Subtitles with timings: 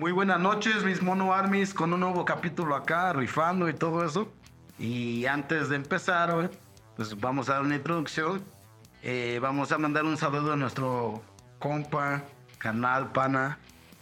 [0.00, 4.32] Muy buenas noches, mis mono armies, con un nuevo capítulo acá, rifando y todo eso.
[4.78, 6.50] Y antes de empezar,
[6.96, 8.42] pues vamos a dar una introducción.
[9.02, 11.22] Eh, vamos a mandar un saludo a nuestro
[11.58, 12.22] compa,
[12.56, 13.58] canal, pana,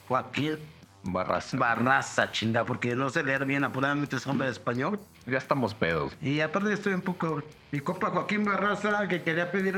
[0.06, 0.58] Joaquín
[1.02, 1.52] Barras.
[1.58, 5.00] Barraza, chinga, porque no sé leer bien apuradamente es hombre de español.
[5.26, 6.16] Ya estamos pedos.
[6.22, 7.42] Y aparte estoy un poco...
[7.72, 9.76] Mi compa Joaquín Barraza, que quería pedir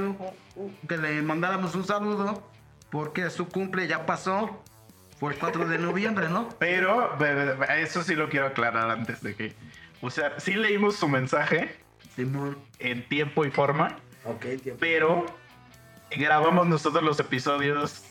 [0.86, 2.42] que le mandáramos un saludo,
[2.90, 4.62] porque su cumple ya pasó.
[5.20, 6.48] Fue el 4 de noviembre, ¿no?
[6.58, 7.16] Pero
[7.76, 9.54] eso sí lo quiero aclarar antes de que.
[10.00, 11.76] O sea, sí leímos su mensaje
[12.16, 12.58] Simón.
[12.78, 14.76] en tiempo y forma, Ok, tiempo.
[14.80, 15.26] pero
[16.16, 18.02] grabamos nosotros los episodios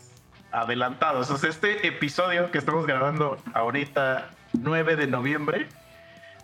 [0.51, 1.29] adelantados.
[1.31, 5.67] O sea, este episodio que estamos grabando ahorita, 9 de noviembre,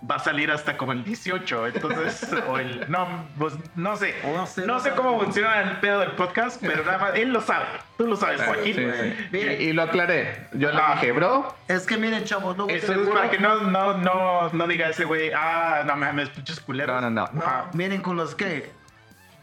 [0.10, 1.68] va a salir hasta como el 18.
[1.68, 2.90] Entonces, o el.
[2.90, 4.14] No, pues no sé.
[4.24, 7.16] No sé, No sé cómo funciona el pedo del podcast, pero nada más.
[7.16, 7.66] Él lo sabe.
[7.98, 8.76] Tú lo sabes, Joaquín.
[8.76, 9.28] Sí, sí.
[9.32, 9.64] Mire.
[9.64, 10.48] Y, y lo aclaré.
[10.54, 10.94] Yo le Ah.
[10.96, 14.68] dije, bro, Es que miren, chavos, no Eso es para que no, no, no, no
[14.68, 17.02] diga ese güey, ah, no mames, pinches culeros.
[17.02, 17.44] no, no, no.
[17.46, 18.72] Ah, Miren con los que,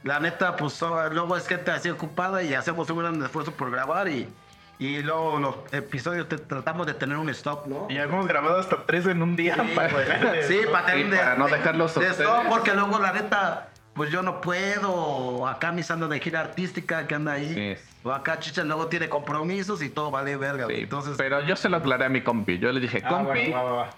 [0.05, 4.09] la neta, pues luego es gente así ocupada y hacemos un gran esfuerzo por grabar
[4.09, 4.29] y,
[4.87, 7.87] y luego los episodios te- tratamos de tener un stop, ¿no?
[7.89, 9.57] Y hemos grabado hasta tres en un día.
[9.75, 9.89] para-
[10.49, 13.13] Sí, para tener Sí, un de- para no de- dejarlos de stop, porque luego la
[13.13, 17.83] neta, pues yo no puedo, acá mis ando de gira artística que anda ahí, Sí.
[18.03, 21.15] o acá Chicha luego tiene compromisos y todo vale verga, Sí, entonces...
[21.17, 22.59] pero yo se lo aclaré a mi compi.
[22.59, 23.25] Yo le dije, Ah, compi.
[23.51, 23.91] bueno, va, va, va.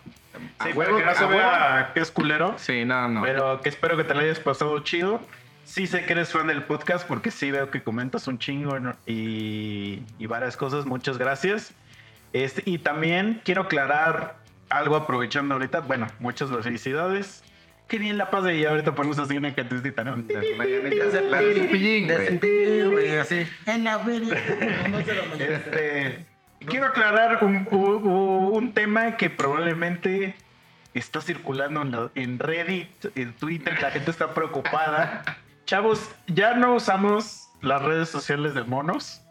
[0.64, 2.54] Sí, A huevo, que no se a vea que es culero.
[2.58, 3.22] Sí, no, no.
[3.22, 5.20] Pero que espero que te lo hayas pasado chido.
[5.64, 8.76] Sí sé que eres fan del podcast porque sí veo que comentas un chingo
[9.06, 10.84] y, y varias cosas.
[10.86, 11.72] Muchas gracias.
[12.32, 14.36] Este, y también quiero aclarar
[14.68, 15.80] algo aprovechando ahorita.
[15.80, 17.42] Bueno, muchas felicidades.
[17.88, 18.70] Qué bien la paz de ella.
[18.70, 20.14] Ahorita ponemos así una cantucita, ¿no?
[20.14, 20.46] Así.
[21.16, 21.40] En la.
[25.38, 26.24] Este,
[26.66, 30.34] quiero aclarar un, un- un tema que probablemente
[30.94, 35.22] está circulando en, la- en Reddit, en Twitter, la gente está preocupada.
[35.66, 39.22] Chavos, ya no usamos las redes sociales de monos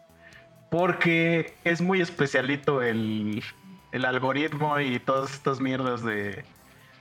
[0.70, 3.42] porque es muy especialito el,
[3.92, 6.44] el algoritmo y todas estas mierdas de,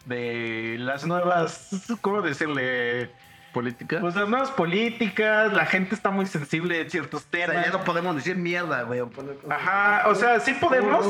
[0.05, 1.69] de las nuevas,
[2.01, 3.09] ¿cómo decirle?
[3.51, 3.99] ¿Política?
[4.01, 7.65] Pues las nuevas políticas, la gente está muy sensible de ciertos O sea, temas.
[7.65, 9.01] ya no podemos decir mierda, güey.
[9.47, 11.05] Ajá, o sea, sí podemos,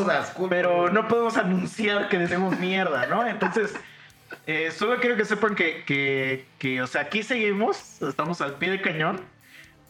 [0.49, 3.25] pero no podemos anunciar que decimos mierda, ¿no?
[3.25, 3.73] Entonces,
[4.47, 8.71] eh, solo quiero que sepan que, que, que, o sea, aquí seguimos, estamos al pie
[8.71, 9.21] del cañón,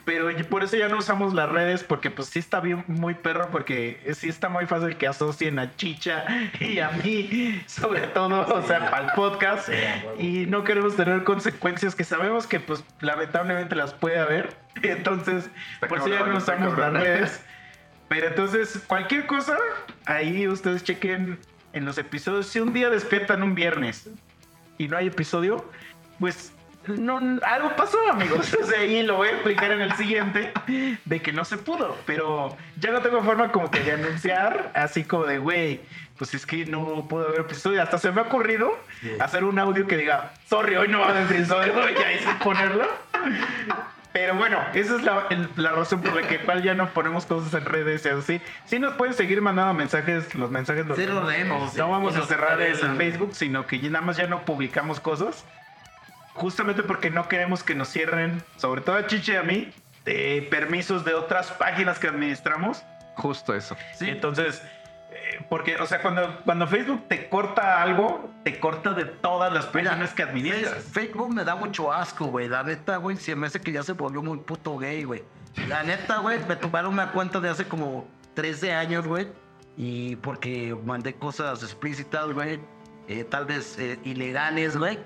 [0.05, 3.49] pero por eso ya no usamos las redes, porque pues sí está bien muy perro,
[3.51, 6.25] porque sí está muy fácil que asocien a Chicha
[6.59, 9.69] y a mí, sobre todo, o sea, para el podcast,
[10.19, 15.49] y no queremos tener consecuencias que sabemos que pues lamentablemente las puede haber, entonces,
[15.87, 17.43] por eso ya no está usamos las redes.
[18.09, 19.57] Pero entonces, cualquier cosa,
[20.05, 21.39] ahí ustedes chequen
[21.71, 22.47] en los episodios.
[22.47, 24.07] Si un día despiertan un viernes
[24.83, 25.65] y no hay episodio,
[26.19, 26.53] pues
[26.87, 28.53] no, algo pasó, amigos.
[28.61, 30.51] O sea, y lo voy a explicar en el siguiente
[31.05, 31.97] de que no se pudo.
[32.05, 35.81] Pero ya no tengo forma como que de anunciar, así como de, güey,
[36.17, 37.81] pues es que no puedo haber episodio.
[37.81, 38.77] Hasta se me ha ocurrido
[39.19, 42.87] hacer un audio que diga, sorry, hoy no va a haber episodio, y ahí ponerlo.
[44.13, 47.25] Pero bueno, esa es la, el- la razón por la que cual ya no ponemos
[47.25, 48.41] cosas en redes y así.
[48.65, 51.73] Sí nos pueden seguir mandando mensajes, los mensajes los Sí, lo leemos.
[51.75, 52.97] No vamos Y a cerrar el interesan.
[52.97, 55.43] Facebook, sino que ya nada más ya no publicamos cosas.
[56.35, 59.71] Justamente porque no queremos que nos cierren, sobre todo a Chiche y a mí,
[60.05, 62.83] de permisos de otras páginas que administramos.
[63.15, 63.75] Justo eso.
[63.95, 64.09] Sí.
[64.09, 64.61] Entonces,
[65.49, 69.91] porque, o sea, cuando, cuando Facebook te corta algo, te corta de todas las Mira,
[69.91, 70.73] páginas que administras.
[70.73, 72.47] Face- Facebook me da mucho asco, güey.
[72.47, 75.23] La neta, güey, se me hace que ya se volvió muy puto gay, güey.
[75.67, 79.27] La neta, güey, me tomaron una cuenta de hace como 13 años, güey.
[79.77, 82.59] Y porque mandé cosas explícitas, güey.
[83.07, 84.97] eh, tal vez eh, ilegales, güey.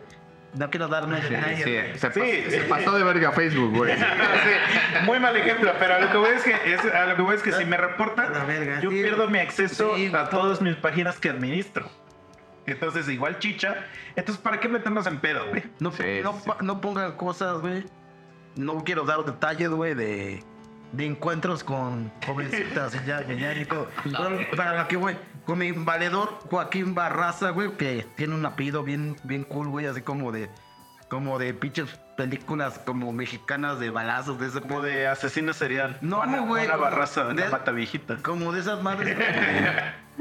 [0.58, 1.64] No quiero darme Sí, detalles,
[1.94, 2.20] sí, se, Sí.
[2.20, 3.96] pasó, se pasó de verga Facebook, güey.
[3.96, 4.04] Sí,
[5.06, 7.36] muy mal ejemplo, pero a lo que voy es que, es, a lo que voy
[7.36, 8.96] es que si me reportan, La verga, yo sí.
[9.02, 11.90] pierdo mi acceso Sí, a todas mis páginas que administro.
[12.66, 13.86] Entonces, igual chicha.
[14.16, 15.64] Entonces, ¿para qué meternos en pedo, güey?
[15.80, 17.86] No, Sí, no, no pongan cosas, güey.
[18.56, 20.44] No quiero dar detalles, güey, de,
[20.92, 23.88] de encuentros con jovencitas y ya, ya, ya, y todo.
[24.58, 25.16] Para la que, güey,
[25.48, 30.02] con mi valedor Joaquín Barraza, güey, que tiene un apellido bien, bien cool, güey, así
[30.02, 30.50] como de,
[31.10, 35.98] como de pinches películas como mexicanas de balazos, de ese Como de asesino serial.
[36.02, 38.18] No, Juana- güey, Juana Barraza, de- la mata viejita.
[38.22, 39.26] Como de esas madres como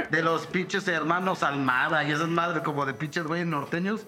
[0.07, 4.07] de, de los pinches hermanos Almada y esas madres como de pinches güeyes norteños.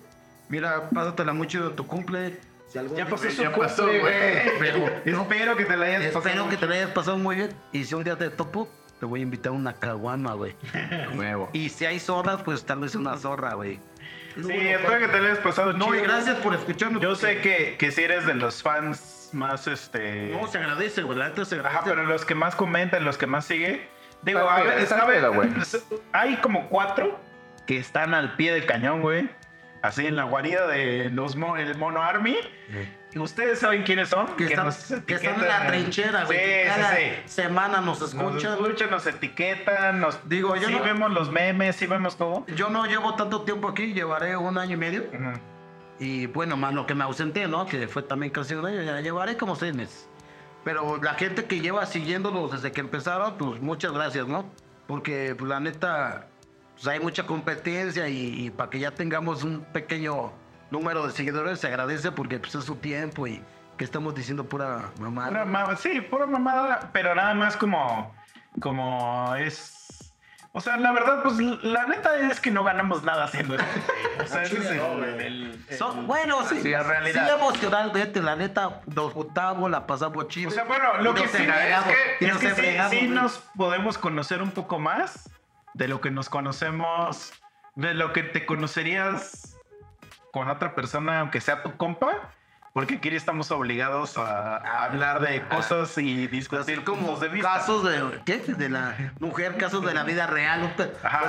[0.48, 2.38] Mira, pásatela mucho de tu cumple.
[2.68, 4.58] Si Ya pasó Ya pasó, cumple, güey.
[4.58, 4.86] Pero
[5.22, 6.26] espero que te la hayas pasado.
[6.28, 7.50] Espero que te lo hayas pasado muy bien.
[7.72, 8.68] Y si un día te topo,
[8.98, 10.54] te voy a invitar a una caguama, güey.
[11.14, 11.50] Nuevo.
[11.52, 13.80] Y si hay zorras, pues tal vez una zorra, güey.
[14.36, 16.04] Sí, espero que te hayas pasado No, y chido.
[16.12, 17.02] gracias por escucharnos.
[17.02, 20.28] Yo sé que, que si eres de los fans más, este...
[20.30, 21.18] No, se agradece, güey.
[21.18, 21.78] La neta se agradece.
[21.78, 23.88] Ajá, pero los que más comentan, los que más sigue...
[24.22, 25.14] Digo, a ver, está ¿sabe?
[25.14, 25.48] peda, güey.
[26.12, 27.18] Hay como cuatro
[27.66, 29.28] que están al pie del cañón, güey.
[29.82, 32.36] Así en la guarida de los mo- el Mono Army.
[33.07, 34.26] Y ustedes saben quiénes son.
[34.36, 34.76] Que, están, nos
[35.06, 36.38] que están en la trinchera, güey.
[36.38, 37.02] Sí, que sí, cada sí.
[37.26, 38.56] semana nos Nos escuchan.
[38.58, 38.70] güey.
[38.70, 40.28] escuchan, nos etiquetan, nos...
[40.28, 42.44] Digo, yo sí no- vemos los memes, sí vemos todo.
[42.48, 45.02] Yo no llevo tanto tiempo aquí, llevaré un año y medio.
[45.02, 45.40] Ujú.
[46.00, 47.66] Y bueno, más lo que me ausenté, ¿no?
[47.66, 50.08] Que fue también casi un año, ya llevaré como seis meses.
[50.64, 54.44] Pero la gente que lleva siguiéndolos desde que empezaron, pues muchas gracias, ¿no?
[54.86, 56.28] Porque pues, la neta,
[56.74, 60.32] pues hay mucha competencia y, para que ya tengamos un pequeño
[60.70, 63.42] número de seguidores se agradece porque pues es su tiempo y
[63.76, 65.28] que estamos diciendo pura mamá.
[65.28, 68.14] Pura ma- sí, pura mamada, pero nada más como,
[68.60, 69.74] como es...
[70.52, 73.66] O sea, la verdad, pues la neta es que no ganamos nada haciendo esto.
[74.24, 74.80] O sea, ese es el-
[75.20, 77.28] el- el- So- bueno, sí, Sí, la realidad.
[77.28, 80.48] Sí, emocionalmente, la neta, nos juntamos, la pasamos chido.
[80.48, 81.84] O sea, bueno, lo que sí, es
[82.18, 82.54] que, es que
[82.90, 85.30] sí, sí nos podemos conocer un poco más
[85.74, 87.32] de lo que nos conocemos,
[87.76, 89.56] de lo que te conocerías
[90.32, 92.32] con otra persona, aunque sea tu compa,
[92.72, 97.54] porque aquí estamos obligados a, a hablar de cosas y discutir como de vista.
[97.54, 98.38] casos de ¿qué?
[98.38, 100.72] de la mujer, casos de la vida real,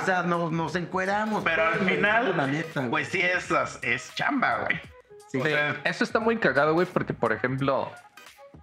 [0.04, 1.42] sea, nos, nos encueramos.
[1.42, 2.90] Pero al final, la neta, güey.
[2.90, 3.50] pues sí es,
[3.82, 4.80] es chamba, güey.
[5.28, 5.38] Sí.
[5.38, 7.90] O Sí, sea, eso está muy cagado, güey, porque, por ejemplo,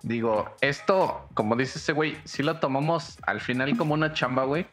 [0.03, 4.67] digo, esto, como dice ese güey, sí lo tomamos al final como una chamba, güey.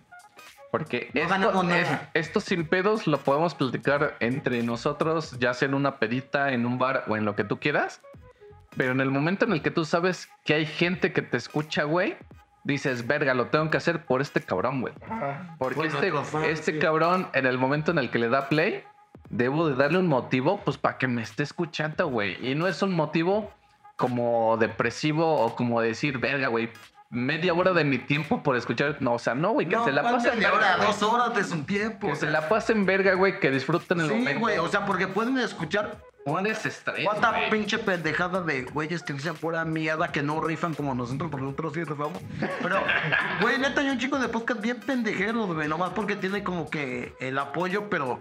[0.76, 2.10] Porque No esto, ganamos nada.
[2.14, 6.66] es- esto sin pedos lo podemos platicar entre nosotros, ya sea en una pedita, en
[6.66, 8.02] un bar o en lo que tú quieras.
[8.76, 11.84] Pero en el momento en el que tú sabes que hay gente que te escucha,
[11.84, 12.16] güey,
[12.64, 14.94] dices, verga, lo tengo que hacer por este cabrón, güey.
[15.58, 16.78] Porque Bueno, este, este sí.
[16.80, 18.82] cabrón, en el momento en el que le da play,
[19.30, 22.36] debo de darle un motivo, pues para que me esté escuchando, güey.
[22.50, 23.52] Y no es un motivo
[23.94, 26.68] como depresivo o como decir, verga, güey,
[27.14, 28.96] media hora de mi tiempo por escuchar.
[29.00, 31.34] No, o sea, no, güey, que No, se la ¿cuál pasen media hora, dos horas
[31.34, 32.08] de su tiempo.
[32.08, 34.40] Que se la pasen verga, güey, que disfruten el sí, momento.
[34.40, 37.50] güey, o sea, porque pueden escuchar Pones estrés, cuánta güey.
[37.50, 41.74] pinche pendejada de güeyes que dicen pura mierda que no rifan como nosotros, porque nosotros
[41.74, 42.18] sí rifamos.
[42.62, 42.76] Pero,
[43.42, 47.14] güey, neta, hay un chico de podcast bien pendejeros, güey, nomás porque tiene como que
[47.20, 48.20] el apoyo, pero,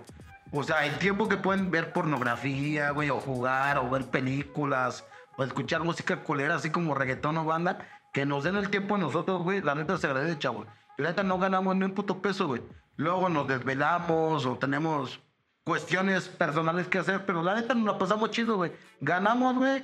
[0.51, 5.05] o sea, el tiempo que pueden ver pornografía, güey, o jugar, o ver películas,
[5.37, 7.79] o escuchar música culera, así como reggaetón o banda,
[8.13, 10.65] que nos den el tiempo a nosotros, güey, la neta se agradece, chavo.
[10.97, 12.61] Y la neta no ganamos ni un puto peso, güey.
[12.95, 15.19] Luego nos desvelamos o tenemos
[15.63, 18.71] cuestiones personales que hacer, pero la neta nos la pasamos chido, güey.
[19.01, 19.83] Ganamos, güey,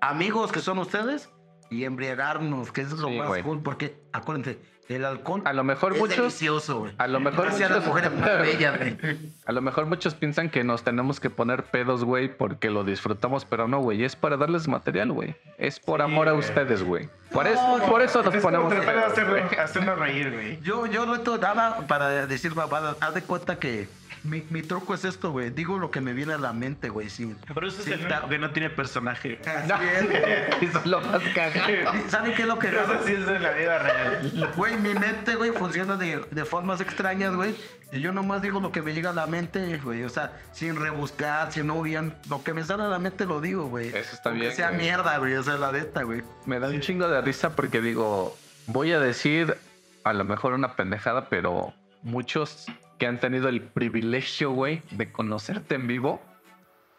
[0.00, 1.30] amigos que son ustedes
[1.70, 3.42] y embriagarnos, que eso es lo Sí, más güey.
[3.42, 6.92] cool, porque acuérdense, el alcohol A lo mejor es muchos- delicioso, güey.
[6.98, 8.96] a lo mejor Hacia las muchos- mujeres más bellas, güey.
[9.46, 13.46] A lo mejor muchos piensan que nos tenemos que poner pedos, güey, porque lo disfrutamos,
[13.46, 15.34] pero no, güey, es para darles material, güey.
[15.56, 17.08] Es por amor a ustedes, güey.
[17.34, 20.60] Por eso, por eso nos es ponemos tratar de pedos, hacer- hacernos reír, güey.
[20.62, 22.96] Yo, yo no tengo nada para decir babadas.
[23.00, 23.88] Haz de cuenta que
[24.24, 25.50] mi, mi truco es esto, güey.
[25.50, 27.10] Digo lo que me viene a la mente, güey.
[27.10, 29.38] Sin, Pero eso es sin el único que no tiene personaje.
[29.46, 30.22] Así es, güey.
[30.68, 31.92] Eso es lo más cagado.
[32.08, 34.52] ¿Saben qué es lo que Eso sí es de la vida real.
[34.56, 37.54] Güey, mi mente, güey, funciona de, de formas extrañas, güey.
[37.92, 40.02] Y yo nomás digo lo que me llega a la mente, güey.
[40.04, 42.14] O sea, sin rebuscar, sin no bien.
[42.28, 43.88] Lo que me sale a la mente lo digo, güey.
[43.88, 44.80] Eso está Aunque bien, sea güey.
[44.80, 45.34] mierda, güey.
[45.34, 46.22] O sea, la neta, güey.
[46.46, 49.56] Me da un chingo de risa porque digo, voy a decir
[50.02, 51.72] a lo mejor una pendejada, pero
[52.02, 52.66] muchos
[53.04, 56.22] que han tenido el privilegio, güey, de conocerte en vivo,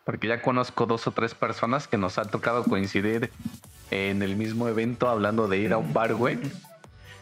[0.04, 3.32] porque ya conozco dos o tres personas que nos ha tocado coincidir
[3.90, 6.38] en el mismo evento hablando de ir a un bar, güey,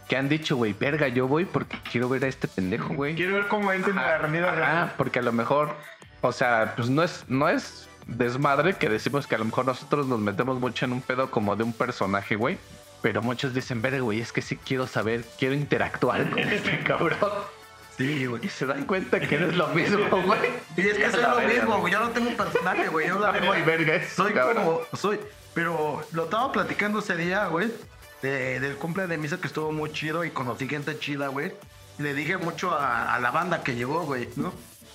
[0.09, 3.15] que han dicho, güey, verga, yo voy porque quiero ver a este pendejo, güey.
[3.15, 4.93] Quiero ver cómo entra en la Ajá, real.
[4.97, 5.73] porque a lo mejor,
[6.19, 10.07] o sea, pues no es, no es desmadre que decimos que a lo mejor nosotros
[10.07, 12.57] nos metemos mucho en un pedo como de un personaje, güey.
[13.01, 17.17] Pero muchos dicen, verga, güey, es que sí quiero saber, quiero interactuar con este cabrón.
[17.97, 18.45] Sí, güey.
[18.45, 20.39] Y se dan cuenta que no es lo mismo, güey.
[20.77, 21.93] Y es que soy La lo verga, mismo, güey.
[21.93, 23.07] Yo no tengo un personaje, güey.
[23.07, 24.63] Yo la muy verga eso, Soy cabrón.
[24.63, 24.81] como.
[24.93, 25.19] Soy.
[25.53, 27.71] Pero lo estaba platicando ese día, güey.
[28.21, 31.53] de- del cumple de misa que estuvo muy chido y conocí gente chida, güey.
[31.99, 34.53] Le dije mucho a, a la banda que llegó, güey, ¿no?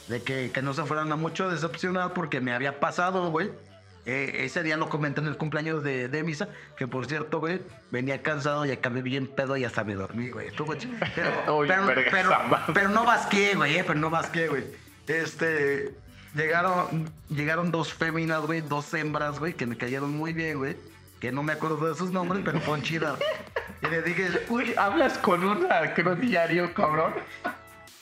[0.08, 3.50] De que, que no se fueran a mucho decepcionar porque me había pasado, güey.
[4.10, 6.48] Eh, ese día lo comenté en el cumpleaños de, de misa,
[6.78, 7.60] que por cierto, güey,
[7.90, 10.48] venía cansado y acabé bien pedo y hasta me dormí, güey.
[11.14, 12.30] Pero, pero, pero,
[12.72, 14.64] pero no vasqué, güey, eh, pero no vasqué, güey.
[15.06, 15.94] Este,
[16.34, 20.76] llegaron, llegaron dos féminas, güey, dos hembras, güey, que me cayeron muy bien, güey.
[21.20, 23.18] que no me acuerdo de sus nombres, pero fueron chidas.
[23.82, 25.68] Y le dije, Uy, hablas con un
[26.22, 27.12] diario, cabrón.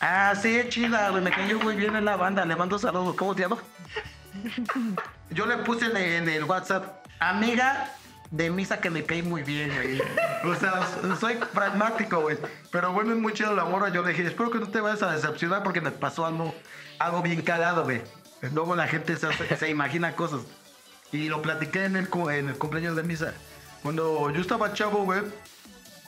[0.00, 3.16] ah, sí, es chida, güey, me cayó muy bien en la banda, le mando saludos,
[3.16, 3.58] ¿cómo te llamo?
[5.30, 7.92] Yo le puse en el, WhatsApp, amiga
[8.30, 10.00] de misa que me cae muy bien, güey.
[10.44, 10.86] O sea,
[11.18, 12.38] soy pragmático, güey.
[12.70, 13.88] Pero bueno, es muy chido la morra.
[13.90, 16.54] Yo le dije, espero que no te vayas a decepcionar porque me pasó algo,
[16.98, 18.02] algo bien cagado, güey.
[18.52, 20.42] Luego la gente se, imagina cosas.
[21.12, 23.32] Y lo platiqué en el, en el cumpleaños de misa.
[23.82, 25.22] Cuando yo estaba chavo, güey,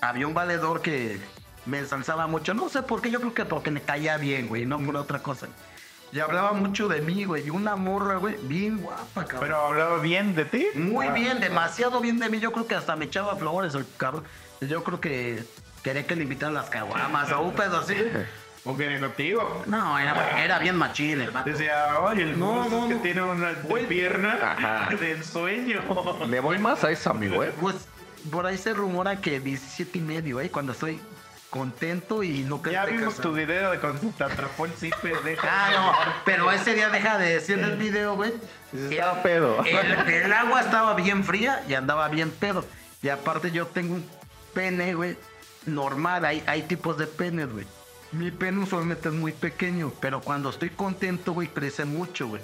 [0.01, 1.21] había un valedor que
[1.67, 2.55] me ensalzaba mucho.
[2.55, 5.21] No sé por qué, yo creo que porque me caía bien, güey, no por otra
[5.21, 5.49] cosa.
[6.13, 7.47] Y hablaba mucho de mí, güey.
[7.47, 9.41] Y una morra, güey, bien guapa, cabrón.
[9.41, 10.67] Pero hablaba bien de ti.
[10.75, 12.41] Muy bien, demasiado bien de mí.
[12.41, 14.25] Yo creo que hasta me echaba flores el cabrón.
[14.61, 15.43] Yo creo que
[15.83, 17.95] quería que le invitaran las caguamas o un pedo así.
[18.65, 19.63] ¿O quería contigo?
[19.67, 21.49] No, era, era bien machín el vato.
[21.49, 23.01] Decía, oye, el No, no, no, que no.
[23.01, 23.87] tiene una Güey.
[23.87, 24.95] pierna Ajá.
[24.97, 25.81] del sueño.
[26.27, 27.51] Le voy más a esa, mi güey.
[27.61, 27.77] Pues
[28.31, 30.51] por ahí se rumora que 17 y medio, ¿eh?
[30.51, 31.01] Cuando estoy
[31.51, 35.15] contento y no Ya vimos tu video de cuando te atrapó el cipe.
[35.25, 35.49] Deja.
[35.51, 38.33] Ah, no, pero ese día deja de decir el video, güey.
[38.73, 39.65] Estaba pedo.
[39.65, 42.65] El, el agua estaba bien fría y andaba bien pedo.
[43.03, 44.07] Y aparte yo tengo un
[44.55, 45.17] pene, güey,
[45.67, 46.25] normal.
[46.25, 47.67] Hay, hay tipos de penes, güey.
[48.13, 52.43] Mi pene usualmente es muy pequeño, pero cuando estoy contento, güey, crece mucho, güey.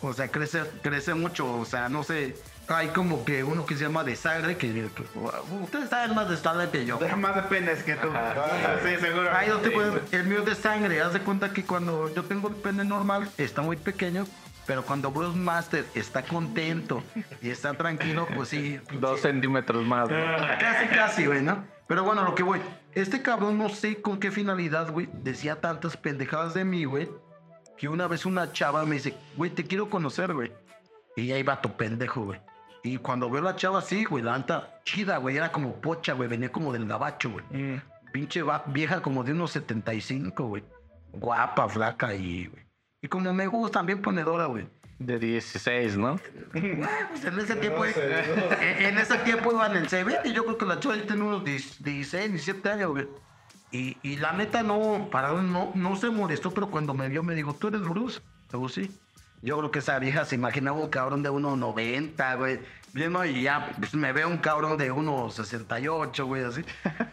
[0.00, 1.58] O sea, crece, crece mucho.
[1.58, 2.36] O sea, no sé.
[2.74, 5.04] Hay como que uno que se llama de sangre, que, que-
[5.62, 6.96] ustedes saben más de sangre que yo.
[6.98, 8.08] Deja más de penes que tú.
[8.84, 9.30] Sí, seguro.
[9.34, 11.00] Hay dos tipos el mío es de sangre.
[11.00, 14.26] Haz de cuenta que cuando yo tengo el pene normal, está muy pequeño.
[14.66, 17.02] Pero cuando Bruce Master está contento
[17.40, 18.78] y está tranquilo, pues sí.
[18.92, 20.08] Dos centímetros más.
[20.08, 20.22] güey.
[20.60, 21.64] Casi, casi, güey, ¿no?
[21.88, 22.60] Pero bueno, lo que voy.
[22.94, 25.08] Este cabrón no sé con qué finalidad, güey.
[25.14, 27.10] Decía tantas pendejadas de mí, güey.
[27.76, 30.52] Que una vez una chava me dice, güey, te quiero conocer, güey.
[31.16, 32.40] Y ahí va tu pendejo, güey.
[32.84, 35.36] Y cuando veo a la chava así, güey, la anta chida, güey.
[35.36, 36.28] Era como pocha, güey.
[36.28, 37.44] Venía como del gabacho, güey.
[37.50, 37.80] Mm.
[38.12, 40.64] Pinche va- vieja como de unos 75, güey.
[41.12, 42.64] Guapa, flaca y, güey.
[43.00, 44.66] Y como me gusta, bien ponedora, güey.
[44.98, 46.18] De 16, ¿no?
[46.52, 46.76] Güey,
[47.08, 47.92] pues en ese tiempo, en,
[48.60, 51.44] en ese tiempo iban en CB y yo creo que la chava ya tenía unos
[51.44, 53.08] 10 16, 17 años, güey.
[53.72, 57.34] Y, y la neta no, para no, no se molestó, pero cuando me vio me
[57.34, 58.20] dijo, ¿tú eres Bruce?
[58.52, 58.90] Digo, sí.
[59.42, 62.60] Yo creo que esa vieja se imaginaba un cabrón de 1,90, güey.
[62.94, 63.24] ¿no?
[63.24, 66.64] Y ya pues, me veo un cabrón de 1,68, güey, así.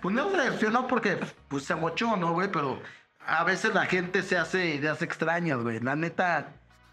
[0.02, 2.52] Pues no reaccionó porque pues, se mochó, ¿no, güey?
[2.52, 2.82] Pero
[3.26, 5.80] a veces la gente se hace ideas extrañas, güey.
[5.80, 6.50] La neta,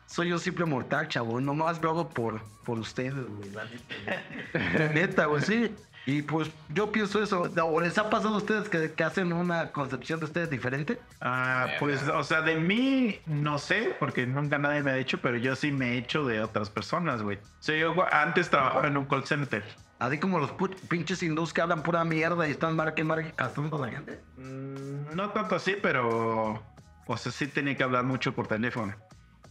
[0.07, 1.41] soy un simple mortal, chavo.
[1.41, 3.51] Nomás lo hago por, por ustedes, güey.
[3.51, 4.79] La neta, güey.
[4.79, 5.75] La neta, güey, sí.
[6.07, 7.43] Y pues yo pienso eso.
[7.65, 11.01] ¿O les ha pasado a ustedes que, que hacen una concepción de ustedes diferente?
[11.21, 15.37] Ah, pues, o sea, de mí no sé, porque nunca nadie me ha dicho, pero
[15.37, 17.39] yo sí me he hecho de otras personas, güey.
[17.39, 19.65] O sea, yo antes trabajaba en un call center.
[19.99, 23.83] Así como los put- pinches hindús que hablan pura mierda y están marque marque castrando
[23.83, 24.21] a la gente.
[24.37, 26.63] Mm, No tanto así, pero.
[27.09, 28.95] O sea, sí tenía que hablar mucho por teléfono.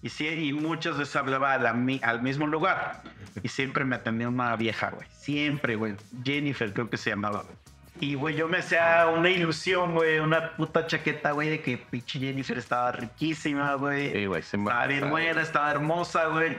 [0.05, 3.01] Y sí, y muchas veces hablaba a la mi- al mismo lugar.
[3.41, 5.07] Y siempre me atendía una vieja, güey.
[5.17, 5.95] Siempre, güey.
[6.23, 7.41] Jennifer, creo que se llamaba.
[7.41, 7.55] güey.
[8.01, 10.19] Y, güey, yo me hacía una ilusión, güey.
[10.19, 14.11] Una puta chaqueta, güey, de que pinche Jennifer estaba riquísima, güey.
[14.11, 16.55] Sí, güey, sí me- Estaba bien buena, estaba hermosa, güey.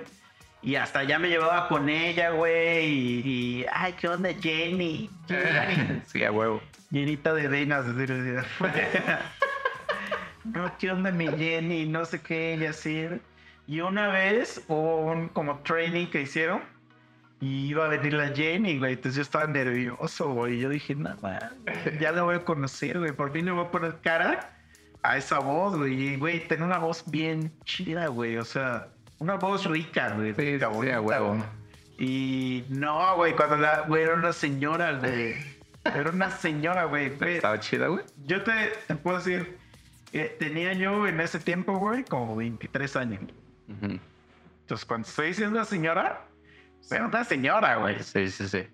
[0.60, 2.84] Y hasta ya me llevaba con ella, güey.
[2.88, 3.20] Y,
[3.60, 5.08] y, ay, ¿qué onda, Jenny?
[5.28, 6.02] Jenny.
[6.06, 6.60] Sí, a huevo.
[6.90, 8.32] Llenita de así.
[10.44, 11.86] no, ¿qué onda mi Jenny?
[11.86, 13.06] No sé qué, y así.
[13.66, 16.62] Y una vez hubo un como training que hicieron
[17.40, 18.94] y iba a venir la Jenny, güey.
[18.94, 20.54] Entonces yo estaba nervioso, güey.
[20.54, 21.52] Y yo dije, nada,
[22.00, 23.12] ya la voy a conocer, güey.
[23.12, 24.56] Por fin le voy a poner cara
[25.02, 25.94] a esa voz, güey.
[25.94, 28.36] Y, güey, tiene una voz bien chida, güey.
[28.38, 30.34] O sea, una voz rica, güey.
[30.34, 31.28] Sí, rica, sí, bonita, huevo.
[31.34, 31.42] güey.
[31.98, 35.34] Y no, güey, cuando la, güey, era una señora, güey.
[35.84, 37.10] Era una señora, güey.
[37.10, 37.36] güey.
[37.36, 38.04] Estaba chida, güey.
[38.26, 39.58] Yo te, te puedo decir,
[40.12, 43.20] que tenía yo en ese tiempo, güey, como 23 años.
[43.68, 46.22] Entonces, cuando estoy diciendo señora,
[46.90, 48.02] era una señora, güey.
[48.02, 48.66] Sí, sí, sí.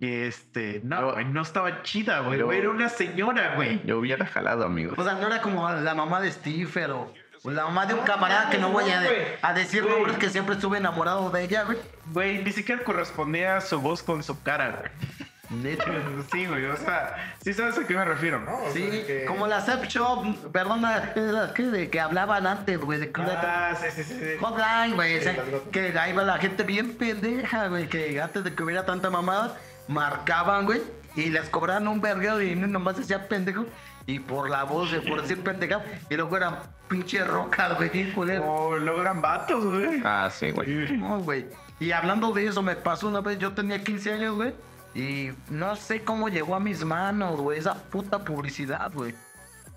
[0.00, 2.38] Y este, no, Yo- güey, no estaba chida, güey.
[2.38, 3.82] yo- Era una señora, güey.
[3.84, 4.98] Yo hubiera jalado, amigos.
[4.98, 8.00] O sea, no era como la mamá de Steve o, o la mamá de un
[8.00, 9.94] camarada que no voy a, de- a decir Güey.
[9.94, 11.76] nombres que siempre estuve enamorado de ella, güey.
[12.12, 15.19] Güey, ni siquiera correspondía su voz con su cara, güey.
[15.50, 15.84] Neta.
[16.32, 18.56] Sí, güey, o sea, sí sabes a qué me refiero, ¿no?
[18.56, 22.78] O Sí, sea, que- como la Sex Shop, perdona, las que, de que hablaban antes,
[22.78, 24.14] güey, de Ah, sí, sí, sí.
[24.14, 24.36] sí.
[24.40, 25.36] Hotline, güey, o sea,
[25.72, 29.56] que ahí va la gente bien pendeja, güey, que antes de que hubiera tanta mamada,
[29.88, 30.82] marcaban, güey,
[31.16, 33.66] y les cobraban un verguero y nomás decía pendejo,
[34.06, 35.82] Y por la voz, de por decir pendejado.
[36.08, 38.44] Y luego eran pinche rocas, güey, bien culero.
[38.44, 40.00] O luego eran vatos, güey.
[40.04, 40.96] Ah, sí, güey.
[40.96, 41.46] No, güey.
[41.78, 44.52] Y hablando de eso, me pasó una vez, yo tenía 15 años, güey.
[44.94, 49.14] Y no sé cómo llegó a mis manos, güey, esa puta publicidad, güey.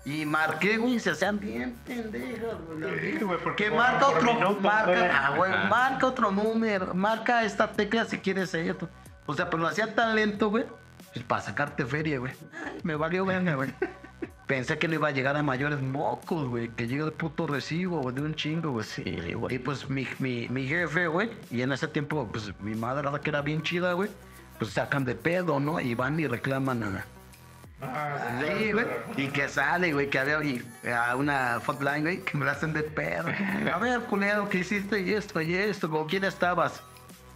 [0.04, 3.00] Y marqué, güey, y se hacían bien pendejas, güey.
[3.00, 7.44] Sí, güey, porque Que marca por otro, minuto, marca, ah, güey, marca otro número, marca
[7.44, 8.88] esta tecla si quieres esto.
[9.26, 10.66] O sea, pero lo hacía tan lento, güey,
[11.12, 12.32] pues para sacarte feria, güey.
[12.82, 13.72] Me valió verga, güey.
[14.46, 16.68] Pensé que no iba a llegar a mayores mocos, güey.
[16.68, 18.84] Que llega el puto recibo, güey, de un chingo, güey.
[18.84, 19.54] Sí, güey.
[19.54, 23.20] Y pues mi, mi, mi jefe, güey, y en ese tiempo, pues mi madre, la
[23.20, 24.10] que era bien chida, güey,
[24.58, 25.80] pues sacan de pedo, ¿no?
[25.80, 27.04] Y van y reclaman a,
[28.40, 28.86] Sí, güey.
[29.16, 32.72] Y que sale, güey, que había y, a una hotline, güey, que me la hacen
[32.72, 33.26] de pedo.
[33.74, 35.00] A ver, culero, ¿qué hiciste?
[35.00, 36.82] Y esto, y esto, ¿con quién estabas?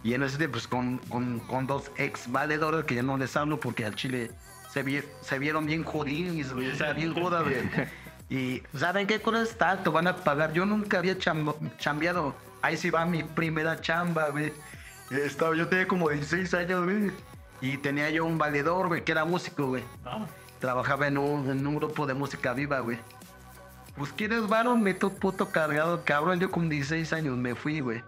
[0.03, 3.35] Y en ese tiempo, pues con, con, con dos ex valedores que ya no les
[3.35, 4.31] hablo porque al Chile
[4.71, 7.57] se, vi- se vieron bien jodidos, güey, o sea, bien jodas, güey.
[8.31, 9.91] Y, ¿saben qué cosa es tanto?
[9.91, 10.53] Van a pagar.
[10.53, 12.35] Yo nunca había chambo- chambeado.
[12.61, 14.53] Ahí sí va mi primera chamba, güey.
[15.11, 17.11] Estaba, yo tenía como 16 años, güey.
[17.61, 19.83] Y tenía yo un valedor, güey, que era músico, güey.
[20.59, 22.99] Trabajaba en un, en un grupo de música viva, güey.
[23.97, 26.39] Pues quieres varón, me to puto cargado, cabrón.
[26.39, 28.03] Yo con 16 años me fui, güey.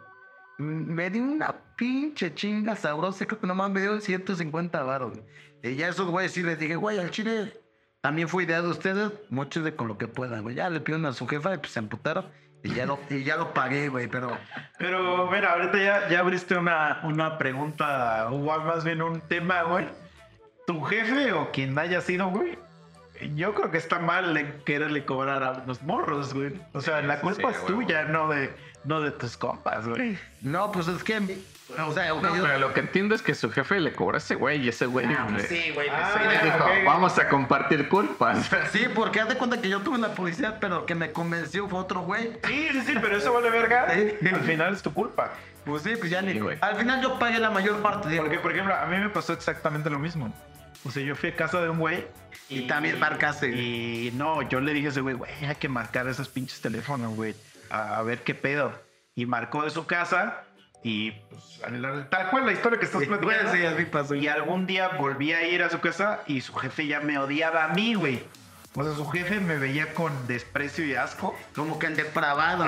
[0.58, 5.14] Me di una pinche chinga sabrosa, creo que nomás me dio 150 varos.
[5.18, 5.26] güey.
[5.64, 7.62] Y ya esos güeyes sí les dije, güey, al chile
[8.02, 10.56] también fue idea de ustedes, muchos de con lo que puedan, güey.
[10.56, 12.26] Ya le pidieron a su jefa y pues se amputaron.
[12.64, 14.38] Y ya lo, y ya lo pagué, güey, pero...
[14.78, 19.88] Pero, mira, ahorita ya, ya abriste una, una pregunta, o más bien un tema, güey.
[20.68, 22.58] Tu jefe o quien haya sido, güey.
[23.36, 26.54] Yo creo que está mal quererle cobrar a los morros, güey.
[26.74, 27.86] O sea, la culpa Sí, es güey.
[27.86, 28.54] tuya, no de,
[28.84, 30.18] no de tus compas, güey.
[30.42, 31.20] No, pues es que...
[31.80, 34.18] O sea, No, yo- pero lo que entiendo es que su jefe le cobró a
[34.18, 35.90] ese güey y ese güey le- Sí, güey.
[35.90, 38.50] Ah, sí, le ya, dijo, vamos a compartir culpas.
[38.72, 41.80] Sí, porque haz de cuenta que yo tuve la publicidad, pero que me convenció fue
[41.80, 42.32] otro güey.
[42.46, 43.88] Sí, sí, sí, pero eso vale verga.
[43.94, 44.28] Sí.
[44.28, 45.32] Al final es tu culpa.
[45.66, 46.34] Pues sí, pues ya ni.
[46.34, 46.58] Sí, güey.
[46.62, 49.34] Al final yo pagué la mayor parte de Porque, por ejemplo, a mí me pasó
[49.34, 50.34] exactamente lo mismo.
[50.84, 52.06] O sea, yo fui a casa de un güey.
[52.50, 53.48] Y también marcaste.
[53.50, 57.16] Y no, yo le dije a ese güey, güey, hay que marcar esos pinches teléfonos,
[57.16, 57.36] güey.
[57.70, 58.74] A, a ver qué pedo.
[59.16, 60.40] Y marcó de su casa.
[60.84, 61.62] Y pues,
[62.10, 63.28] tal cual la historia que estás platicando.
[63.28, 64.16] güey, sí, así pasó.
[64.16, 67.66] Y algún día volví a ir a su casa y su jefe ya me odiaba
[67.66, 68.24] a mí, güey.
[68.74, 71.36] O sea, su jefe me veía con desprecio y asco.
[71.56, 72.66] Como que en depravado.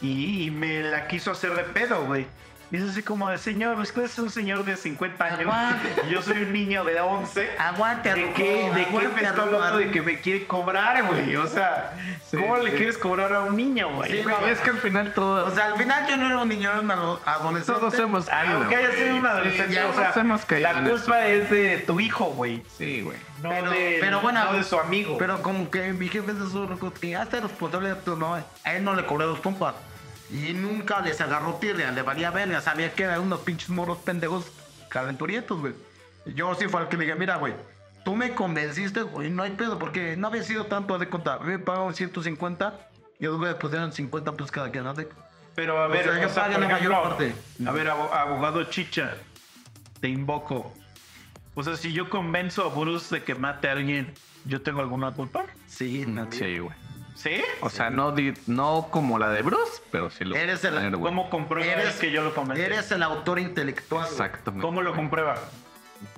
[0.00, 2.26] Y, y me la quiso hacer de pedo, güey.
[2.72, 5.40] Y es así como de, señor, usted es un señor de 50 años.
[5.40, 5.94] Aguante.
[6.08, 7.50] y Yo soy un niño de 11.
[7.58, 11.36] Aguante, ¿De qué, de qué me está hablando de que me quiere cobrar, güey?
[11.36, 11.92] O sea,
[12.30, 14.10] ¿cómo le quieres cobrar a un niño, güey?
[14.10, 15.48] Sí, Güey, es que al final todo...
[15.48, 17.78] O sea, al final yo no era un niño, era un adolescente.
[17.78, 18.56] todos hemos caído.
[18.56, 21.78] Aunque haya sido un adolescente, ya o sea, todos hemos caído la culpa es de
[21.86, 22.62] tu hijo, güey.
[22.78, 23.18] Sí, güey.
[23.42, 25.18] No, Pero, de, pero bueno, no de su amigo.
[25.18, 28.34] Pero como que mi jefe es de su que hazte responsable de tu no.
[28.34, 29.74] A él no le cobré los compas.
[30.32, 32.60] Y nunca les agarró tirria, le valía verga.
[32.60, 34.46] Sabía que eran unos pinches moros pendejos
[34.88, 35.74] calenturietos, güey.
[36.34, 37.52] Yo sí fue al que le dije, mira, güey,
[38.04, 41.42] tú me convenciste, güey, no hay pedo, porque no había sido tanto de contar.
[41.42, 42.88] Me pagaron 150
[43.20, 44.94] y los güeyes pusieron 50 pesos cada quien, ¿no?
[45.54, 47.34] Pero a O ver, sea, yo o sea, pagué por la mayor ejemplo, parte.
[47.66, 49.14] A ver, abo- abogado Chicha,
[50.00, 50.72] te invoco.
[51.54, 54.14] O sea, si yo convenzo a Bruce de que mate a alguien,
[54.46, 55.44] ¿yo tengo alguna culpa?
[55.66, 56.38] Sí, nadie.
[56.38, 56.74] Sí, güey.
[57.14, 57.42] ¿Sí?
[57.60, 60.34] O sea, no, di- no como la de Bruce, pero sí lo...
[60.34, 61.12] Eres el- tener, güey.
[61.12, 62.62] ¿Cómo compruebas Eres- que yo lo convencí?
[62.62, 64.02] Eres el autor intelectual.
[64.04, 64.12] güey.
[64.12, 64.62] Exactamente.
[64.66, 65.36] ¿Cómo lo comprueba?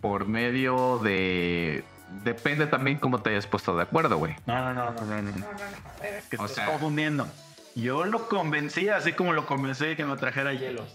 [0.00, 1.84] Por medio de...
[2.22, 4.36] Depende también cómo te hayas puesto de acuerdo, güey.
[4.46, 5.30] No, no, no, no, no, no.
[6.02, 7.26] Es que O estás sea- confundiendo.
[7.74, 10.94] Yo lo convencí así como lo convencí de que me trajera hielos.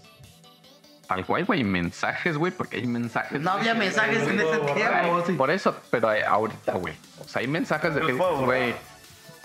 [1.06, 3.38] Tal cual, güey, mensajes, güey, porque hay mensajes.
[3.40, 5.22] No había mensajes en ese tiempo.
[5.26, 5.32] sí.
[5.34, 6.94] Por eso, pero hay- ahorita, güey.
[7.22, 8.60] O sea, hay mensajes de Los que puedo dices, borrar.
[8.62, 8.74] güey,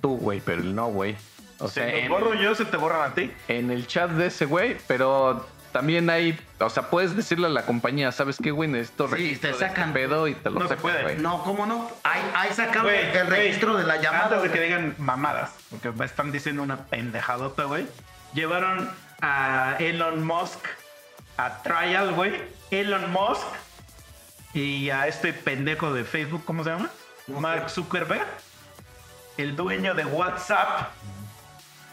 [0.02, 1.16] tú, güey, pero él no, güey.
[1.60, 3.32] O sea, los en, borro yo, se te borran a ti.
[3.48, 7.66] en el chat de ese güey, pero también hay, o sea, puedes decirle a la
[7.66, 8.70] compañía, ¿sabes qué, güey?
[8.70, 9.90] Necesito Sí, te de sacan.
[9.90, 11.04] este pedo y te lo No se sacan, puede.
[11.04, 11.18] güey.
[11.18, 11.90] No, ¿cómo no?
[12.04, 14.26] Ahí, ahí sacaba Güey, el registro güey, de la llamada.
[14.38, 17.86] Antes de que digan mamadas, porque me están diciendo una pendejadota, güey.
[18.34, 18.90] Llevaron
[19.22, 20.60] a Elon Musk
[21.38, 22.34] a trial, güey.
[22.72, 23.44] Elon Musk
[24.54, 26.90] y a este pendejo de Facebook, ¿cómo se llama?
[27.28, 28.26] Mark Zuckerberg,
[29.38, 30.90] el dueño de WhatsApp.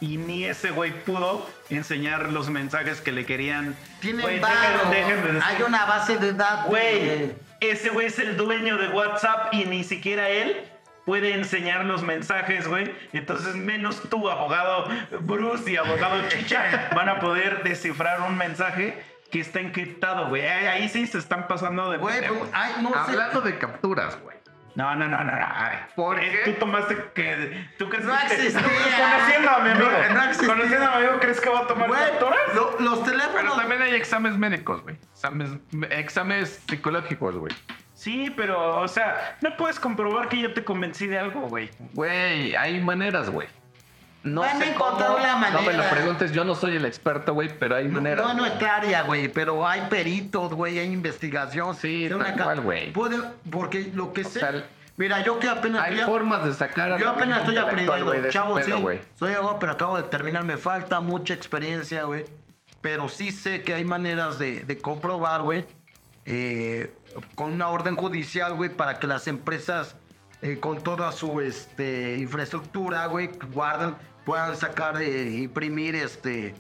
[0.01, 3.77] Y ni ese güey pudo enseñar los mensajes que le querían.
[4.01, 6.67] Tienen Güey, decir- Hay una base de datos.
[6.67, 10.61] Güey, ese güey es el dueño de WhatsApp y ni siquiera él
[11.07, 12.93] puede enseñar los mensajes, güey.
[13.13, 14.89] Entonces, menos tú, abogado
[15.21, 19.01] Bruce y abogado Chicha, van a poder descifrar un mensaje
[19.31, 20.45] que está encriptado, güey.
[20.47, 22.97] Ahí sí se están pasando de Güey, pues, ay, no sé.
[22.99, 24.37] Hablando de capturas, güey.
[24.75, 25.33] No, no, no, no.
[25.33, 25.47] no.
[25.97, 26.53] ¿Por eh, qué?
[26.53, 27.67] Tú tomaste que.
[27.79, 28.61] ¿Tú crees No que- existía.
[28.63, 29.91] Conociendo a mi amigo.
[29.91, 30.49] No, no existía.
[30.49, 32.41] conociendo a mi amigo, ¿crees que va a tomar Güey, doctoras?
[32.55, 33.57] lo- los Pero teléfonos.
[33.57, 34.97] también hay exámenes médicos, güey.
[35.13, 35.51] Exámenes,
[35.91, 37.53] exámenes psicológicos, güey.
[37.95, 41.71] Sí, pero, o sea, no puedes comprobar que yo te convencí de algo, güey.
[41.93, 43.47] Güey, hay maneras, güey.
[44.25, 45.19] No Van a sé encontrar cómo.
[45.19, 45.91] la No me lo manera.
[45.91, 48.25] preguntes, yo no soy el experto, güey, pero hay maneras.
[48.25, 48.49] No en güey.
[48.51, 51.75] nuestra área, güey, pero hay peritos, güey, hay investigación.
[51.75, 52.93] Sí, tal güey.
[52.93, 53.19] Puede,
[53.51, 54.39] porque lo que sé.
[54.41, 54.65] sea,
[54.97, 55.83] mira, yo que apenas.
[55.85, 56.99] Hay ya- formas de sacar.
[57.01, 58.71] yo apenas estoy aprendiendo, chavo, sí.
[58.73, 59.01] güey.
[59.19, 60.45] Soy abogado, pero acabo de terminar.
[60.45, 62.25] Me falta mucha experiencia, güey.
[62.81, 65.65] Pero sí sé que hay maneras de, de comprobar, güey.
[66.25, 66.93] eh,
[67.35, 69.97] con una orden judicial, güey, para que las empresas,
[70.41, 76.55] eh, con toda su este, infraestructura, güey, guarden, puedan sacar, eh, imprimir, este,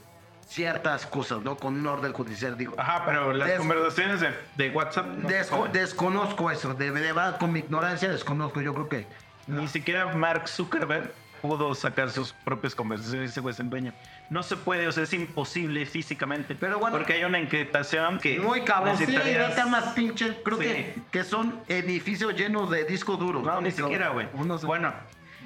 [0.46, 1.57] ciertas cosas, ¿no?
[1.57, 2.75] Con una orden judicial, digo.
[2.79, 5.07] Ajá, pero las conversaciones de, de WhatsApp.
[5.07, 9.07] no se Desco- desconozco eso, de verdad, con mi ignorancia desconozco, yo creo que...
[9.46, 13.33] Ni siquiera Mark Zuckerberg pudo sacar sus propias conversaciones.
[13.33, 13.92] Ese güey el dueño.
[14.31, 16.55] No se puede, o sea, es imposible físicamente.
[16.55, 16.96] Pero bueno.
[16.96, 18.38] Porque hay una encriptación que.
[18.38, 20.64] Muy cabrón, sí, necesitarías- más pinche, creo Sí.
[20.64, 23.42] que, que son edificios llenos de discos duros.
[23.42, 24.29] No, ni siquiera, güey.
[24.64, 24.94] Bueno,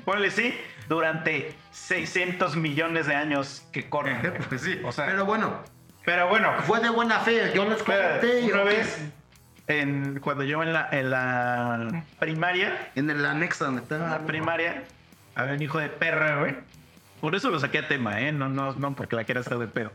[0.06, 0.54] ponle sí,
[0.88, 4.16] durante 600 millones de años que corren.
[4.48, 5.62] Pues sí, O sea, pero bueno,
[6.06, 7.82] pero bueno, fue de buena fe, yo les
[8.42, 9.10] y una vez,
[9.66, 13.96] en, cuando yo en la, en la primaria, En el anexo donde está...
[13.96, 14.84] en la primaria,
[15.34, 16.54] había un hijo de perra, güey.
[17.20, 18.30] Por eso lo saqué a tema, ¿eh?
[18.30, 19.90] No, no, no porque la quiera hacer de pedo.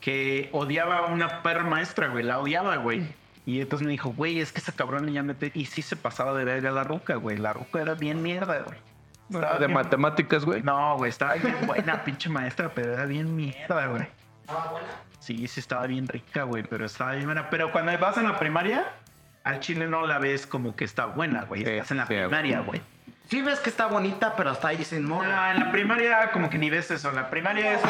[0.00, 2.24] Que odiaba a una perra maestra, güey.
[2.24, 3.06] La odiaba, güey.
[3.46, 5.52] Y entonces me dijo, güey, es que esa cabrona ya mete...
[5.54, 7.36] Y sí se pasaba de verga la ruca, güey.
[7.36, 8.78] La ruca era bien mierda, güey.
[9.40, 10.62] Estaba De bien- matemáticas, güey.
[10.62, 14.06] No, güey, estaba bien buena, pinche maestra, pero era bien mierda, güey.
[15.18, 17.48] Sí, sí estaba bien rica, güey, pero estaba bien buena.
[17.50, 18.84] Pero cuando vas en la primaria,
[19.42, 21.64] al chile no la ves como que está buena, güey.
[21.64, 22.80] Sí, Estás en la sí, primaria, güey.
[23.30, 26.50] Sí ves que está bonita, pero hasta ahí dicen, no, No, en la primaria como
[26.50, 27.10] que ni ves eso.
[27.10, 27.80] La primaria es,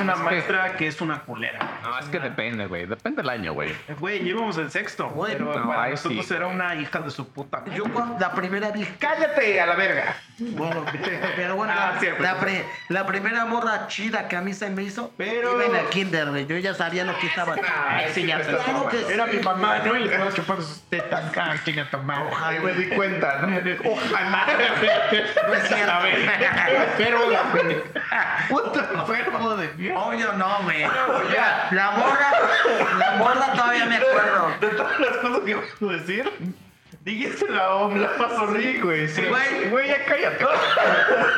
[0.00, 1.58] una que- maestra que es una culera.
[1.82, 2.86] No, es que depende, güey.
[2.86, 3.74] Depende del año, güey.
[3.98, 5.08] Güey, íbamos en sexto.
[5.10, 6.34] Güey, pero no, para nosotros sí.
[6.34, 7.58] era una hija de su puta.
[7.60, 7.74] madre.
[7.76, 8.88] Yo cuando la primera vez...
[8.98, 10.16] ¡Cállate a la verga!
[10.38, 10.84] Bueno,
[11.36, 12.22] pero bueno, Ah, la, cierto.
[12.22, 15.74] la pri- la primera morra chida que a mí se me hizo, Pero- iba en
[15.84, 16.46] el kinder, güey.
[16.46, 17.56] Yo ya sabía lo que estaba.
[17.88, 18.40] Ay, sí, ya.
[18.40, 19.36] Claro que Era sí.
[19.38, 19.96] mi mamá, ¿no?
[19.96, 21.32] Y le puedo chupar sus tetas.
[21.36, 22.30] Ah, chinga tu madre.
[22.42, 23.58] Ahí me di cuenta, ¿no?
[23.90, 24.46] Ojalá.
[25.46, 25.92] No es cierto.
[25.92, 27.18] A ver, pero.
[28.48, 29.98] Puta enfermo de mierda.
[30.00, 30.80] Obvio no, güey.
[30.80, 32.30] Ya, La morra,
[32.98, 34.54] la morra todavía me acuerdo.
[34.60, 36.32] De todas las cosas que voy a decir,
[37.00, 39.08] dijiste la, la paso güey.
[39.08, 39.22] Sí.
[39.24, 39.70] Güey.
[39.70, 40.44] Güey, ya cállate.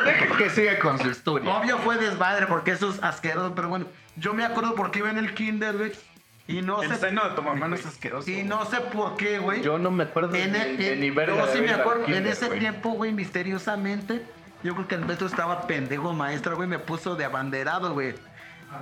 [0.05, 1.49] Deja que siga con su historia.
[1.49, 5.17] Obvio fue desmadre porque eso es asqueroso, pero bueno, yo me acuerdo porque iba en
[5.17, 5.91] el kinder, güey.
[6.47, 6.95] Y no El sé.
[6.97, 8.29] seno de tu mamá no es asqueroso.
[8.31, 9.61] Y no sé por qué, güey.
[9.61, 11.71] Yo no me acuerdo En, de, el- de en- ni verga yo de sí me
[11.71, 12.59] acuerdo, en ese güey.
[12.59, 14.25] tiempo, güey, misteriosamente,
[14.63, 18.15] yo creo que el maestro estaba pendejo, maestra, güey, me puso de abanderado, güey.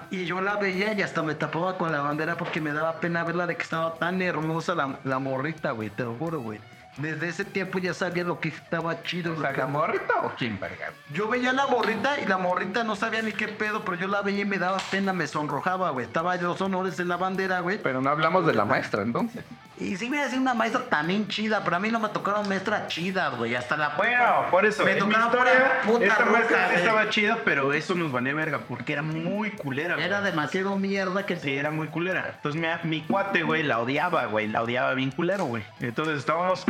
[0.09, 3.23] Y yo la veía y hasta me tapaba con la bandera porque me daba pena
[3.23, 6.59] verla de que estaba tan hermosa la, la morrita, güey, te lo juro, güey.
[6.97, 9.33] Desde ese tiempo ya sabía lo que estaba chido.
[9.33, 10.93] O sea, ¿la morrita o quién, verga?
[11.13, 14.21] Yo veía la morrita y la morrita no sabía ni qué pedo, pero yo la
[14.21, 16.05] veía y me daba pena, me sonrojaba, güey.
[16.05, 17.79] Estaba los honores en la bandera, güey.
[17.81, 19.43] Pero no hablamos de la maestra, entonces.
[19.77, 22.87] Y sí me decía una maestra también chida, pero a mí no me tocaron maestras
[22.87, 23.55] chidas, güey.
[23.55, 24.85] Hasta la Bueno, por eso.
[24.85, 28.11] Me en mi tocaron historia, pura puta esta maestra sí estaba chida, pero eso nos
[28.11, 29.95] valía verga porque era muy culera.
[29.95, 30.05] güey.
[30.05, 32.31] Era demasiado mierda que Sí, era muy culera.
[32.35, 34.47] Entonces mi, mi cuate, güey, la odiaba, güey.
[34.47, 35.63] La odiaba bien culero, güey.
[35.81, 36.63] Entonces estábamos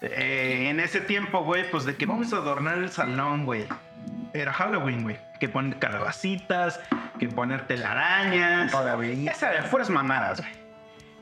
[0.00, 3.66] eh, en ese tiempo, güey, pues de que vamos a adornar el salón, güey.
[4.32, 5.18] Era Halloween, güey.
[5.38, 6.80] Que poner calabacitas,
[7.18, 8.72] que poner telarañas.
[8.72, 9.12] Todavía.
[9.14, 10.67] Ya sabes, fueras mamadas, güey.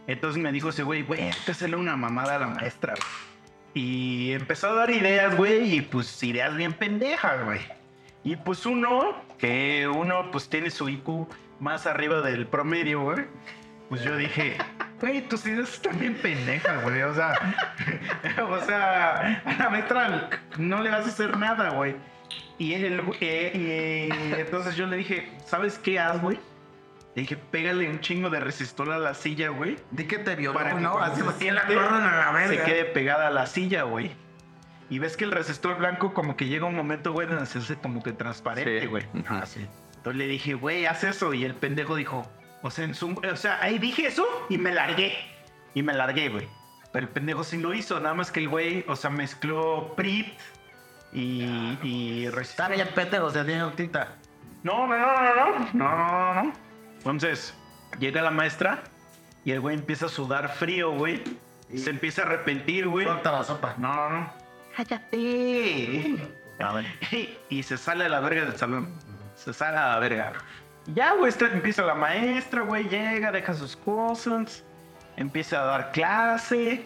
[0.06, 3.26] Entonces me dijo ese güey, güey, hay que hacerle una mamada a la maestra, güey.
[3.74, 7.60] Y empezó a dar ideas, güey, y pues ideas bien pendejas, güey.
[8.24, 11.28] Y pues uno, que uno pues tiene su IQ
[11.60, 13.26] más arriba del promedio, güey.
[13.88, 14.56] Pues yo dije,
[15.00, 17.02] güey, tus ideas están bien pendejas, güey.
[17.02, 17.34] O sea,
[18.48, 21.96] o sea, a la maestra no le vas a hacer nada, güey.
[22.58, 26.38] Y, eh, entonces yo le dije, ¿sabes qué haz, güey?
[27.16, 29.76] Le dije, pégale un chingo de resistor a la silla, güey.
[29.90, 30.92] Di que te violó, Para que ¿no?
[30.92, 31.68] cuando Así se así la a
[32.26, 32.48] la verga.
[32.48, 34.12] se quede pegada a la silla, güey.
[34.90, 37.74] Y ves que el resistor blanco como que llega un momento, güey, donde se hace
[37.76, 38.86] como que transparente, Sí.
[38.86, 39.04] güey.
[39.24, 39.66] Ajá, sí.
[39.96, 41.32] Entonces le dije, güey, haz eso.
[41.34, 42.30] Y el pendejo dijo,
[42.62, 45.14] o sea, en su- o sea, ahí dije eso y me largué.
[45.74, 46.46] Y me largué, güey.
[46.92, 50.28] Pero el pendejo sí lo hizo, nada más que el güey, o sea, mezcló PRIT
[51.12, 51.42] y,
[51.82, 52.66] y resistor.
[52.66, 54.16] Está bien pendejo, se tiene tinta.
[54.62, 56.52] No, no, no, no, no, no, no, no.
[57.06, 57.54] Entonces,
[58.00, 58.82] llega la maestra
[59.44, 61.22] y el güey empieza a sudar frío, güey.
[61.74, 63.06] Se empieza a arrepentir, güey.
[63.06, 63.74] Suelta la sopa.
[63.78, 64.32] No, no, no.
[64.76, 66.16] cállate.
[67.50, 68.88] Y se sale a la verga del salón.
[69.34, 70.32] Se sale a la verga.
[70.86, 74.64] Ya, güey, está- empieza la maestra, güey, llega, deja sus cosas,
[75.16, 76.84] empieza a dar clase.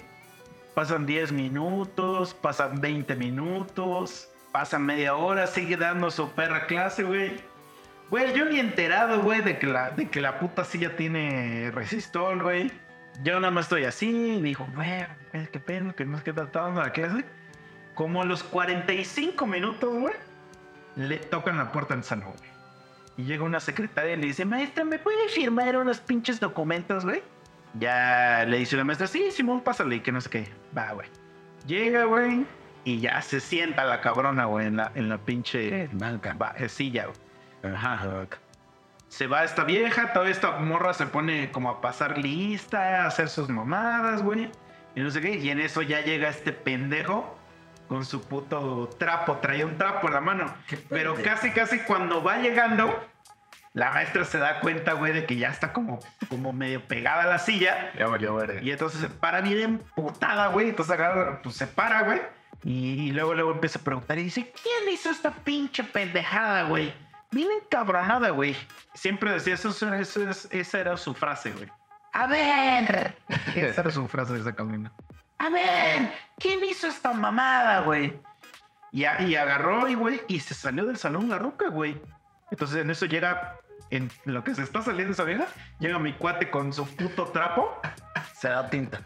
[0.75, 7.41] Pasan 10 minutos, pasan 20 minutos, pasan media hora, sigue dando su perra clase, güey.
[8.11, 12.43] Güey, yo ni enterado, güey, de, que la- de que la puta silla tiene resistor,
[12.43, 12.71] güey.
[13.23, 15.07] Yo nada más estoy así, dijo, güey,
[15.53, 17.25] qué pena, que no es que está dando la clase.
[17.95, 20.15] Como a los 45 minutos, güey,
[20.97, 22.51] le tocan la puerta del salón, güey.
[23.17, 27.23] Y llega una secretaria y le dice, maestra, ¿me puede firmar unos pinches documentos, güey?
[27.79, 30.49] Ya le dice la maestra, sí, Simón, pásale, y que no sé qué.
[30.77, 31.09] Va, güey.
[31.67, 32.45] Llega, güey,
[32.85, 36.69] y ya se sienta la cabrona, güey, en la, en la pinche banca, va, eh,
[36.69, 37.17] silla, güey.
[37.63, 38.27] Ajá.
[39.09, 43.29] Se va esta vieja, toda esta morra se pone como a pasar lista, a hacer
[43.29, 44.51] sus mamadas, güey.
[44.95, 47.37] Y no sé qué, y en eso ya llega este pendejo
[47.89, 50.55] con su puto trapo, traía un trapo en la mano.
[50.89, 53.05] Pero casi, casi cuando va llegando,
[53.73, 57.27] la maestra se da cuenta, güey, de que ya está como, como medio pegada a
[57.27, 57.93] la silla.
[57.99, 58.63] Ya valió verga.
[58.63, 60.69] Y entonces se para bien emputada, güey.
[60.71, 62.21] Entonces agarra, pues se para, güey.
[62.63, 66.93] Y, y luego, luego empieza a preguntar y dice, ¿quién hizo esta pinche pendejada, güey?
[67.31, 68.57] Bien encabronada, güey.
[68.95, 71.69] Siempre decía, eso, eso, eso es- esa era su frase, güey.
[72.13, 73.17] A ver.
[73.55, 74.93] Esa era su frase de esa camina.
[75.39, 78.21] A ver, ¿quién hizo esta mamada, güey?
[78.93, 82.01] Y, a- y agarró, y, güey, y se salió del salón la roca, güey.
[82.51, 83.57] Entonces en eso llega,
[83.91, 85.47] en lo que se está saliendo esa vieja,
[85.79, 87.81] llega mi cuate con su puto trapo.
[88.35, 89.01] Se da tinta.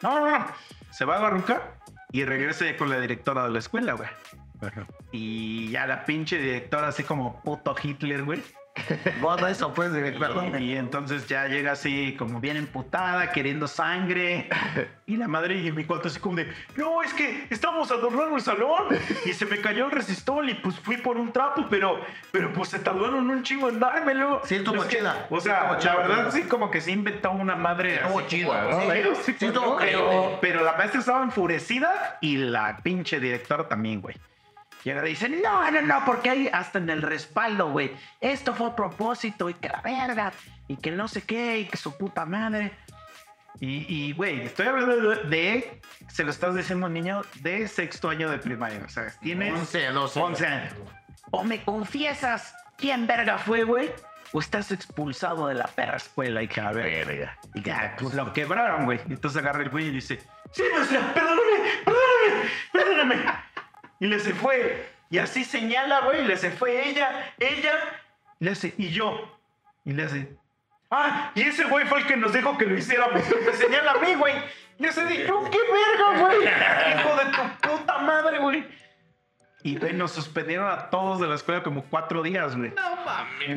[0.00, 0.46] No, no, no.
[0.90, 1.74] Se va a la ruca
[2.10, 4.08] y regresa con la directora de la escuela, güey.
[5.12, 8.42] Y ya la pinche directora, así como puto Hitler, güey.
[9.22, 10.62] Vos eso, pues, perdón.
[10.62, 14.48] Y entonces ya llega así como bien emputada, queriendo sangre.
[15.08, 18.42] Y la madre y mi cuarto así como de, no, es que estamos adornando el
[18.42, 18.88] salón
[19.24, 22.00] y se me cayó el resistor y pues fui por un trapo, pero,
[22.32, 24.40] pero pues se tardaron un chingo en dármelo.
[24.44, 25.26] Siento Es que- mochila.
[25.30, 28.00] O sea, mochila, la verdad pero- sí como que se inventó una madre.
[28.02, 28.44] Como- Sí,
[28.88, 29.36] pero- sí,
[30.40, 34.16] pero la maestra estaba enfurecida y la pinche directora también, güey.
[34.84, 37.90] Llega y dice, no, no, no, porque hay hasta en el respaldo, güey.
[38.20, 40.32] Esto fue a propósito y que la verga,
[40.68, 42.72] y que no sé qué, y que su puta madre.
[43.58, 48.36] Y, güey, estoy hablando de, de- se lo estás diciendo niño de sexto año de
[48.38, 50.20] primaria, o sea, tienes 11, 12.
[50.20, 50.74] 11 años.
[51.30, 53.90] O me confiesas quién verga fue, güey,
[54.32, 57.38] o estás expulsado de la perra escuela y que a verga.
[57.54, 59.00] Y que pues lo quebraron, güey.
[59.08, 60.20] Entonces agarra el güey y dice,
[60.52, 63.24] sí, maestra, perdóname, perdóname, perdóname.
[64.00, 64.88] Y le se fue.
[65.10, 67.72] Y así señala, güey, le se fue ella, ella,
[68.40, 69.38] y le hace, y yo.
[69.84, 70.36] Y le hace,
[70.90, 73.22] ah, y ese güey fue el que nos dijo que lo hiciéramos.
[73.46, 74.34] Me señala a mí, güey.
[74.78, 76.38] Y yo se dijo, qué verga, güey.
[76.42, 78.66] Hijo de tu puta madre, güey.
[79.62, 82.72] Y güey, nos suspendieron a todos de la escuela como cuatro días, güey.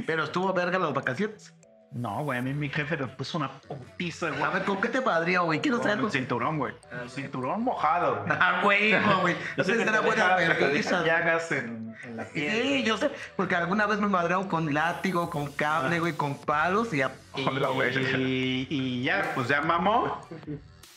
[0.06, 1.54] Pero estuvo verga las vacaciones.
[1.92, 4.44] No, güey, a mí mi jefe me puso una putiza, güey.
[4.44, 5.60] A ver, ¿con qué te padrió, güey?
[5.60, 6.06] Quiero Con saber.
[6.06, 6.74] el cinturón, güey.
[7.02, 8.24] El cinturón mojado.
[8.24, 8.38] güey.
[8.40, 9.36] Ah, güey, no, güey.
[9.58, 11.04] Yo sé que era buena vergüenza.
[11.04, 12.52] llagas en, en la piel.
[12.62, 16.94] Sí, yo sé, porque alguna vez me madrearon con látigo, con cable, güey, con palos
[16.94, 17.12] y ya.
[17.48, 17.98] Hola, güey.
[18.22, 20.22] Y, y ya, pues ya mamó.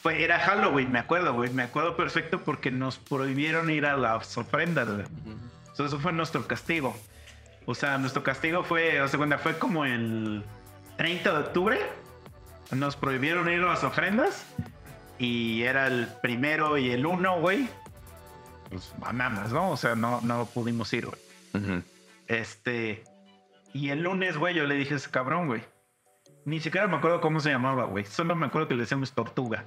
[0.02, 1.48] Fue, era Halloween, me acuerdo, güey.
[1.50, 5.06] Me acuerdo perfecto porque nos prohibieron ir a las ofrendas, güey.
[5.68, 6.94] Entonces, eso fue nuestro castigo.
[7.64, 10.44] O sea, nuestro castigo fue, o sea, cuando fue como el
[11.02, 11.80] 30 de octubre.
[12.70, 14.46] Nos prohibieron ir a las ofrendas.
[15.18, 17.68] Y era el primero y el uno, güey.
[18.70, 19.72] Pues mamamos, ¿no?
[19.72, 21.82] O sea, no, no pudimos ir, güey.
[22.28, 23.02] Este.
[23.72, 25.64] Y el lunes, güey, yo le dije a ese cabrón, güey.
[26.44, 28.04] Ni siquiera me acuerdo cómo se llamaba, güey.
[28.04, 29.64] Solo me acuerdo que le decíamos tortuga.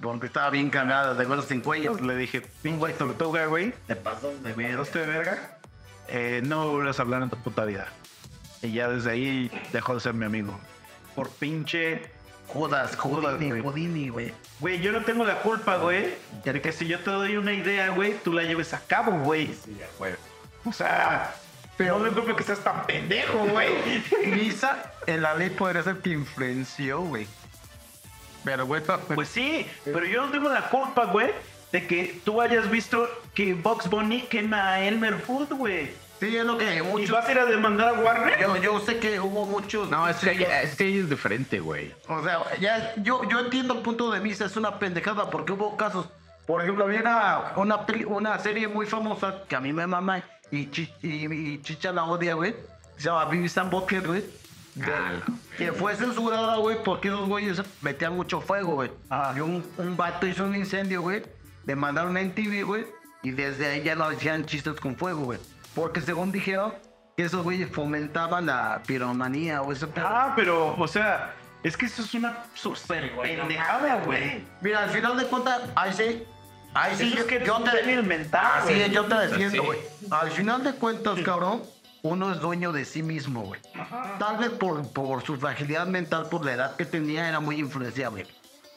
[0.00, 1.94] Porque estaba bien cagada de vuelos sin cuello.
[1.96, 3.74] Le dije, pingue tortuga, güey.
[3.86, 4.70] Te pasó de ver.
[4.70, 5.58] ¿Dejaste de verga?
[6.08, 7.86] Eh, no vuelvas a hablar en tu puta vida.
[8.62, 10.58] Y ya desde ahí dejó de ser mi amigo.
[11.14, 12.02] Por pinche.
[12.46, 13.62] Judas, Judas, Houdini, güey.
[13.62, 14.34] Houdini, güey.
[14.58, 16.14] Güey, yo no tengo la culpa, güey.
[16.44, 19.54] De que si yo te doy una idea, güey, tú la lleves a cabo, güey.
[20.64, 21.32] O sea,
[21.76, 23.70] pero no me culpa que seas tan pendejo, güey.
[24.26, 27.26] Misa en la ley podría ser que influenció, güey.
[28.44, 28.82] Pero, güey,
[29.14, 31.30] Pues sí, pero yo no tengo la culpa, güey,
[31.72, 35.90] de que tú hayas visto que Box Bunny quema a Elmer Fudd, güey.
[36.20, 37.10] Sí, es lo que ¿Y muchos.
[37.10, 38.38] vas a ir a demandar a Warner?
[38.40, 39.90] Yo, yo sé que hubo muchos.
[39.90, 41.92] No, es que, ella- es que es diferente, güey.
[42.08, 45.76] O sea, ya, yo, yo entiendo el punto de vista, es una pendejada porque hubo
[45.76, 46.06] casos.
[46.46, 50.22] Por ejemplo, había una, una, peli- una serie muy famosa que a mí me mama
[50.50, 52.54] y, Chi- y, y Chicha la odia, güey.
[52.96, 54.20] Se llama and Butthead, güey.
[54.74, 55.20] De- Ah,
[55.58, 58.90] que fue censurada, güey, porque esos güeyes metían mucho fuego, güey.
[59.10, 59.32] Ah.
[59.36, 61.22] Y un, un vato hizo un incendio, güey.
[61.64, 62.86] Demandaron a MTV, güey.
[63.22, 65.38] Y desde ahí ya no hacían chistes con fuego, güey.
[65.74, 66.74] Porque según dijeron
[67.16, 69.88] que esos güeyes fomentaban la piromanía o eso.
[69.96, 74.44] Ah, pero, o sea, es que eso es una super pendejada, güey.
[74.60, 76.24] Mira, al final de cuentas, ahí sí.
[76.72, 78.02] Ahí sí, Eso es que yo es un te.
[78.02, 78.82] mental, Así güey.
[78.82, 79.58] es, yo te defiendo, Sí.
[79.66, 79.78] güey.
[80.10, 81.62] Al final de cuentas, cabrón,
[82.02, 83.60] uno es dueño de sí mismo, güey.
[84.20, 88.26] Tal vez por, por su fragilidad mental, por la edad que tenía, era muy influenciable.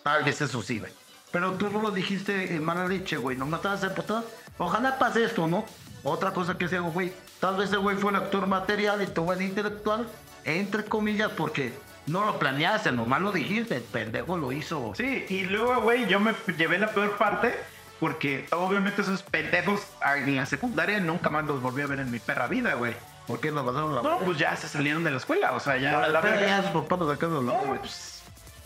[0.03, 0.91] Tal vez eso sí, güey.
[1.31, 3.37] Pero tú no lo dijiste en mala leche, güey.
[3.37, 4.23] No matabas a puta.
[4.57, 5.63] Ojalá pase esto, ¿no?
[6.03, 7.13] Otra cosa que sea, güey.
[7.39, 10.07] Tal vez el güey fue el actor material y tú el intelectual,
[10.43, 11.73] entre comillas, porque
[12.07, 13.77] no lo planeaste, nomás lo dijiste.
[13.77, 14.93] El pendejo lo hizo.
[14.95, 17.55] Sí, y luego, güey, yo me llevé la peor parte
[17.99, 19.79] porque obviamente esos pendejos
[20.17, 22.93] en la secundaria nunca más los volví a ver en mi perra vida, güey.
[23.27, 25.77] ¿Por qué lo pasaron la No, pues ya se salieron de la escuela, o sea,
[25.77, 26.45] ya la verga.
[26.61, 27.59] ya papás sacaron, No, ¿no?
[27.67, 28.21] güey, pues,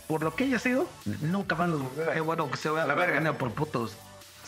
[0.08, 0.88] por lo que haya sido,
[1.22, 2.22] nunca más los volví a Qué ver.
[2.24, 3.96] bueno que se vea La la verga por putos.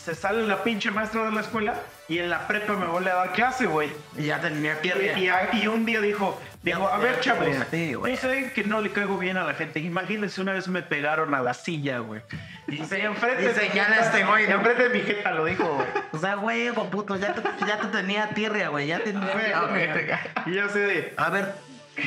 [0.04, 1.74] Se sale la pinche maestra de la escuela
[2.08, 3.90] y en la prepa me vuelve a dar clase, güey.
[4.16, 8.50] Y ya tenía que y- y un día dijo, dijo, a ver, chavos, yo sé
[8.54, 9.78] que no le caigo bien a la gente.
[9.80, 12.22] Imagínense, una vez me pegaron a la silla, güey.
[12.66, 14.54] Y se enfrente y de señala este güey, ¿no?
[14.56, 15.86] Enfrente de mi jeta lo dijo, güey.
[16.12, 18.86] O sea, güey, hijo puto, ya te, ya te tenía tierra, güey.
[18.86, 20.20] Ya tenía tierra.
[20.46, 21.54] Y yo sé de, A ver,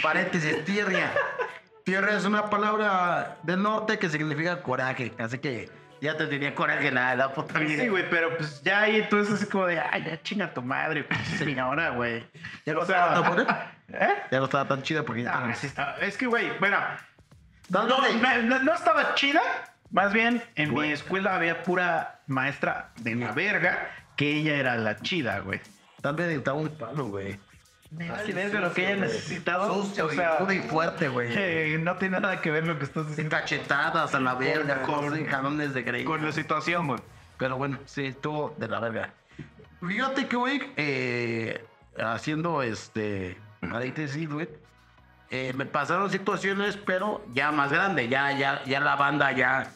[0.01, 1.11] paréntesis, tierra.
[1.83, 5.11] Tierra es una palabra del norte que significa coraje.
[5.19, 5.69] Así que
[6.03, 7.81] ya te tenía coraje la, la puta vida.
[7.81, 10.61] Sí, güey, pero pues ya ahí tú es así como de, ay, ya chinga tu
[10.61, 12.25] madre, pinche señora, güey.
[12.65, 13.71] Ya no O estaba tan buena.
[13.87, 14.13] ¿eh?
[14.29, 15.31] Ya no estaba tan chida porque ya.
[15.33, 16.77] Ah, sí Es que, güey, bueno,
[17.69, 19.41] No, estaba chida.
[19.91, 24.99] Más bien, en mi escuela había pura maestra de la verga que ella era la
[24.99, 25.61] chida, güey.
[26.01, 27.39] Tal vez necesitaba un palo, güey.
[27.97, 29.83] De lo que ella necesitado.
[29.83, 31.29] Sucio, o sea, y fuerte, güey.
[31.35, 35.09] eh, no tiene nada que ver lo que estás diciendo cachetadas a la verga, Con-
[35.09, 36.03] con jalones de grey.
[36.03, 36.99] con la situación, güey.
[37.37, 39.13] Pero bueno, sí, estuvo de la verga.
[39.85, 41.63] Fíjate que, güey, eh,
[41.97, 43.37] haciendo este.
[43.59, 44.49] Paréntesis, güey.
[45.29, 48.07] eh, me pasaron situaciones, pero ya más grande.
[48.09, 49.71] Ya, ya, ya la banda ya,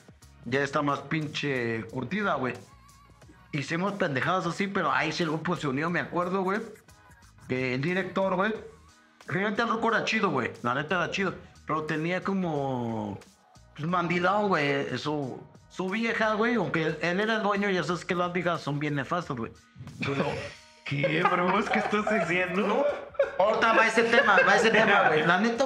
[0.46, 2.54] ya está más pinche curtida, güey.
[3.52, 6.60] Hicimos pendejadas así, pero ahí sí el grupo se unió, me acuerdo, güey.
[7.48, 8.54] Que el director, güey.
[9.28, 10.52] Realmente el grupo era chido, güey.
[10.64, 11.34] La neta era chido.
[11.66, 13.20] Pero tenía como.
[13.76, 14.98] Pues mandilado, güey.
[14.98, 16.56] Su, su vieja, güey.
[16.56, 19.52] Aunque él era el dueño, ya sabes que las viejas son bien nefastas, güey.
[20.00, 20.26] Pero.
[20.86, 21.54] ¿Qué, bro?
[21.66, 22.86] ¿Qué estás diciendo?
[23.38, 25.26] Ahorita va ese tema, va ese tema, güey.
[25.28, 25.66] La neta.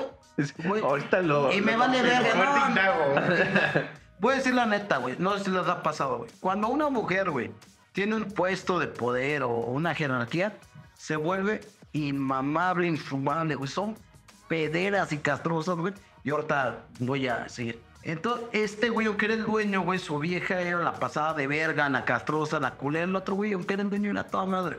[0.66, 1.52] güey, Ahorita lo.
[1.52, 3.82] Y me lo- vale verga, no.
[4.20, 5.16] Voy a decir la neta, güey.
[5.20, 6.32] No sé si les ha pasado, güey.
[6.40, 7.52] Cuando una mujer, güey,
[7.92, 10.58] tiene un puesto de poder o una jerarquía,
[11.02, 11.62] se vuelve
[11.94, 13.68] inmamable, infumable, güey.
[13.68, 13.96] Son
[14.48, 15.96] pederas y castrosas, güey.
[16.24, 17.82] Y ahorita voy a seguir.
[18.04, 21.90] Entonces, este güey, aunque era el dueño, güey, su vieja era la pasada de verga,
[21.90, 23.06] la castrosa, la culera.
[23.06, 24.78] El otro güey, aunque era el dueño, era toda madre.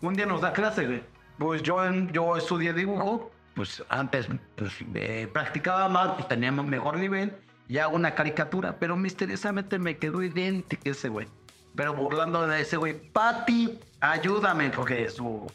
[0.00, 1.02] Un día nos da clase, güey.
[1.38, 1.78] Pues yo,
[2.10, 7.32] yo estudié dibujo, pues antes pues, eh, practicaba más, pues tenía mejor nivel,
[7.68, 11.28] y hago una caricatura, pero misteriosamente me quedó idéntico ese güey.
[11.76, 13.78] Pero burlando de ese güey, Pati,
[14.12, 15.50] ayúdame, porque su,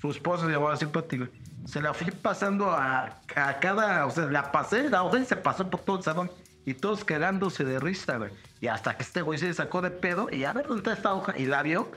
[0.00, 1.30] su esposo llamaba así Pati, güey.
[1.66, 5.68] Se la fui pasando a, a cada, o sea, la pasé, la y se pasó
[5.68, 6.30] por todo el salón.
[6.64, 8.30] Y todos quedándose de risa, güey.
[8.60, 11.14] Y hasta que este güey se sacó de pedo y a ver dónde está esta
[11.14, 11.36] hoja.
[11.36, 11.90] Y la vio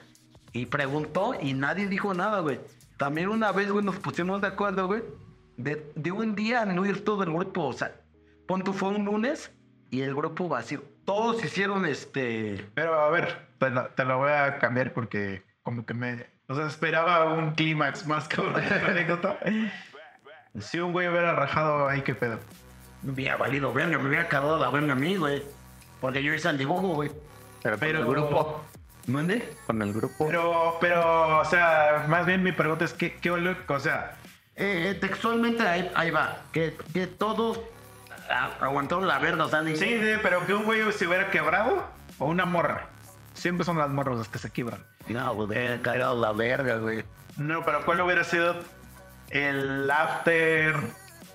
[0.51, 2.59] y preguntó y nadie dijo nada, güey.
[2.97, 5.03] También una vez, güey, nos pusimos de acuerdo, güey.
[5.57, 7.67] De, de un día no ir todo el grupo.
[7.67, 7.93] O sea,
[8.47, 9.51] pon fue un lunes
[9.91, 10.83] y el grupo vacío.
[11.05, 12.65] Todos hicieron este.
[12.73, 16.25] Pero a ver, te lo, te lo voy a cambiar porque como que me...
[16.47, 19.39] O sea, esperaba un clímax más cabrón de esta anécdota.
[20.59, 22.39] Si un güey hubiera rajado ahí, qué pedo.
[23.01, 25.43] Me hubiera valido verga, me hubiera cagado la verga a mí, güey.
[25.99, 27.11] Porque yo hice el dibujo, güey.
[27.63, 28.65] Pero, Pero- con el grupo.
[29.07, 29.53] ¿Mande?
[29.67, 30.27] Con el grupo.
[30.27, 34.15] Pero, pero, o sea, más bien mi pregunta es, ¿qué, qué O sea,
[34.55, 36.37] Eh, eh, textualmente ahí, ahí va.
[36.53, 37.59] Que, que todos
[38.61, 41.85] aguantaron la verga, o sea, sí, sí, pero que un güey se hubiera quebrado
[42.19, 42.87] o una morra.
[43.33, 44.85] Siempre son las morras las que se quiebran.
[45.07, 47.03] No, güey, hubiera cagado la verga, güey.
[47.37, 48.55] No, pero ¿cuál hubiera sido
[49.29, 50.75] el after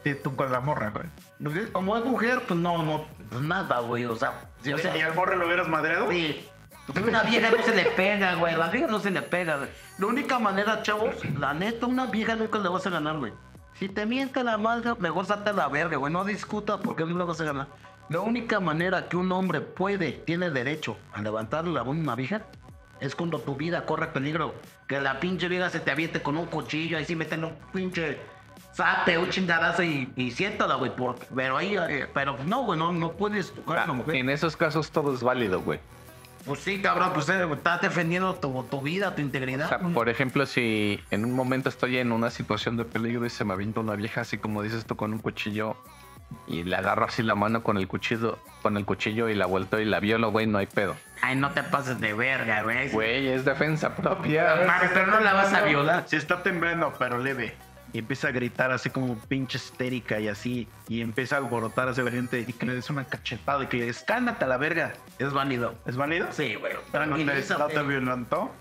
[0.04, 1.06] de tú con la morra, güey?
[1.42, 4.04] Porque Como es mujer, pues no, no, pues nada, güey.
[4.04, 6.10] O sea, si, O sea, ¿y al morro lo hubieras madreado?
[6.10, 6.46] sí.
[6.92, 8.56] Pues una vieja no se le pega, güey.
[8.56, 9.68] La vieja no se le pega, güey.
[9.98, 13.30] La única manera, chavos, la neta, una vieja nunca le vas a ganar, güey.
[13.74, 16.10] Si te miente la madre, mejor salte a la verga, güey.
[16.10, 17.66] No discuta porque no le vas a ganar.
[18.08, 22.14] La única manera que un hombre puede, tiene derecho a levantarle la mano a una
[22.14, 22.40] vieja
[23.00, 24.54] es cuando tu vida corre peligro.
[24.86, 28.18] Que la pinche vieja se te aviente con un cuchillo, ahí sí meten un pinche
[28.72, 30.94] sape, un chingadazo y, y siéntala, güey.
[30.94, 34.14] porque- Pero ahí, eh, pero no, güey, no, no puedes tocar a una mujer.
[34.16, 35.80] En esos casos todo es válido, güey.
[36.46, 39.66] Pues sí, cabrón, pues eh, estás defendiendo tu, tu vida, tu integridad.
[39.66, 43.30] O sea, por ejemplo, si en un momento estoy en una situación de peligro y
[43.30, 45.76] se me avienta una vieja así como dices tú con un cuchillo
[46.46, 49.78] y le agarro así la mano con el cuchillo, con el cuchillo y la vuelto
[49.80, 50.96] y la violo, güey, no hay pedo.
[51.22, 52.90] Ay, no te pases de verga, güey.
[52.90, 54.62] Güey, es defensa propia.
[54.66, 56.04] Mames, pero no la vas a violar.
[56.06, 57.54] Si está temblando, pero leve.
[57.92, 60.68] Y empieza a gritar así como pinche histérica y así.
[60.88, 63.78] Y empieza a alborotar a ese valiente y que le des una cachetada y que
[63.78, 64.92] le des, cálmate a la verga.
[65.18, 65.74] Es válido.
[65.86, 66.28] ¿Es válido?
[66.30, 66.74] Sí, güey.
[66.74, 67.74] ¿No te, no Tranquilízate.
[67.74, 68.52] te violentó?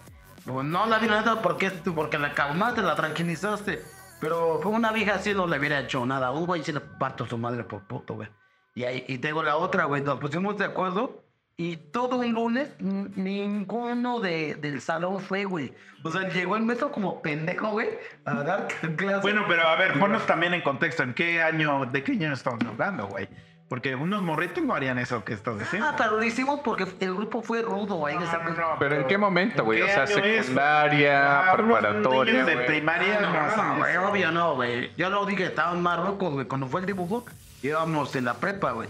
[0.45, 3.81] No, no la violenta porque, porque la calmaste, la tranquilizaste.
[4.19, 6.31] Pero fue una vieja así no le hubiera hecho nada.
[6.31, 8.29] Un güey sí le parto a su madre por puto, güey.
[8.75, 10.01] Y, ahí, y tengo la otra, güey.
[10.01, 11.23] Nos pusimos de acuerdo.
[11.59, 15.73] Y todo el lunes, ninguno de, del salón fue, güey.
[16.03, 17.89] O sea, llegó el metro como pendejo, güey,
[18.25, 19.23] a dar clases.
[19.23, 21.01] Bueno, pero a ver, ponnos también en contexto.
[21.01, 23.27] ¿En qué año, de qué año estamos hablando, güey?
[23.69, 25.89] Porque unos morritos no harían eso que estás diciendo.
[25.91, 28.15] Ah, pero lo hicimos porque el grupo fue rudo, güey.
[28.15, 28.39] en esa-
[28.79, 29.79] Pero ¿en qué momento, güey?
[29.81, 34.91] ¿En O sea, secundaria, Ah, preparatoria, de primaria no, No, no, güey, obvio no, güey.
[34.95, 36.45] Yo lo dije, estaba en Marruecos, güey.
[36.47, 37.25] Cuando fue el dibujo,
[37.61, 38.87] íbamos en la prepa, güey.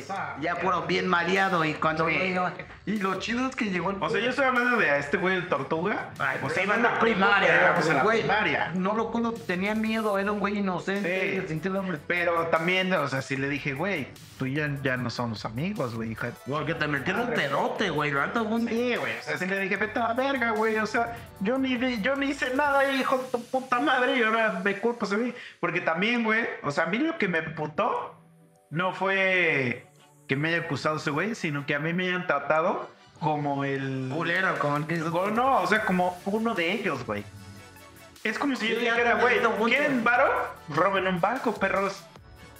[0.00, 2.52] Sí, ya fueron bien mareado y cuando iba-
[2.86, 3.96] Y lo chido es que llegó el...
[4.00, 6.10] O sea, yo estoy hablando de a este güey el tortuga.
[6.18, 8.20] Ay, pues o sea, iba en la primaria, pues en la güey.
[8.20, 8.72] primaria.
[8.74, 11.44] No lo conozco, tenía miedo, era un güey inocente.
[11.48, 11.58] Sí.
[12.06, 15.94] Pero también, o sea, si le dije, güey, tú y ya, ya no somos amigos,
[15.94, 16.30] güey, hija.
[16.48, 18.10] Porque te metieron pedote, güey.
[18.10, 20.76] la neta, un- Sí, güey, o sea, sí le dije, vete a la verga, güey,
[20.78, 24.22] o sea, yo ni, vi- yo ni hice nada, hijo de tu puta madre, y
[24.22, 25.32] ahora me culpas a mí.
[25.60, 28.14] Porque también, güey, o sea, a mí lo que me putó
[28.72, 29.86] no fue
[30.26, 32.88] que me haya acusado ese güey, sino que a mí me hayan tratado
[33.20, 34.10] como el...
[34.12, 34.96] Culero, como el que...
[34.96, 37.22] No, o sea, como uno de ellos, güey.
[38.24, 39.40] Es como si yo Sí, dijera, güey.
[39.66, 40.32] ¿quieren varo?
[40.70, 42.02] Roben un banco, perros.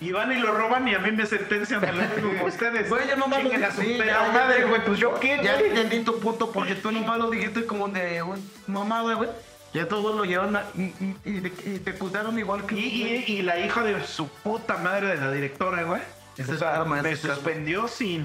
[0.00, 2.88] Y van y lo roban y a mí me sentencian al mismo como ustedes.
[2.90, 6.18] Güey, yo a su dije, perra ya, madre, güey, pues yo qué, Ya entendí tu
[6.18, 9.30] punto porque tú nomás lo dijiste como de güey, mamada, güey.
[9.74, 12.74] Ya todos lo llevaron a- y, y, y, y te acusaron igual que...
[12.74, 16.02] Y, y- y la hija de su puta madre de la directora, güey.
[16.38, 18.24] O sea, es- me suspendió sin,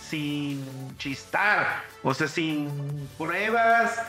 [0.00, 1.82] sin chistar.
[2.02, 4.00] O sea, sin pruebas,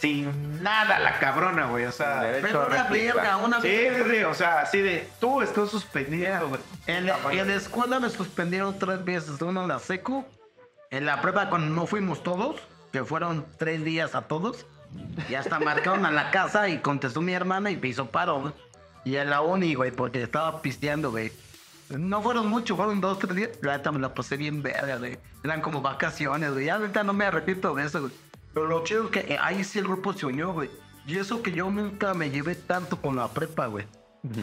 [0.00, 1.84] sin nada la cabrona, güey.
[1.86, 5.70] O sea, Pero una verga, una sí, sí, sí, o sea, así de, tú estás
[5.70, 6.60] suspendido, güey.
[6.86, 9.40] En la, en la escuela me suspendieron tres veces.
[9.42, 10.24] Uno en la secu.
[10.90, 12.60] En la prueba cuando no fuimos todos,
[12.92, 14.66] que fueron tres días a todos.
[15.28, 18.52] Y hasta marcaron a la casa y contestó mi hermana y me hizo paro, güey.
[19.04, 21.32] Y en la uni, güey, porque estaba pisteando, güey.
[21.90, 23.50] No fueron muchos, fueron dos, tres días.
[23.62, 25.18] La neta me la pasé bien verga, güey.
[25.42, 26.66] Eran como vacaciones, güey.
[26.66, 28.12] Ya ahorita no me arrepiento de eso, güey.
[28.54, 30.70] Pero lo chido es que eh, ahí sí el grupo se unió, güey.
[31.06, 33.86] Y eso que yo nunca me llevé tanto con la prepa, güey.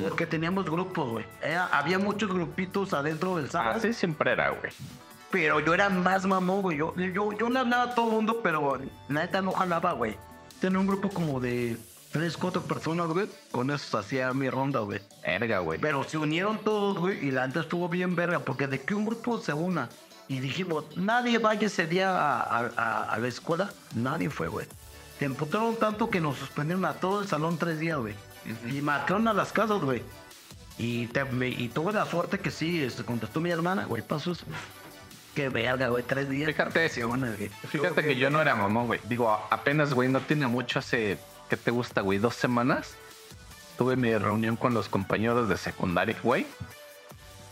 [0.02, 1.26] Porque teníamos grupos, güey.
[1.72, 3.76] Había muchos grupitos adentro del salón.
[3.76, 4.72] Así siempre era, güey.
[5.30, 6.78] Pero yo era más mamón, güey.
[6.78, 10.18] Yo, yo, yo le hablaba a todo el mundo, pero la neta no jalaba, güey.
[10.60, 11.78] Tenía un grupo como de
[12.12, 13.28] tres, cuatro personas, güey.
[13.52, 15.00] Con eso hacía mi ronda, güey.
[15.24, 15.80] Erga, güey.
[15.80, 19.06] Pero se unieron todos, güey, y la neta estuvo bien verga, porque de que un
[19.06, 19.90] grupo se una
[20.28, 24.66] y dijimos, nadie vaya ese día a, a- a- a la escuela, nadie fue, güey.
[25.20, 28.14] Se emputaron tanto que nos suspendieron a todo el salón tres días, güey.
[28.70, 30.02] Y marcaron a las casas, güey.
[30.78, 34.32] Y, te- me- y tuve la suerte que sí, este, contestó mi hermana, güey, pasó
[34.34, 34.46] eso.
[35.38, 36.48] Qué verga, güey, tres días.
[36.48, 37.50] Fíjate, Sí, bueno, güey.
[37.70, 39.00] Fíjate que yo no era mamón, güey.
[39.04, 42.18] Digo, apenas, güey, no tiene mucho hace, ¿qué te gusta, güey?
[42.18, 42.96] Dos semanas.
[43.78, 46.48] Tuve mi reunión con los compañeros de secundaria, güey.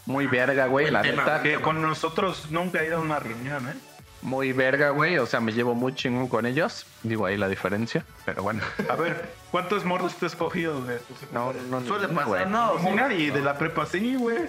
[0.07, 1.25] Muy verga, güey, la tema.
[1.25, 1.43] neta.
[1.43, 3.75] Que con nosotros nunca he ido a una reunión, ¿eh?
[4.23, 5.19] Muy verga, güey.
[5.19, 6.87] O sea, me llevo muy chingón con ellos.
[7.03, 8.03] Digo ahí la diferencia.
[8.25, 8.63] Pero bueno.
[8.89, 10.97] A ver, ¿cuántos morros te has cogido, güey?
[11.31, 11.87] No, no, no.
[11.87, 12.45] Suele no, pasar, güey.
[12.47, 12.95] no.
[12.95, 14.39] Nadie de la prepa, sí, güey.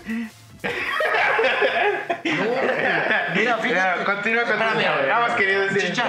[3.34, 4.04] Mira, fíjate.
[4.04, 5.06] continúa con Espérame, eso.
[5.08, 5.82] Nada más quería decir.
[5.90, 6.08] Chicha,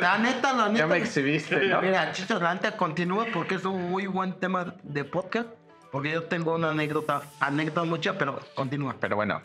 [0.00, 0.78] la neta, la neta.
[0.78, 1.82] Ya me exhibiste, ¿no?
[1.82, 5.48] Mira, Chicha, la neta continúa porque es un muy buen tema de podcast.
[5.90, 8.96] Porque yo tengo una anécdota, anécdota mucha, pero continúa.
[9.00, 9.40] Pero bueno,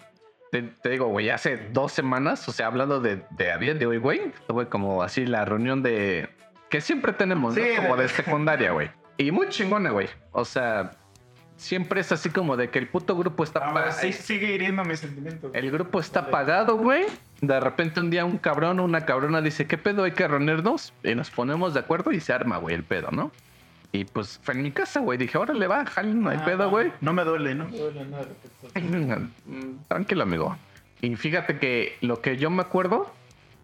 [0.52, 3.86] te, te digo, güey, hace dos semanas, o sea, hablando de, de a día de
[3.86, 6.28] hoy, güey, tuve como así la reunión de.
[6.70, 7.64] que siempre tenemos, ¿no?
[7.64, 8.92] Sí, como de- de secundaria, güey.
[9.16, 10.10] Y muy chingona, güey.
[10.34, 10.92] O sea,
[11.64, 13.60] siempre es así como de que el puto grupo está.
[13.60, 15.52] Ahora pa- sí sigue hiriendo mis sentimientos.
[15.54, 17.06] El grupo está apagado, güey.
[17.42, 20.04] De repente un día un cabrón o una cabrona dice, ¿qué pedo?
[20.04, 20.94] Hay que reunirnos.
[21.04, 23.32] Y nos ponemos de acuerdo y se arma, güey, el pedo, ¿no?
[23.92, 25.18] Y pues fue en mi casa, güey.
[25.18, 26.92] Dije, órale, va, jalen, no hay pedo, güey.
[27.02, 27.68] No me duele, ¿no?
[29.46, 30.58] Mm, Tranquilo, amigo.
[31.02, 33.12] Y fíjate que lo que yo me acuerdo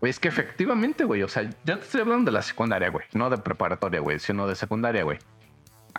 [0.02, 3.06] güey, es que efectivamente, güey, o sea, ya te estoy hablando de la secundaria, güey,
[3.14, 5.18] no de preparatoria, güey, sino de secundaria, güey.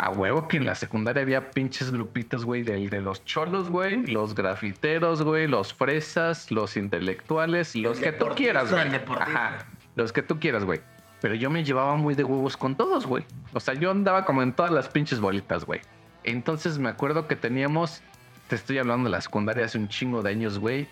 [0.01, 4.07] A huevo que en la secundaria había pinches grupitos, güey, de, de los cholos, güey,
[4.07, 8.83] los grafiteros, güey, los fresas, los intelectuales, los que tú quieras, güey.
[9.19, 10.81] Ajá, los que tú quieras, güey.
[11.21, 13.25] Pero yo me llevaba muy de huevos con todos, güey.
[13.53, 15.83] O sea, yo andaba como en todas las pinches bolitas, güey.
[16.25, 18.01] Entonces me acuerdo que teníamos,
[18.49, 20.89] te estoy hablando de la secundaria hace un chingo de años, güey.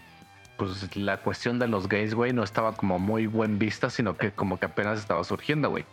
[0.58, 4.32] Pues la cuestión de los gays, güey, no estaba como muy buen vista, sino que
[4.32, 5.86] como que apenas estaba surgiendo, güey.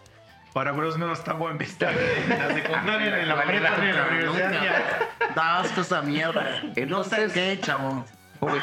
[0.56, 1.92] Para Bros no está buen vista.
[1.92, 5.10] En la secundaria, en la prepa, en la universidad.
[5.36, 6.62] Da asco esa mierda.
[6.88, 8.06] No sé Entonces- qué, chavo.
[8.40, 8.62] Güey.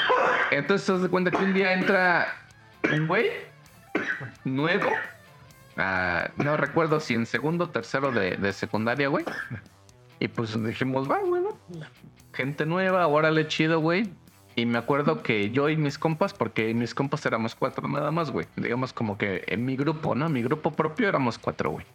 [0.52, 2.28] Entonces te das cuenta que un día entra
[2.90, 3.26] un güey
[4.44, 4.90] nuevo.
[5.76, 9.26] ah, no recuerdo si en segundo o tercero de, de secundaria, güey.
[10.18, 11.58] Y pues dijimos, va, bueno.
[12.32, 14.10] Gente nueva, órale chido, güey.
[14.54, 18.30] Y me acuerdo que yo y mis compas, porque mis compas éramos cuatro nada más,
[18.30, 18.46] güey.
[18.56, 20.28] Digamos como que en mi grupo, ¿no?
[20.28, 21.86] Mi grupo propio éramos cuatro, güey.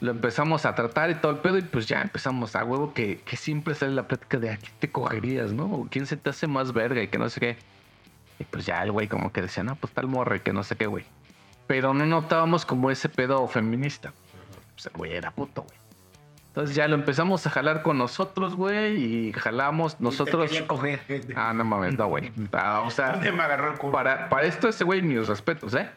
[0.00, 3.18] Lo empezamos a tratar y todo el pedo y pues ya empezamos a huevo que,
[3.18, 5.64] que siempre sale la plática de a quién te cogerías, ¿no?
[5.64, 7.56] O quién se te hace más verga y que no sé qué.
[8.38, 10.62] Y pues ya el güey como que decía, no, pues tal morro y que no
[10.62, 11.04] sé qué, güey.
[11.66, 14.12] Pero no notábamos como ese pedo feminista.
[14.74, 15.85] Pues el güey era puto, güey.
[16.56, 20.44] Entonces ya lo empezamos a jalar con nosotros, güey, y jalamos nosotros.
[20.44, 21.00] Te quería coger.
[21.36, 22.32] Ah, no mames, no, güey.
[22.54, 23.92] Ah, o sea, ¿Dónde me agarró el culo?
[23.92, 25.90] para, para esto ese güey mis respetos, ¿eh?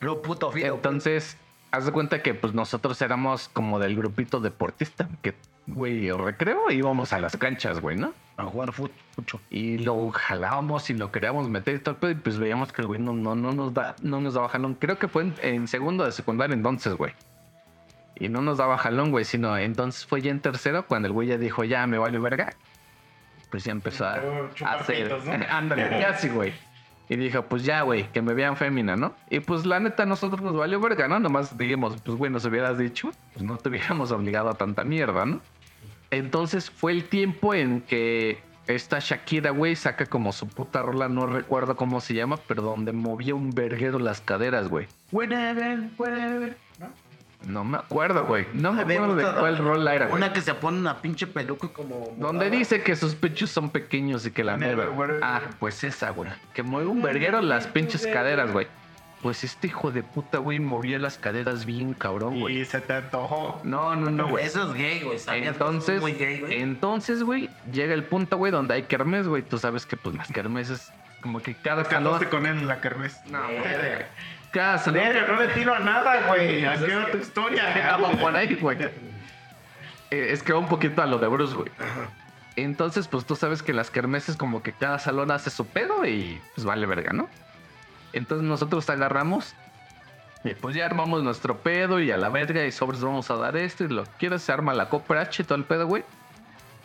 [0.00, 0.74] Lo puto fío.
[0.74, 1.36] Entonces,
[1.70, 5.36] haz de cuenta que pues nosotros éramos como del grupito deportista, que,
[5.68, 8.12] güey, recreo íbamos a las canchas, güey, ¿no?
[8.38, 8.72] A jugar
[9.16, 9.40] mucho.
[9.50, 13.00] Y lo jalábamos y lo queríamos meter y todo y pues veíamos que el güey
[13.00, 14.74] no, no, no nos da, no nos daba jalón.
[14.74, 17.12] Creo que fue en, en segundo de secundaria entonces, güey.
[18.20, 21.28] Y no nos daba jalón, güey, sino entonces fue ya en tercero cuando el güey
[21.28, 22.52] ya dijo, ya me vale verga.
[23.50, 24.20] Pues ya empezó a,
[24.64, 25.10] a hacer.
[25.10, 25.32] ¿no?
[25.50, 26.52] Ándale, casi, güey.
[27.08, 29.16] Y dijo, pues ya, güey, que me vean fémina, ¿no?
[29.30, 31.18] Y pues la neta, a nosotros nos valió verga, ¿no?
[31.18, 35.26] Nomás dijimos, pues güey, nos hubieras dicho, pues no te hubiéramos obligado a tanta mierda,
[35.26, 35.40] ¿no?
[36.12, 41.26] Entonces fue el tiempo en que esta Shakira, güey, saca como su puta rola, no
[41.26, 44.86] recuerdo cómo se llama, pero donde movía un verguero las caderas, güey.
[45.10, 46.56] Whenever, whenever.
[47.46, 48.46] No me acuerdo, güey.
[48.52, 50.16] No me acuerdo de cuál rola era, güey.
[50.16, 52.14] Una que se pone una pinche peluca como.
[52.18, 55.20] Donde dice que sus pechos son pequeños y que la whatever.
[55.22, 56.30] Ah, pues esa, güey.
[56.52, 58.66] Que mueve un verguero las pinches caderas, güey.
[59.22, 62.60] Pues este hijo de puta, güey, movía las caderas bien cabrón, güey.
[62.60, 63.60] Y se te antojó.
[63.64, 64.46] No, no, no, güey.
[64.46, 65.18] Eso es gay, güey.
[65.46, 66.60] Entonces, Muy gay, güey.
[66.62, 69.42] entonces, güey, llega el punto, güey, donde hay kermes, güey.
[69.42, 71.84] Tú sabes que, pues, las kermeses, como que cada.
[71.84, 73.20] Cantaste con él en la kermés.
[73.26, 73.58] No, güey.
[74.52, 75.02] Cada salón...
[75.02, 76.64] Verga, no le tiro a nada, güey.
[76.66, 77.96] Aquí va tu historia.
[78.00, 78.78] Vamos por ahí, güey.
[80.12, 81.70] Eh, Es que va un poquito a lo de Bruce, güey.
[82.56, 86.40] Entonces, pues tú sabes que las kermeses como que cada salón hace su pedo y
[86.56, 87.28] pues vale verga, ¿no?
[88.12, 89.54] Entonces nosotros agarramos
[90.42, 93.56] y pues ya armamos nuestro pedo y a la verga y sobres vamos a dar
[93.56, 96.02] esto y lo que quieras, se arma la Copra H y todo el pedo, güey.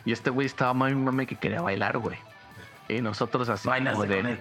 [0.05, 2.17] Y este güey estaba mami mami que quería bailar, güey.
[2.87, 4.17] Y nosotros así como Bailaste de...
[4.17, 4.39] con él.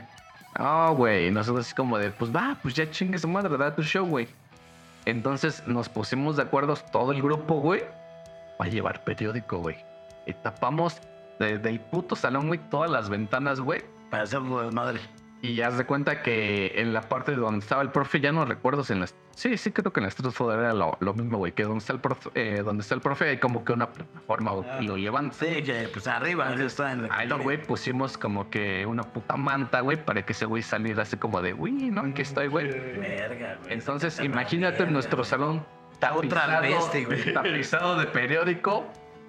[0.59, 1.31] No, güey.
[1.31, 4.29] Nosotros así como de, pues va, pues ya chingue su madre, da tu show, güey.
[5.05, 7.83] Entonces nos pusimos de acuerdo todo el grupo, güey,
[8.57, 9.77] para llevar periódico, güey.
[10.27, 10.99] Y tapamos
[11.39, 13.83] desde el puto salón, güey, todas las ventanas, güey.
[14.11, 15.01] Para hacerlo de madre.
[15.45, 18.33] Y ya haz de cuenta que en la parte de donde estaba el profe, ya
[18.33, 19.15] no recuerdo si en las...
[19.33, 21.93] Sí, sí creo que en la Strasbourg era lo, lo mismo, güey, que donde está
[21.93, 24.97] el profe, eh, donde está el profe hay como que una plataforma, güey, y lo
[24.97, 25.37] levantas.
[25.37, 30.03] Sí, que pues arriba está en Ahí, güey, pusimos como que una puta manta, güey,
[30.03, 32.69] para que ese güey saliera así como de, uy, no, aquí estoy, güey.
[32.69, 33.75] Verga, güey.
[33.75, 35.67] Entonces, imagínate nuestro salón
[36.01, 37.35] Otra tapizado, bestia, güey.
[37.35, 38.87] tapizado de periódico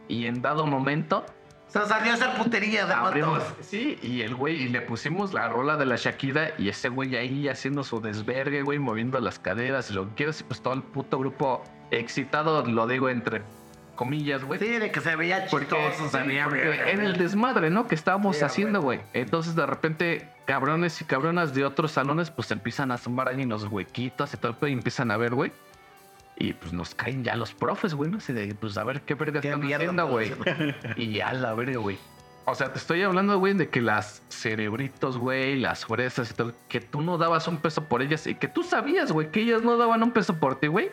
[0.07, 1.25] y en dado momento
[1.75, 5.33] O sea, salió a hacer putería de abrimos, sí, y el güey, y le pusimos
[5.33, 9.39] la rola de la Shakira y ese güey ahí haciendo su desvergue, güey, moviendo las
[9.39, 11.61] caderas y lo que quieras, y pues todo el puto grupo
[11.91, 13.41] excitado, lo digo entre
[13.95, 14.57] comillas, güey.
[14.57, 17.87] Sí, de que se veía Porque, chistoso, se veía era el desmadre, ¿no?
[17.87, 19.01] Que estábamos Sí, haciendo, güey.
[19.13, 23.49] Entonces, de repente, cabrones y cabronas de otros salones, pues empiezan a asomar ahí en
[23.49, 25.51] los huequitos y todo y empiezan a ver, güey.
[26.37, 29.13] Y pues nos caen ya los profes, güey, no sé, de, pues a ver qué
[29.15, 30.33] verga están haciendo, güey.
[30.97, 31.97] Y a la verga, güey.
[32.47, 36.53] O sea, te estoy hablando, güey, de que las cerebritos, güey, las fresas y todo,
[36.67, 39.63] que tú no dabas un peso por ellas y que tú sabías, güey, que ellas
[39.63, 40.91] no daban un peso por ti, güey.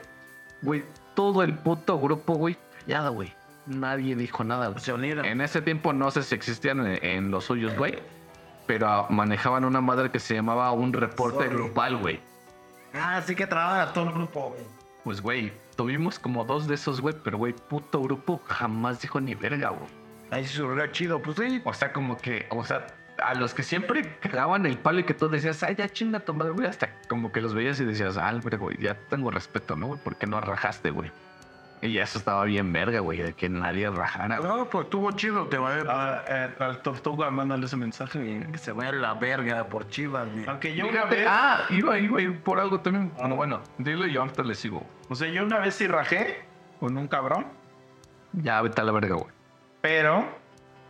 [0.62, 0.84] Güey,
[1.14, 3.34] todo el puto grupo, güey, callado, güey.
[3.66, 4.80] Nadie dijo nada, güey.
[4.80, 5.24] Se unieron.
[5.24, 7.99] En ese tiempo no sé si existían en, en los suyos, güey.
[8.66, 11.51] Pero ah, manejaban una madre que se llamaba un reporte Sorry.
[11.51, 12.20] grupal, güey.
[12.95, 14.81] Ah, sí que trabaja todo el grupo, güey.
[15.05, 17.14] Pues, güey, tuvimos como dos de esos, güey.
[17.22, 19.90] Pero, güey, puto grupo jamás dijo ni verga, güey.
[20.30, 21.61] Ahí se surgió chido, pues sí.
[21.64, 22.86] O sea, como que, o sea,
[23.22, 26.34] a los que siempre cagaban el palo y que tú decías, ay, ya chinga tu
[26.34, 26.66] madre, güey.
[26.66, 30.00] Hasta como que los veías y decías, ah, güey, ya tengo respeto, ¿no, güey?
[30.00, 31.11] ¿Por qué no rajaste, güey?
[31.82, 34.38] Y eso estaba bien verga, güey, de que nadie rajara.
[34.38, 34.48] güey.
[34.48, 38.18] No, pues estuvo chido, te va a Ah, eh, al Tortuga, mándale ese mensaje.
[38.20, 38.52] güey.
[38.52, 40.44] que se vaya a la verga por Chivas, güey.
[40.46, 43.10] Aunque yo una Fíjate, vez, ah, iba, iba a ir por algo también.
[43.18, 44.86] Bueno, bueno, dilo y yo ahorita le sigo.
[45.08, 46.44] o sea, yo una vez sí rajé
[46.78, 47.46] con un cabrón,
[48.32, 49.32] Ya, vete a la verga, güey.
[49.80, 50.24] pero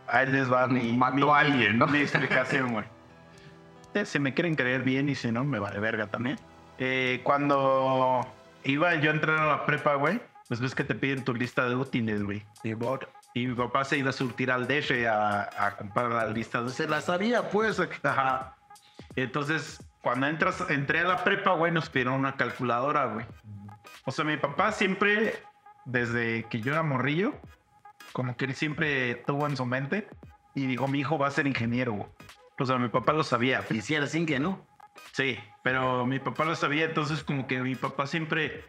[0.07, 1.87] ahí les va mi, Mató mi- a alguien, ¿no?
[1.87, 2.85] mi explicación, güey.
[3.95, 6.37] Eh, Si me quieren creer bien y si no, me vale verga también.
[6.79, 8.21] Eh, cuando
[8.63, 11.67] iba yo a entrar a la prepa, güey, pues ves que te piden tu lista
[11.67, 12.45] de útiles, güey.
[12.63, 12.71] Y
[13.33, 16.87] Y mi papá se iba a surtir al DF a, a comprar la lista Se
[16.87, 17.81] la sabía, pues.
[18.03, 18.55] Ajá.
[19.15, 23.25] Entonces, cuando entras, entré a la prepa, güey, nos pidieron una calculadora, güey.
[24.05, 25.33] O sea, mi papá siempre,
[25.85, 27.33] desde que yo era morrillo,
[28.11, 30.07] como que él siempre tuvo en su mente
[30.55, 32.09] y dijo, mi hijo va a ser ingeniero, güey.
[32.59, 33.63] O sea, mi papá lo sabía.
[33.69, 34.65] Hiciera sin que no.
[35.13, 38.65] Sí, pero mi papá lo sabía, entonces como que mi papá siempre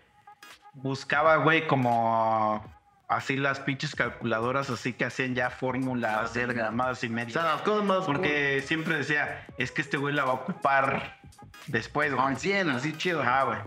[0.75, 2.65] buscaba, güey, como
[3.09, 6.71] así las pinches calculadoras, así que hacían ya fórmulas, verga.
[6.71, 7.33] más y O media.
[7.33, 8.05] sea, las cosas más.
[8.05, 11.19] Porque siempre decía, es que este güey la va a ocupar
[11.67, 12.25] después, güey.
[12.25, 13.23] Con 100, así chido.
[13.23, 13.59] Ajá, güey.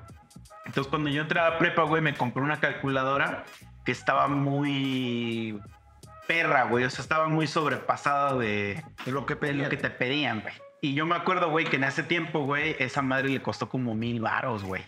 [0.66, 3.46] Entonces, cuando yo entré a la prepa, güey, me compré una calculadora
[3.86, 5.60] que estaba muy
[6.28, 6.84] perra, güey.
[6.84, 10.54] O sea, estaba muy sobrepasada de, de lo, que, de lo que te pedían, güey.
[10.82, 13.96] Y yo me acuerdo, güey, que en ese tiempo, güey, esa madre le costó como
[13.96, 14.84] mil varos, güey.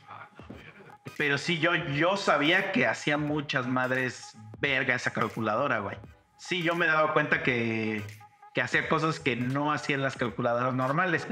[1.18, 5.98] Pero sí, yo, yo sabía que hacía muchas madres verga esa calculadora, güey.
[6.38, 8.04] Sí, yo me daba cuenta que,
[8.54, 11.28] que hacía cosas que no hacían las calculadoras normales.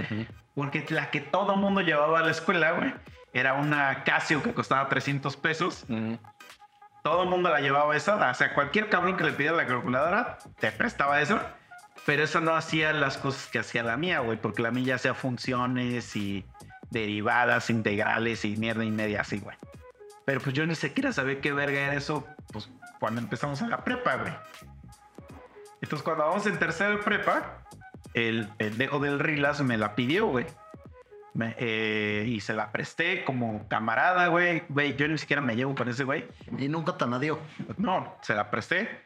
[0.55, 2.93] Porque la que todo mundo llevaba a la escuela, güey,
[3.33, 5.85] era una Casio que costaba 300 pesos.
[7.03, 8.15] Todo el mundo la llevaba esa.
[8.15, 11.39] O sea, cualquier cabrón que le pidiera la calculadora, te prestaba eso.
[12.05, 14.37] Pero esa no hacía las cosas que hacía la mía, güey.
[14.37, 16.45] Porque la mía ya hacía funciones y
[16.89, 19.57] derivadas, integrales y mierda y media así, güey.
[20.27, 22.69] Pero pues yo ni siquiera sabía qué verga era eso, pues
[22.99, 24.33] cuando empezamos en la prepa, güey.
[25.81, 27.59] Entonces cuando vamos en tercera prepa,
[28.13, 30.45] el pendejo del Rilas me la pidió, güey.
[31.33, 34.63] Me- eh, y se la presté como camarada, güey.
[34.67, 36.25] Güey, yo ni siquiera me llevo con ese güey.
[36.57, 37.39] Y nunca te la dio.
[37.77, 39.01] No, se la presté.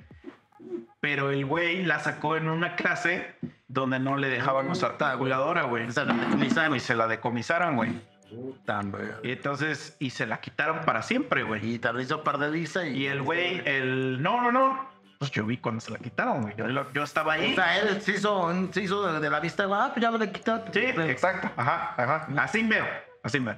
[1.02, 3.36] Pero el güey la sacó en una clase
[3.68, 5.86] donde no le dejaban usar calculadora, güey.
[5.86, 6.76] O sea, la decomisaron.
[6.76, 7.92] Y se la decomisaron, güey.
[8.32, 8.82] Puta.
[9.24, 11.76] Y entonces, y se la quitaron para siempre, güey.
[11.76, 13.04] Y te la hizo par de lista y...
[13.04, 14.22] Y el güey, el.
[14.22, 14.90] No, no, no.
[15.20, 16.56] Pues yo vi cuando se la quitaron, güey.
[16.94, 17.52] Yo, estaba ahí.
[17.52, 20.18] O sea, él se hizo, se hizo de, de la vista, ah, pues ya me
[20.18, 20.72] le quitaste.
[20.74, 21.52] Sí, exacto.
[21.58, 22.28] Ajá, ajá.
[22.38, 22.86] Así veo,
[23.22, 23.56] así veo.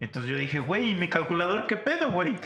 [0.00, 2.36] Entonces yo dije, güey, ¿y mi calculador qué pedo, güey?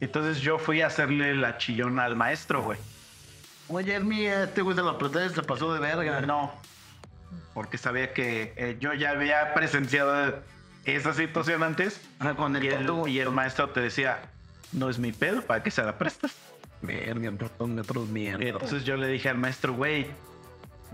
[0.00, 2.78] Entonces yo fui a hacerle la chillona al maestro, güey.
[3.68, 6.20] Oye, mía, este güey se la presté, se pasó de verga.
[6.20, 6.52] No,
[7.54, 10.42] porque sabía que eh, yo ya había presenciado
[10.84, 12.00] esa situación antes.
[12.20, 14.20] Ah, con el Y el, y el maestro te decía,
[14.72, 16.34] no es mi pedo, ¿para qué se la prestas?
[16.82, 18.44] Verga, otros mierda.
[18.44, 20.06] Entonces yo le dije al maestro, güey,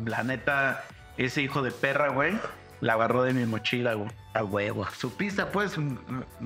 [0.05, 0.85] la neta,
[1.17, 2.39] ese hijo de perra, güey,
[2.81, 4.11] la agarró de mi mochila, güey.
[4.35, 4.87] A huevo.
[4.97, 5.77] Su pista, pues,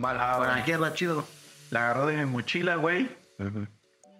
[0.04, 0.70] Ah, güey.
[0.70, 1.26] era chido.
[1.70, 3.08] La agarró de mi mochila, güey.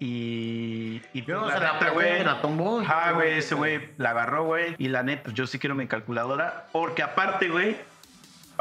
[0.01, 2.81] Y, y Yo pues, la neta, presté, la tomó.
[2.81, 4.75] Ajá, güey, ese güey la agarró, güey.
[4.79, 6.67] Y la neta, yo sí quiero mi calculadora.
[6.73, 7.77] Porque aparte, güey,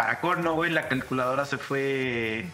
[0.02, 2.47] para corno, güey, la calculadora se fue.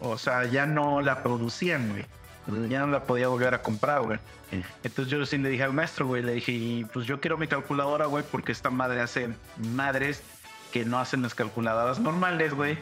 [0.00, 2.68] O sea, ya no la producían, güey.
[2.68, 4.18] Ya no la podía volver a comprar, güey.
[4.82, 8.06] Entonces yo sí le dije al maestro, güey, le dije, pues yo quiero mi calculadora,
[8.06, 9.28] güey, porque esta madre hace
[9.58, 10.24] madres
[10.72, 12.76] que no hacen las calculadoras normales, güey.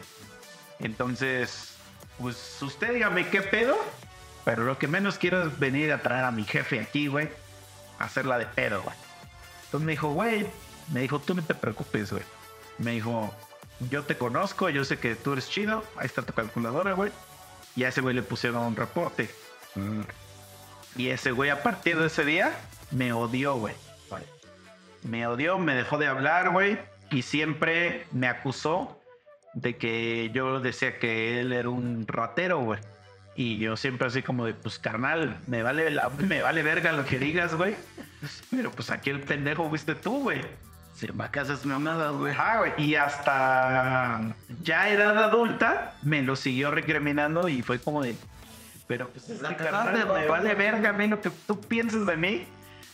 [0.79, 1.75] Entonces,
[2.17, 3.77] pues usted dígame qué pedo,
[4.45, 7.29] pero lo que menos quiero es venir a traer a mi jefe aquí, güey,
[7.99, 8.95] a hacerla de pedo, güey.
[9.65, 10.47] Entonces me dijo, güey,
[10.91, 12.23] me dijo, tú no te preocupes, güey.
[12.79, 13.31] Me dijo,
[13.89, 17.11] yo te conozco, yo sé que tú eres chido, ahí está tu calculadora, güey.
[17.75, 19.29] Y a ese güey le pusieron un reporte.
[20.95, 22.51] Y ese güey a partir de ese día
[22.91, 23.73] me odió, güey.
[25.03, 26.77] Me odió, me dejó de hablar, güey.
[27.09, 28.99] Y siempre me acusó
[29.53, 32.79] de que yo decía que él era un ratero, güey.
[33.35, 37.05] Y yo siempre así como de, pues carnal, me vale, la- me vale verga lo
[37.05, 37.75] que digas, güey.
[38.51, 40.41] Pero pues aquí el pendejo fuiste tú, güey.
[40.93, 42.33] Si para casa es mamadas, güey.
[42.33, 42.73] Ajá, güey.
[42.77, 48.15] Y hasta ya edad adulta me lo siguió recriminando y fue como de.
[48.87, 52.17] Pero pues es La que, me vale verga a mí lo que tú pienses de
[52.17, 52.45] mí.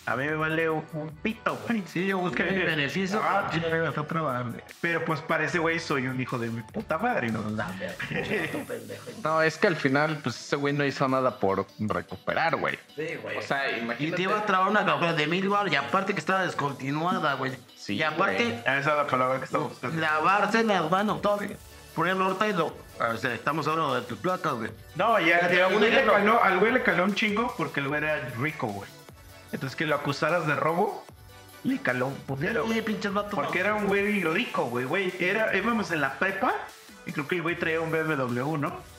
[0.08, 1.84] A mí me vale un, un pito, güey.
[1.86, 3.22] Sí, yo busqué mi beneficio.
[3.22, 4.58] Ah, sí, me está trabajando.
[4.80, 7.44] Pero pues para ese güey soy un hijo de mi puta madre, ¿no?
[9.24, 12.78] No, es que al final, pues ese güey no hizo nada por recuperar, güey.
[12.96, 13.38] Sí, güey.
[13.38, 14.16] O sea, Y imagínate.
[14.16, 17.52] te iba a trabar una calculadora de mil baros y aparte que estaba descontinuada, güey.
[17.76, 18.60] Sí, y aparte, güey.
[18.60, 20.00] Esa es la palabra que estamos buscando.
[20.00, 21.58] lavarse las manos todavía.
[21.96, 22.74] ponerlo ahorita y lo.
[23.00, 24.72] A ver, estamos hablando de tus placas, güey.
[24.96, 28.68] No, ya, le caló- al güey le caló un chingo porque el güey era rico,
[28.68, 28.90] güey.
[29.52, 31.06] Entonces que lo acusaras de robo,
[31.64, 32.68] le caló un putero.
[32.72, 33.34] Sí, pinches vatos.
[33.34, 35.14] Porque era un güey rico, güey, güey.
[35.20, 36.54] Era, íbamos en la prepa
[37.06, 38.98] y creo que el güey traía un BMW, ¿no?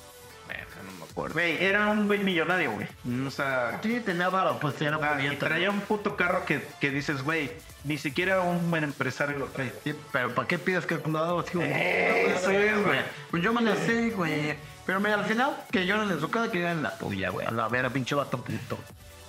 [0.84, 1.34] No me acuerdo.
[1.34, 2.86] Güey, era un güey millonario, güey.
[3.26, 6.90] O sea, Sí, tenía varo, pues era ah, y traía un puto carro que, que
[6.90, 7.50] dices, güey,
[7.84, 9.72] ni siquiera un buen empresario lo trae.
[9.84, 11.44] Sí, pero ¿para qué pides calculador?
[11.50, 11.70] Sí, güey.
[11.72, 13.00] Eso es, güey.
[13.30, 14.56] Pues yo me la sé, güey.
[14.86, 17.46] Pero mira, al final, que lloren en su casa, que lloren en la tuya, güey.
[17.46, 18.78] A la vera, pinche vato puto.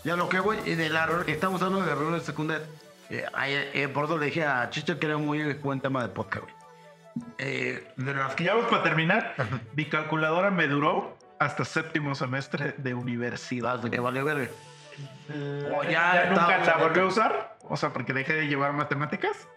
[0.09, 2.67] Ya lo que, güey, y de la estamos hablando de errores secundarios.
[3.11, 3.27] Eh,
[3.75, 6.45] eh, por eso le dije a Chicho que era un muy buen tema de podcast,
[6.45, 6.55] güey.
[7.37, 9.35] Eh, de las que Ya vamos para terminar.
[9.75, 13.87] Mi calculadora me duró hasta séptimo semestre de universidad.
[13.87, 14.51] que valió ver.
[15.77, 17.57] O ya ya, nunca la volví a usar.
[17.69, 19.47] O sea, porque dejé de llevar matemáticas.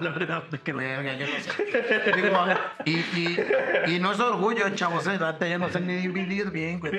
[0.00, 2.12] Verdad de que Verga, yo no sé.
[2.16, 2.46] Digo,
[2.86, 6.92] y, y, y no es orgullo, chavos, eh, yo no sé ni dividir bien, güey.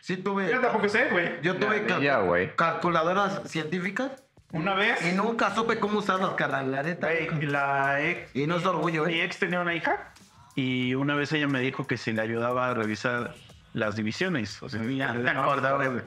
[0.00, 0.50] Sí tuve.
[0.50, 1.40] Yo tampoco sé, güey.
[1.42, 2.54] Yo tuve cal- Ya, güey.
[2.56, 4.10] calculadoras científicas
[4.52, 7.08] Una vez, y nunca supe cómo usarlas, carnal, la neta.
[7.08, 9.24] güey, la ex, Y no es orgullo, mi eh.
[9.24, 10.12] ex tenía una hija.
[10.56, 13.34] Y una vez ella me dijo que si le ayudaba a revisar
[13.72, 14.62] las divisiones.
[14.62, 16.02] O sea, Ya, acordaba, güey.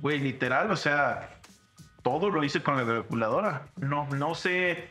[0.00, 1.28] Güey, literal, o sea,
[2.02, 3.62] todo lo hice con la calculadora.
[3.76, 4.88] No, no sé.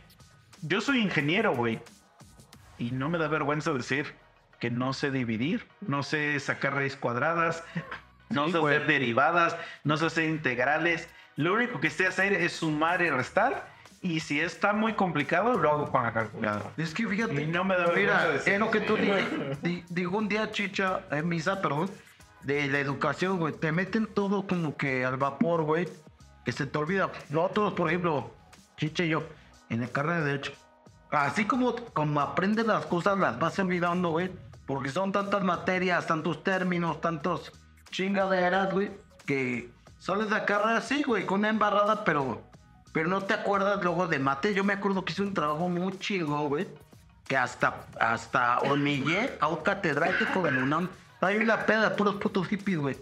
[0.62, 1.80] Yo soy ingeniero, güey.
[2.78, 4.14] Y no me da vergüenza decir
[4.59, 7.64] que no sé dividir, no sé sacar raíz cuadradas,
[8.30, 8.76] no Sí, sé güey.
[8.76, 11.09] hacer derivadas, no sé hacer integrales.
[11.36, 13.70] Lo único que sé hacer es sumar y restar.
[14.03, 16.72] Y si está muy complicado, lo hago con la calculadora.
[16.78, 17.41] Es que fíjate.
[17.43, 18.53] Y no me da vergüenza Mira, decir.
[18.53, 19.57] es lo que tú dijiste.
[19.62, 21.89] Di- Dijo un día Chicha, en misa, perdón,
[22.41, 23.53] de la educación, güey.
[23.53, 25.88] Te meten todo como que al vapor, güey.
[26.45, 27.12] Que se te olvida.
[27.30, 28.34] Nosotros, por ejemplo,
[28.78, 29.24] Chicha y yo,
[29.72, 30.51] en la carrera de Derecho.
[31.09, 34.30] Así como, como aprendes las cosas, las vas olvidando, güey.
[34.65, 37.51] Porque son tantas materias, tantos términos, tantos
[37.89, 38.91] chingaderas, güey.
[39.26, 42.41] Que sales de la carrera así, güey, con una embarrada, pero,
[42.91, 44.53] pero no te acuerdas luego de mate.
[44.53, 46.67] Yo me acuerdo que hice un trabajo muy chingón, güey.
[47.28, 50.89] Que hasta, hasta hormigué a un catedrático de UNAM.
[51.22, 52.97] Ahí la peda puros putos hippies, güey.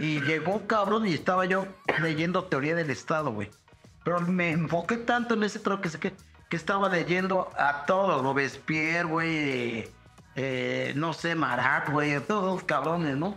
[0.00, 1.66] Y, y llegó un cabrón y estaba yo
[2.00, 3.50] leyendo teoría del Estado, güey.
[4.06, 5.82] Pero me enfoqué tanto en ese trabajo
[6.48, 9.88] que estaba leyendo a todos, Robespierre, güey,
[10.36, 13.34] eh, no sé, Marat, güey, todos los cabrones, ¿no?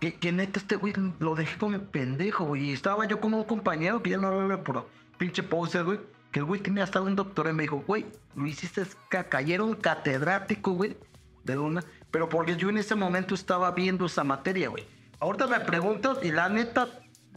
[0.00, 2.70] Que, que neta este güey lo dejé como pendejo, güey.
[2.70, 4.88] Y estaba yo con un compañero que ya no lo veo por
[5.18, 6.00] pinche poser, güey.
[6.32, 9.38] Que el güey tenía hasta un doctor y me dijo, güey, lo hiciste caca.
[9.80, 10.96] Catedrático, güey,
[11.44, 11.84] de una.
[12.10, 14.84] Pero porque yo en ese momento estaba viendo esa materia, güey.
[15.20, 16.88] Ahorita me preguntas y la neta,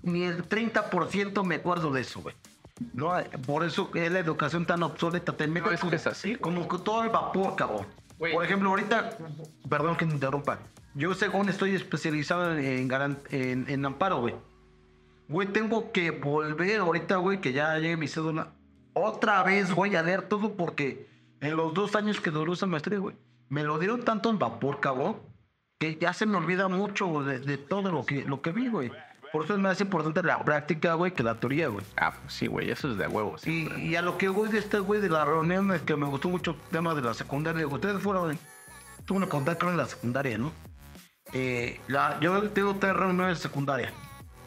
[0.02, 2.36] ni el 30% me acuerdo de eso, güey.
[2.94, 3.14] No,
[3.46, 5.36] por eso es la educación tan obsoleta.
[5.36, 7.86] Te metes es que es así, Como que todo el vapor, cabrón.
[8.20, 8.34] Güey.
[8.34, 9.18] Por ejemplo, ahorita,
[9.70, 10.60] perdón que me interrumpa.
[10.94, 12.90] Yo, según estoy especializado en,
[13.32, 14.36] en, en amparo, güey.
[15.28, 18.52] Güey, tengo que volver ahorita, güey, que ya llegue mi cédula.
[18.94, 21.08] Otra vez voy a leer todo porque
[21.42, 23.16] en los dos años que duró esa maestría, güey,
[23.50, 25.18] me lo dieron tanto en vapor, cabrón,
[25.80, 28.92] que ya se me olvida mucho de, de todo lo que, lo que vi, güey.
[29.36, 31.86] Por eso es más importante la práctica, güey, que la teoría, güey.
[31.98, 33.46] Ah, pues sí, güey, eso es de huevos.
[33.46, 36.06] Y, y a lo que voy de este güey de la reunión es que me
[36.06, 37.68] gustó mucho el tema de la secundaria.
[37.68, 38.40] Ustedes fueron,
[39.04, 40.54] tuve una contacto en la secundaria, ¿no?
[41.34, 43.92] Eh, la, yo tengo tres reuniones de secundaria.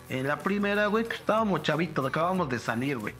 [0.08, 3.14] En la primera, güey, que estábamos chavitos, acabamos de salir, güey.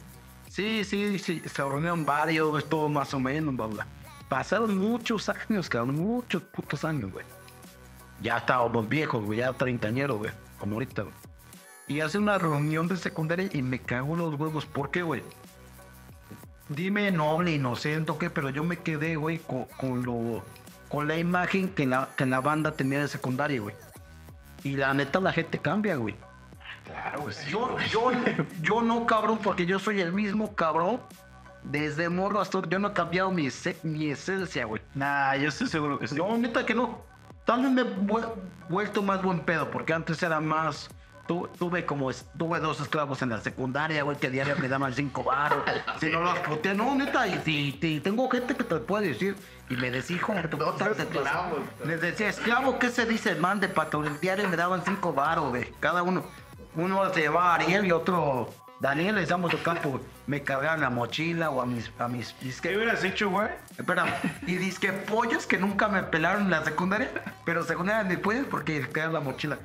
[0.49, 3.87] Sí, sí, sí, se reunieron varios, güey, todo más o menos, bla, bla.
[4.31, 7.27] Pasaron muchos años, cabrón, muchos putos años, güey.
[8.23, 11.28] Ya estábamos viejos, güey, ya treintañeros, güey, como ahorita, güey.
[11.89, 14.67] Y hace una reunión de secundaria y me cago en los huevos.
[14.67, 15.23] ¿Por qué, güey?
[16.69, 20.45] Dime noble, inocente, qué, pero yo me quedé, güey, con, con lo,
[20.91, 23.75] con la imagen que la, que la banda tenía de secundaria, güey.
[24.65, 26.15] Y la neta, la gente cambia, güey.
[26.85, 27.89] Claro, sí, Yo, güey.
[27.91, 28.11] yo,
[28.61, 31.01] yo no, cabrón, porque yo soy el mismo cabrón.
[31.65, 34.81] Desde morro hasta yo no he cambiado mi, ese- mi esencia, güey.
[34.95, 36.15] Nah, yo estoy seguro que sí.
[36.15, 37.01] No, neta que no.
[37.45, 38.35] Tal vez me he vu-
[38.69, 40.89] vuelto más buen pedo, porque antes era más.
[41.29, 42.11] Tu- tuve como.
[42.37, 45.63] Tuve dos esclavos en la secundaria, güey, que diario me daban cinco baros.
[46.01, 49.37] si no los puteé, no, neta, y, y- y tengo gente que te puede decir.
[49.71, 50.57] Y me decía, hijo, tu
[51.13, 51.21] tu-
[51.87, 53.35] Les decía, esclavo, ¿qué se dice?
[53.37, 54.03] Man, de pato.
[54.03, 55.71] El diario me daban cinco baros, güey.
[55.79, 56.25] Cada uno.
[56.75, 58.49] Uno se llevaba a Ariel y otro.
[58.81, 60.01] Daniel, les damos el campo.
[60.29, 61.91] Me cargaban la mochila o a mis.
[61.99, 63.49] A mis disque- ¿Qué hubieras hecho, güey?
[63.77, 67.11] Espera, y disque pollos que nunca me pelaron en la secundaria,
[67.45, 69.59] pero secundaria ni pollos porque caía la mochila.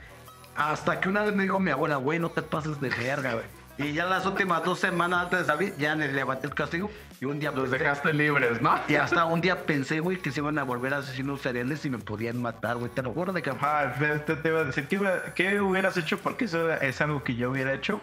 [0.56, 3.45] Hasta que una vez me dijo mi abuela, güey, no te pases de verga, güey.
[3.76, 6.91] Y ya las últimas dos semanas antes de salir, ya le levanté el castigo.
[7.20, 8.76] Y un día Los pensé- dejaste libres, ¿no?
[8.88, 11.97] Y hasta un día pensé, güey, que se iban a volver asesinos seriales y me
[11.97, 12.91] podían matar, güey.
[12.91, 13.51] Te lo juro de que...
[13.62, 14.99] Ah, te, te- te iba a decir, ¿qué,
[15.34, 16.20] qué hubieras hecho?
[16.20, 17.99] Porque eso es algo que yo hubiera hecho.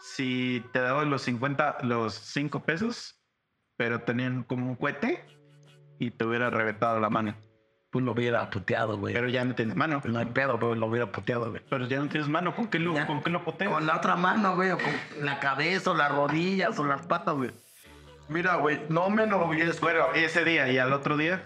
[0.00, 3.20] Si te daban los 50, los 5 pesos,
[3.76, 5.24] pero tenían como un cohete
[5.98, 7.34] y te hubiera reventado la mano.
[7.92, 9.12] Pues lo hubiera puteado, güey.
[9.12, 10.00] Pero ya no tienes mano.
[10.04, 11.62] No hay pedo, pero lo hubiera puteado, güey.
[11.68, 12.56] Pero ya no tienes mano.
[12.56, 13.06] ¿Con qué lo, Ya.
[13.06, 13.70] ¿con qué lo poteas?
[13.70, 14.92] Con la otra mano, güey, o con
[15.24, 17.50] la cabeza, o las rodillas, o las patas, güey.
[18.30, 19.78] Mira, güey, no me lo hubieras...
[19.80, 21.42] Bueno, ese día y al otro día,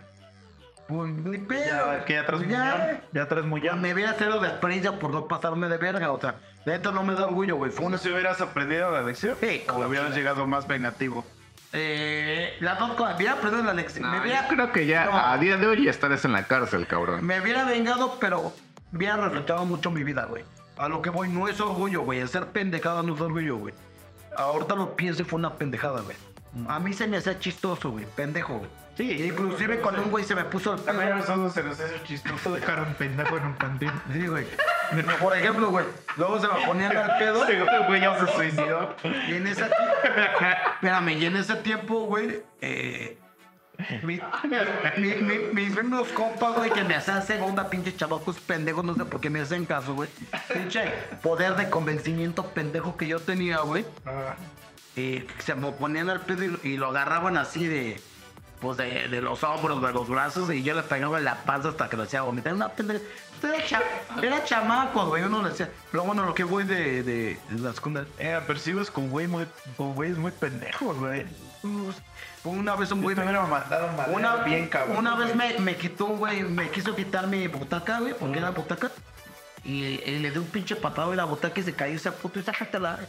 [0.86, 1.64] Pues ni pedo.
[1.92, 3.00] ya, que ya traes Ya.
[3.12, 3.80] Ya traes Ya mullón.
[3.82, 7.14] me hubiera cero de experiencia por no pasarme de verga, o sea, neta no me
[7.14, 7.72] da orgullo, güey.
[7.72, 7.98] Fue una...
[7.98, 9.36] si hubieras aprendido la lección?
[9.40, 11.24] Sí, ¿O hubieras llegado más vengativo?
[11.78, 14.10] Eh, las dos cosas, hubiera aprendido la lección.
[14.10, 15.16] me, No, hubiera, yo creo que ya No.
[15.18, 17.24] a día de hoy ya estarás en la cárcel, cabrón.
[17.24, 18.52] me hubiera vengado, pero
[18.92, 20.44] hubiera reflejado mucho mi vida, güey.
[20.78, 22.20] A lo que voy no es orgullo, güey.
[22.20, 23.74] El ser pendejada no es orgullo, güey.
[24.36, 26.16] Ahorita lo pienso y fue una pendejada, güey.
[26.68, 28.06] A mí se me hacía chistoso, güey.
[28.16, 28.70] Pendejo, güey.
[28.96, 29.26] Sí.
[29.26, 32.54] Inclusive cuando un güey se me puso el También a nosotros se nos hace chistoso
[32.54, 33.90] dejar un pendejo en un cantín.
[34.12, 34.46] Sí, güey.
[35.20, 35.84] Por ejemplo, güey.
[36.16, 37.46] Luego se me ponían al pedo.
[37.46, 38.96] El güey ya se suicidó.
[39.28, 39.94] Y en ese tiempo.
[40.74, 42.42] Espérame, y en ese tiempo, güey.
[42.62, 43.18] Eh,
[44.02, 44.18] mi-
[44.96, 49.04] mi- mi- mis mismos compas, güey, que me hacían segunda, pinche chavacos pendejos, no sé
[49.04, 50.08] por qué me hacen caso, güey.
[50.50, 50.90] Pinche
[51.22, 53.84] poder de convencimiento pendejo que yo tenía, güey.
[54.96, 58.00] Y se me ponían al pedo y, y lo agarraban así de.
[58.60, 61.90] Pues de, de los hombros, de los brazos, y yo le pegaba la panza hasta
[61.90, 62.54] que lo hacía vomitar.
[62.54, 63.04] Una pendeja.
[63.42, 63.82] Era, cha-
[64.22, 65.24] era chamaco, güey.
[65.24, 65.70] Uno le decía.
[65.92, 68.08] Pero bueno, lo que voy de, de, de la secundaria.
[68.18, 71.26] Eh, percibes con güey muy, con güeyes muy pendejos, güey.
[72.44, 74.96] Una vez un güey me, mandado madre una, bien cabrón.
[74.98, 78.90] una vez me, me quitó güey, me quiso quitar mi butaca, güey, porque era butaca.
[79.64, 82.38] Y, y le di un pinche patado y la butaca y se cayó esa puto
[82.38, 83.00] y sácatela.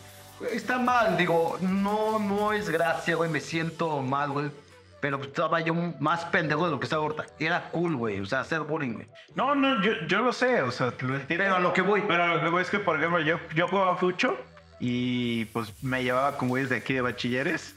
[0.51, 4.51] Está mal, digo, no, no es gracia, güey, me siento mal, güey.
[4.99, 7.25] Pero estaba yo más pendejo de lo que estaba ahorita.
[7.39, 9.07] Era cool, güey, o sea, hacer bullying, güey.
[9.35, 11.43] No, no, yo, yo lo sé, o sea, lo entiendo.
[11.43, 12.03] Pero a lo que voy.
[12.07, 14.37] Pero lo que voy es que, por ejemplo, yo, yo jugaba fucho
[14.79, 17.75] y pues me llevaba con güeyes de aquí de bachilleres,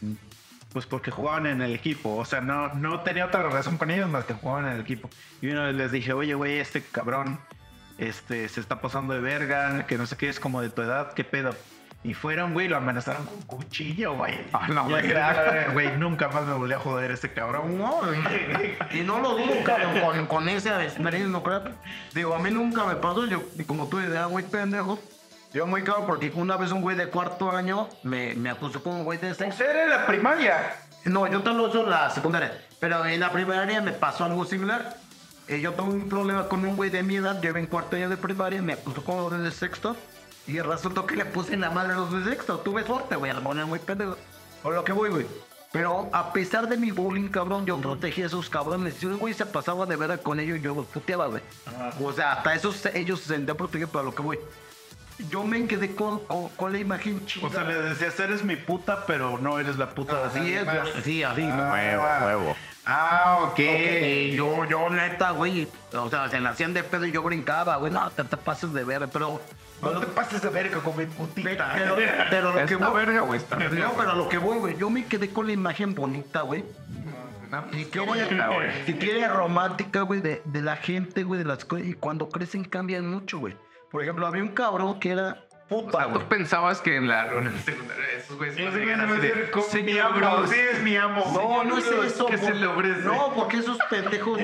[0.72, 2.16] pues porque jugaban en el equipo.
[2.16, 5.10] O sea, no, no tenía otra relación con ellos más que jugaban en el equipo.
[5.42, 7.38] Y una vez les dije, oye, güey, este cabrón
[7.98, 11.12] este, se está pasando de verga, que no sé qué es como de tu edad,
[11.12, 11.54] qué pedo.
[12.02, 14.40] Y fueron, güey, lo amenazaron con cuchillo, güey.
[14.54, 15.06] Ah, no, güey.
[15.06, 17.76] que, "Ah, güey, nunca más me volví a joder este cabrón.
[17.76, 18.18] No, güey.
[18.98, 21.62] y no lo dudo, cabrón, con, con esa experiencia, no creo.
[22.14, 24.98] Digo, a mí nunca me pasó, yo, y como tú dices, ah, güey, pendejo.
[25.52, 28.94] Yo muy cabrón porque una vez un güey de cuarto año me, me acusó con
[28.94, 29.64] un güey de sexo.
[29.64, 30.76] Era en la primaria.
[31.04, 32.56] No, yo te lo uso en la secundaria.
[32.78, 34.96] Pero en la primaria me pasó algo similar.
[35.48, 38.08] Eh, yo tuve un problema con un güey de mi edad, yo en cuarto año
[38.08, 39.96] de primaria, me acusó con los de sexto.
[40.50, 42.58] Y resultó que le puse en la madre a los de sexto.
[42.58, 44.16] Tuve suerte, güey, poner muy pendejo.
[44.64, 45.26] Por lo que voy, güey.
[45.70, 48.94] Pero a pesar de mi bullying, cabrón, yo protegí a esos cabrones.
[48.94, 51.42] Si un güey se pasaba de vera con ellos, yo los puteaba, güey.
[52.02, 54.40] O sea, hasta esos, ellos se sentían protegidos para lo que voy.
[55.28, 57.46] Yo me quedé con, con, con la imagen chida.
[57.46, 60.64] O sea, le decías, eres mi puta, pero no eres la puta de así es,
[60.64, 61.02] güey.
[61.04, 61.42] Sí, así.
[61.42, 62.56] Huevo, huevo.
[62.84, 63.52] Ah, ok.
[63.52, 63.60] Ok,
[64.34, 67.92] yo, yo neta, güey, o sea, se me hacían de pedo y yo brincaba, güey,
[67.92, 69.40] no, te, te pases de ver, pero...
[69.82, 71.72] No te pases de verga con mi putita.
[71.74, 71.96] Pero,
[72.28, 73.00] pero lo que ¿Está voy...
[73.06, 75.52] verga o está No, pero a lo que voy, güey, yo me quedé con la
[75.52, 76.64] imagen bonita, güey.
[77.72, 81.94] Si quiere, si quiere romántica, güey, de, de la gente, güey, de las cosas, y
[81.94, 83.56] cuando crecen cambian mucho, güey.
[83.90, 86.28] Por ejemplo, había un cabrón que era O puta, sea, tú güey.
[86.28, 89.20] pensabas que en la reunión secundaria esos güeyes Sí, iban a sí, llegar sí, así
[89.26, 91.24] de, sí, con mi "Señor amo, Bros, sí, es mi amo.
[91.34, 92.26] No, no es Señor, eso.
[92.26, 92.54] ¿qué se?
[92.54, 94.38] No, porque esos pendejos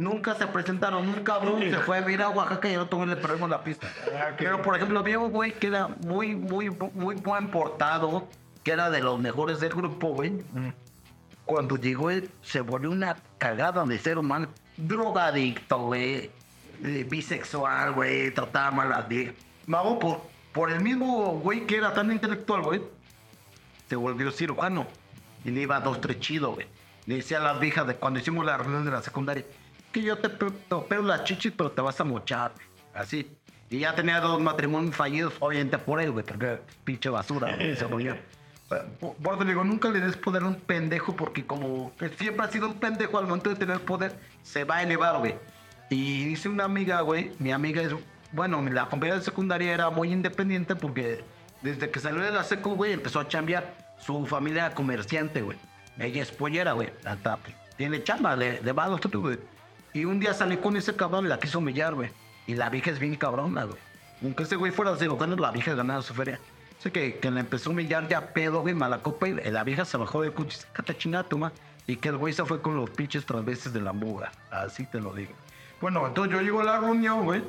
[0.00, 1.08] nunca se presentaron.
[1.08, 3.86] Un cabrón se fue a ir a Oaxaca y el otro le perdimos la pista.
[4.38, 8.26] Pero, por ejemplo, había un güey que era muy, muy, muy buen portado,
[8.64, 10.42] que era de los mejores del grupo, güey.
[11.44, 14.48] Cuando llegó él, se volvió una cagada de ser humano.
[14.76, 16.30] Drogadicto, güey.
[16.82, 18.30] eh, Bisexual, güey.
[18.32, 19.34] Trataba mal a las viejas.
[19.66, 20.22] Mago, por,
[20.52, 22.80] por el mismo güey que era tan intelectual, güey
[23.90, 24.86] se volvió cirujano.
[25.44, 26.66] Y le iba a dos, tres chido, güey.
[27.06, 29.44] Le decía a las viejas de cuando hicimos la reunión de la secundaria,
[29.92, 32.52] que yo te, pe- te opero las chichis, pero te vas a mochar.
[32.94, 33.30] Así.
[33.68, 37.84] Y ya tenía dos matrimonios fallidos, obviamente por él, güey, porque pinche basura, güey, se
[39.20, 42.50] eso le digo, nunca le des poder a un pendejo, porque como que siempre ha
[42.50, 45.34] sido un pendejo al momento de tener poder, se va a elevar, güey.
[45.88, 47.92] Y dice una amiga, güey, mi amiga es,
[48.32, 51.24] bueno, la compañera de secundaria era muy independiente porque
[51.62, 53.90] desde que salió de la secu, güey, empezó a chambear.
[54.00, 55.58] Su familia comerciante, güey.
[55.98, 56.88] Ella es pollera, güey.
[57.04, 57.38] Hasta
[57.76, 59.38] tiene chamba, le, le va a los güey.
[59.92, 62.10] Y un día salí con ese cabrón y la quiso humillar, güey.
[62.46, 63.78] Y la vieja es bien cabrona, güey.
[64.22, 66.38] Aunque ese güey fuera cirujano, la vieja ganaba su feria.
[66.78, 69.84] Sé que, que le empezó a humillar ya pedo, güey, mala copa, y la vieja
[69.84, 70.58] se bajó del coche,
[71.28, 71.52] tu ma",
[71.86, 74.32] Y que el güey se fue con los pinches veces de la muga.
[74.50, 75.32] Así te lo digo.
[75.80, 77.42] Bueno, entonces yo llego a la reunión, güey.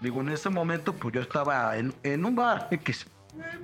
[0.00, 3.06] Digo, en ese momento, pues yo estaba en, en un bar que, s-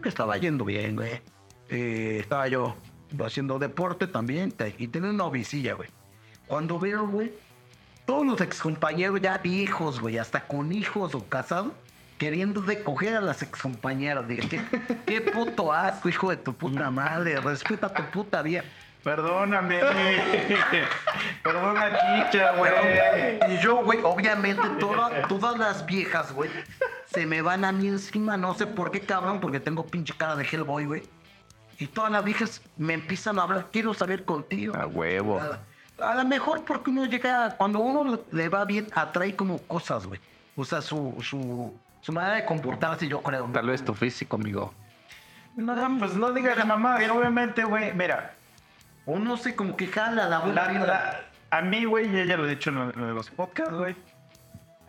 [0.02, 1.20] que estaba yendo bien, güey.
[1.68, 2.76] Eh, estaba yo
[3.24, 5.88] haciendo deporte también y tenía una visilla, güey.
[6.46, 7.32] Cuando veo, güey,
[8.06, 11.72] todos los excompañeros ya viejos, güey, hasta con hijos o casados,
[12.18, 14.26] queriendo de coger a las excompañeras.
[14.28, 14.60] Dije, ¿qué,
[15.06, 17.40] qué puto asco, hijo de tu puta madre.
[17.40, 18.62] Respeta a tu puta vida.
[19.02, 19.80] Perdóname.
[21.42, 21.90] Perdona,
[22.30, 22.72] chicha, güey.
[23.54, 26.50] Y yo, güey, obviamente toda- todas las viejas, güey,
[27.06, 28.36] se me van a mí encima.
[28.36, 31.02] No sé por qué, cabrón, porque tengo pinche cara de Hellboy, güey.
[31.78, 33.66] Y todas las viejas me empiezan a hablar.
[33.72, 34.74] Quiero saber contigo.
[34.76, 35.40] A huevo.
[35.98, 40.20] A lo mejor porque uno llega, cuando uno le va bien, atrae como cosas, güey.
[40.56, 43.48] O sea, su, su, su manera de comportarse, yo creo.
[43.52, 44.72] Tal vez tu físico, amigo.
[45.56, 46.96] No, pues no digas la mamá.
[46.98, 48.34] Pero obviamente, güey, mira.
[49.06, 51.20] Uno se como que jala la la-
[51.50, 53.94] a mí, güey, ya, ya lo he dicho en de los podcasts, güey.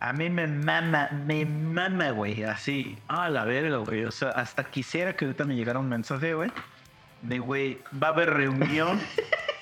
[0.00, 2.98] A mí me mama, me mama, güey, así.
[3.08, 4.04] A la verga, güey.
[4.04, 6.50] O sea, hasta quisiera que ahorita me llegara un mensaje, güey.
[7.22, 9.00] De, güey, va a haber reunión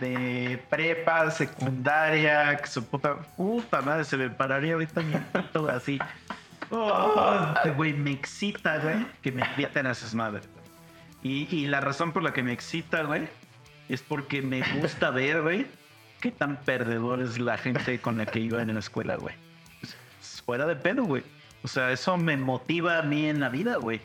[0.00, 5.98] de prepa, secundaria, que su puta, puta madre, se me pararía ahorita mi pito así.
[6.70, 10.48] Oh, güey, me excita, güey, que me inviten a esas madres.
[11.22, 13.28] Y, y la razón por la que me excita, güey,
[13.88, 15.66] es porque me gusta ver, güey,
[16.20, 19.34] qué tan perdedor es la gente con la que iba en la escuela, güey.
[20.44, 21.22] Fuera de pedo, güey.
[21.62, 24.00] O sea, eso me motiva a mí en la vida, güey.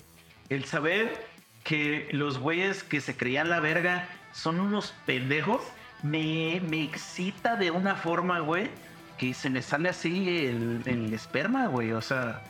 [0.50, 1.28] El saber
[1.64, 5.62] que los güeyes que se creían la verga son unos pendejos,
[6.04, 8.70] me, me excita de una forma, güey,
[9.18, 11.92] que se me sale así el, el esperma, güey.
[11.92, 12.42] O sea,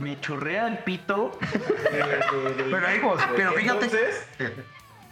[0.00, 1.38] me chorrea el pito.
[1.90, 3.00] Pero, ahí,
[3.36, 3.84] pero fíjate.
[3.84, 4.26] Entonces,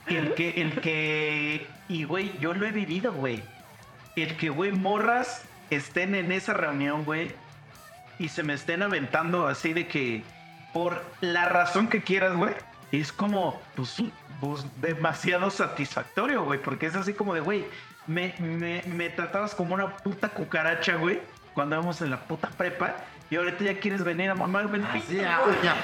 [0.07, 3.43] el que, el que, y güey, yo lo he vivido, güey.
[4.17, 7.31] El que, güey, morras estén en esa reunión, güey,
[8.19, 10.23] y se me estén aventando así de que,
[10.73, 12.55] por la razón que quieras, güey,
[13.01, 13.97] es como, pues,
[14.41, 17.65] pues, demasiado satisfactorio, güey, porque es así como de, güey,
[18.07, 21.21] me, me, me tratabas como una puta cucaracha, güey,
[21.55, 22.97] cuando íbamos en la puta prepa,
[23.33, 25.41] y ahorita ya quieres venir a mamarme el pito, ah.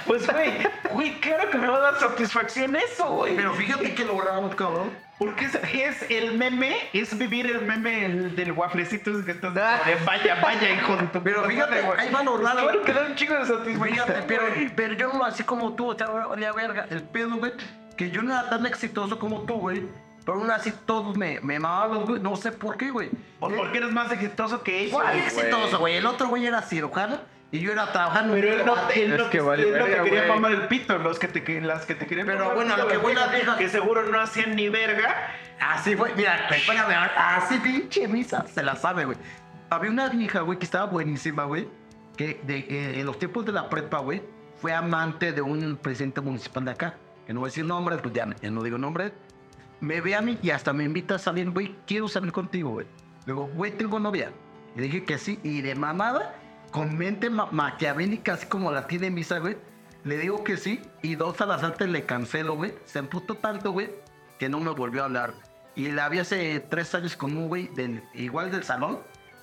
[0.06, 0.52] Pues, güey,
[0.92, 3.36] güey, claro que me va a dar satisfacción eso, güey.
[3.36, 4.90] Pero fíjate que logramos, cabrón.
[5.18, 9.62] Porque es, es el meme, es vivir el meme el del wafflecito que estás de
[10.04, 11.98] vaya, vaya, hijo de tu Pero fíjate, güey.
[11.98, 13.78] ahí va lo raro, Claro que da un de satisfacción.
[13.82, 14.42] Fíjate, pero,
[14.76, 16.86] pero yo no así como tú, o sea, valía verga.
[16.90, 17.52] El pedo, güey,
[17.96, 19.88] que yo no era tan exitoso como tú, güey.
[20.26, 22.20] Pero aún así todos me, me mamaban, güey.
[22.20, 23.08] No sé por qué, güey.
[23.40, 24.92] Pues porque eres más exitoso que ellos.
[24.92, 25.96] ¿Cuál exitoso, güey?
[25.96, 28.34] El otro güey era cirujano y yo era trabajando.
[28.34, 31.18] Pero él no, él Es no, que vale él verga, quería mamar el pito, los
[31.18, 33.68] que te, las que te querían Pero mamar bueno, lo que voy, las viejas- Que
[33.68, 35.14] seguro no hacían ni verga.
[35.60, 39.18] Así fue, mira, espérame, así pinche misa, se la sabe, güey.
[39.70, 41.68] Había una vieja, güey, que estaba buenísima, güey,
[42.16, 44.22] que de, eh, en los tiempos de la prepa, güey,
[44.60, 46.94] fue amante de un presidente municipal de acá,
[47.26, 49.12] que no voy a decir nombres, pues ya, ya no digo nombres.
[49.80, 52.86] Me ve a mí y hasta me invita a salir, güey, quiero salir contigo, güey.
[53.26, 54.30] Luego, güey, tengo novia.
[54.76, 56.34] Y dije que sí, y de mamada,
[56.70, 59.56] con mente ma- maquiavélica, así como la tiene misa, güey,
[60.04, 62.74] le digo que sí, y dos a las antes le cancelo, güey.
[62.84, 63.90] Se emputó tanto, güey,
[64.38, 65.34] que no me volvió a hablar.
[65.74, 68.98] Y la vi hace tres años con un güey del, igual del salón,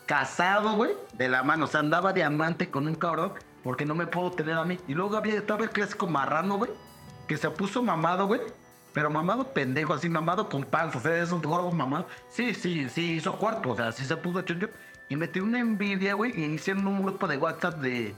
[0.05, 1.65] casado, güey, de la mano.
[1.65, 4.77] O sea, andaba de amante con un cabrón porque no me puedo tener a mí.
[4.87, 6.71] Y luego había, estaba el clásico marrano, güey,
[7.27, 8.41] que se puso mamado, güey.
[8.93, 12.05] Pero mamado pendejo, así mamado con panza, o sea, esos gordos mamados.
[12.29, 14.69] Sí, sí, sí, hizo cuarto, o sea, sí se puso choncho.
[15.09, 18.13] Y metí una envidia, güey, y hicieron un grupo de WhatsApp de...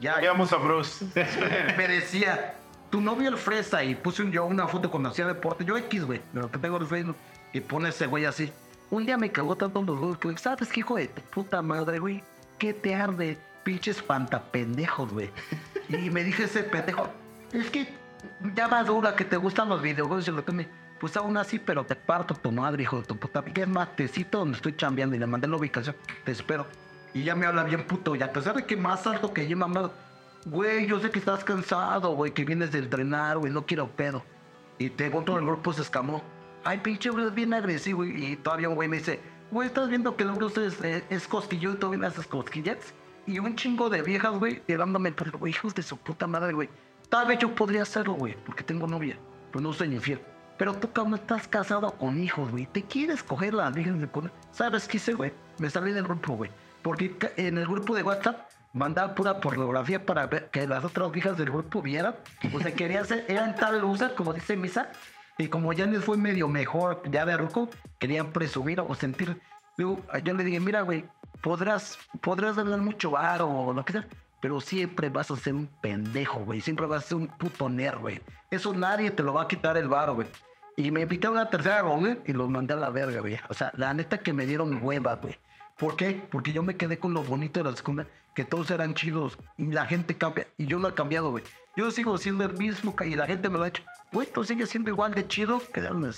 [0.00, 1.04] Ya, Vayamos a Bruce.
[1.76, 2.54] me decía,
[2.90, 6.04] tu novio el fresa, y puse un- yo una foto cuando hacía deporte, yo X,
[6.04, 7.16] güey, de lo que tengo en Facebook,
[7.52, 8.52] y pone ese güey así.
[8.90, 11.98] Un día me cagó tanto los huevos que, ¿sabes qué, hijo de tu puta madre,
[11.98, 12.22] güey?
[12.58, 13.36] ¿Qué te arde?
[13.64, 15.30] Pinches espantapendejos, güey.
[15.88, 17.08] Y me dije ese pendejo,
[17.52, 17.88] es que
[18.54, 20.68] ya madura que te gustan los videojuegos y lo que me...
[21.00, 23.44] Pues aún así, pero te parto tu madre, hijo de tu puta.
[23.44, 25.14] ¿Qué matecito donde estoy chambeando?
[25.14, 25.94] Y le mandé la ubicación.
[26.24, 26.66] Te espero.
[27.14, 28.16] Y ya me habla bien puto.
[28.16, 29.92] Y a pesar de que más alto que yo, mamado.
[30.44, 34.22] Güey, yo sé que estás cansado, güey, que vienes de entrenar, güey, no quiero pedo.
[34.78, 36.22] Y te otro el grupo se escamó.
[36.64, 38.04] Ay, pinche, güey, es bien agresivo.
[38.04, 39.20] Y todavía un güey me dice,
[39.50, 42.94] güey, ¿estás viendo que el Bruce es, eh, es y todavía me haces cosquillas?
[43.26, 46.68] Y un chingo de viejas, güey, tirándome, pero, güey, hijos de su puta madre, güey.
[47.08, 49.18] Tal vez yo podría hacerlo, güey, porque tengo novia,
[49.50, 50.20] pero no soy infiel.
[50.58, 52.66] Pero tú, cabrón, estás casado con hijos, güey.
[52.66, 54.08] Te quieres coger las viejas de.
[54.50, 55.32] ¿Sabes qué hice, güey?
[55.58, 56.50] Me salí del grupo, güey.
[56.82, 61.38] Porque en el grupo de WhatsApp mandaba pura pornografía para ver que las otras hijas
[61.38, 62.16] del grupo vieran.
[62.52, 64.90] O sea, quería ser, eran tal loser, como dice Misa,
[65.38, 69.40] y como ya les fue medio mejor, ya de ruco, querían presumir o sentir.
[69.76, 71.04] Luego, yo le dije, mira, güey,
[71.40, 74.06] podrás, podrás ganar mucho bar o lo que sea,
[74.40, 76.60] pero siempre vas a ser un pendejo, güey.
[76.60, 78.20] Siempre vas a ser un puto nerd, güey.
[78.50, 80.28] Eso nadie te lo va a quitar el bar, güey.
[80.76, 83.38] Y me invitaron a la tercera ronda y los mandé a la verga, güey.
[83.48, 85.36] O sea, la neta que me dieron hueva, güey.
[85.76, 86.22] ¿Por qué?
[86.30, 89.66] Porque yo me quedé con lo bonito de la segunda, que todos eran chidos y
[89.66, 90.46] la gente cambia.
[90.56, 91.44] Y yo lo he cambiado, güey.
[91.76, 93.82] Yo sigo siendo el mismo y la gente me lo ha hecho.
[94.12, 96.10] Güey, tú sigues siendo igual de chido que no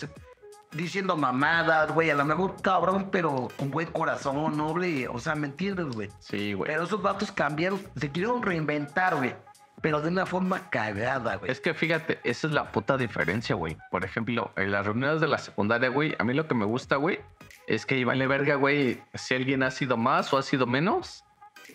[0.73, 2.11] diciendo mamadas, güey.
[2.11, 5.09] A lo mejor cabrón, pero con buen corazón, noble.
[5.09, 6.09] O sea, ¿me entiendes, güey?
[6.19, 6.71] Sí, güey.
[6.71, 9.35] Pero esos vatos cambiaron, se quisieron reinventar, güey.
[9.81, 11.51] Pero de una forma cagada, güey.
[11.51, 13.79] Es que fíjate, esa es la puta diferencia, güey.
[13.91, 16.97] Por ejemplo, en las reuniones de la secundaria, güey, a mí lo que me gusta,
[16.97, 17.21] güey,
[17.67, 21.25] es que vale verga, güey, si alguien ha sido más o ha sido menos.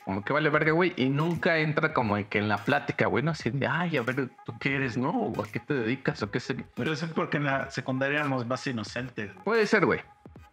[0.06, 3.32] Como que vale verga, güey, y nunca entra como que en la plática, güey, no
[3.32, 5.10] así de, ay, a ver, ¿tú qué eres, no?
[5.10, 6.22] ¿O a qué te dedicas?
[6.22, 6.56] ¿O qué sé?
[6.76, 9.32] Pero eso es porque en la secundaria éramos más inocentes.
[9.44, 10.02] Puede ser, güey.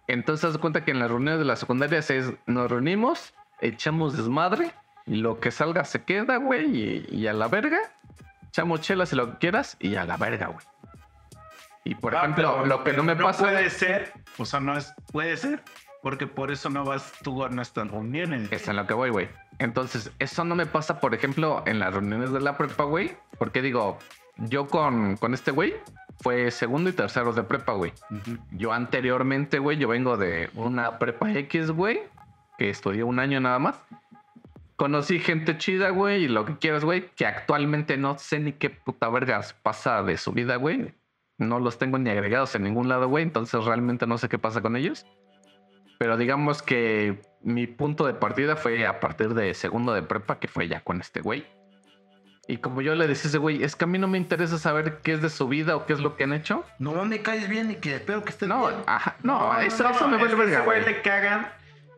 [0.08, 4.16] Entonces, haz de cuenta que en las reuniones de la secundaria es, nos reunimos, echamos
[4.16, 4.72] desmadre,
[5.06, 7.78] y lo que salga se queda, güey, y, y a la verga.
[8.48, 10.64] Echamos chelas y lo que quieras, y a la verga, güey.
[11.84, 13.42] Y por Ah, ejemplo, pero- lo que no me pero pasa.
[13.44, 14.94] Puede ser, o sea, no es.
[15.10, 15.62] Puede ser,
[16.02, 18.50] porque por eso no vas tú a nuestras reuniones.
[18.52, 19.28] Es en lo que voy, güey.
[19.58, 23.12] Entonces, eso no me pasa, por ejemplo, en las reuniones de la prepa, güey.
[23.38, 23.98] Porque digo,
[24.36, 25.74] yo con, con este güey
[26.20, 27.92] fue segundo y tercero de prepa, güey.
[28.52, 32.00] Yo anteriormente, güey, yo vengo de una prepa X, güey,
[32.58, 33.76] que estudié un año nada más.
[34.76, 38.70] Conocí gente chida, güey, y lo que quieras, güey, que actualmente no sé ni qué
[38.70, 40.94] puta vergas pasa de su vida, güey.
[41.38, 44.60] No los tengo ni agregados en ningún lado, güey, entonces realmente no sé qué pasa
[44.60, 45.06] con ellos.
[46.02, 50.48] Pero digamos que mi punto de partida fue a partir de segundo de prepa, que
[50.48, 51.46] fue ya con este güey.
[52.48, 54.58] Y como yo le decía a ese güey, es que a mí no me interesa
[54.58, 56.64] saber qué es de su vida o qué es lo que han hecho.
[56.80, 58.80] No me caes bien y que espero que estés No, bien.
[58.84, 60.84] ajá, no, eso, eso me vale verga, ese güey.
[60.84, 61.46] le cagan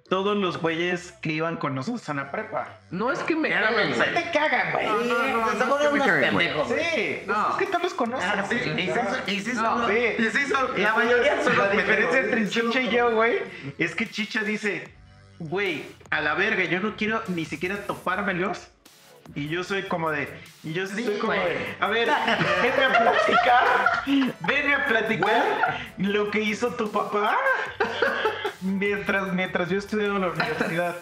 [0.09, 2.68] todos los güeyes que iban con nosotros en la prepa.
[2.90, 4.14] No es que me Se güey.
[4.14, 4.86] te cagan, güey.
[4.86, 6.68] no, no, no, unos pendejos.
[6.68, 7.50] Sí, No.
[7.50, 8.28] es que tú los conoces.
[8.30, 12.80] Ah, sí, y sí, son- y sí son- la mayoría son La diferencia entre Chicha
[12.82, 13.38] y yo, güey,
[13.78, 14.88] es que Chicha dice,
[15.38, 18.68] güey, a la verga, yo no quiero ni siquiera topármelos.
[19.35, 20.29] Y yo soy como de,
[20.62, 21.45] y yo sí, soy como güey.
[21.49, 22.09] de, a ver,
[22.62, 23.64] venme a platicar,
[24.41, 25.43] venme a platicar
[25.99, 27.37] lo que hizo tu papá
[28.61, 30.97] mientras, mientras yo estudiaba en la universidad.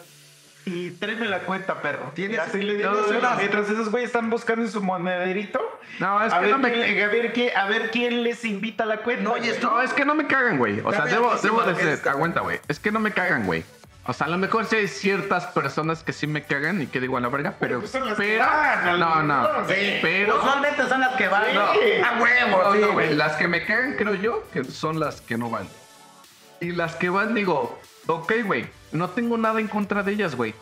[0.65, 2.13] Y tráeme la cuenta, perro.
[2.15, 5.61] Tienes- así le digo, tienes unas- mientras esos güeyes están buscando en su monederito.
[5.99, 8.85] No, es a que ver, no me a, ver qué, a ver quién les invita
[8.85, 9.25] a la cuenta.
[9.25, 9.51] No, y güey.
[9.51, 10.79] esto- No, es que no me cagan, güey.
[10.85, 11.89] O sea, debo, debo sí, de porque ser.
[11.95, 12.61] es- Aguanta, güey.
[12.69, 13.65] Es que no me cagan, güey.
[14.05, 17.01] O sea, a lo mejor sí hay ciertas personas que sí me cagan y que
[17.01, 17.79] digo a la verga, pero.
[17.79, 18.45] pues son las que Pero.
[18.45, 19.69] van, No, no.
[19.69, 20.39] Sí, Pero.
[20.39, 21.45] Usualmente son las que van.
[21.45, 21.55] Sí.
[21.55, 23.15] No, a huevo, No, sí, no, güey.
[23.15, 25.69] Las que me cagan, creo yo, que son las que no van.
[26.61, 30.55] Y las que van, digo, ok, güey, no tengo nada en contra de ellas, güey.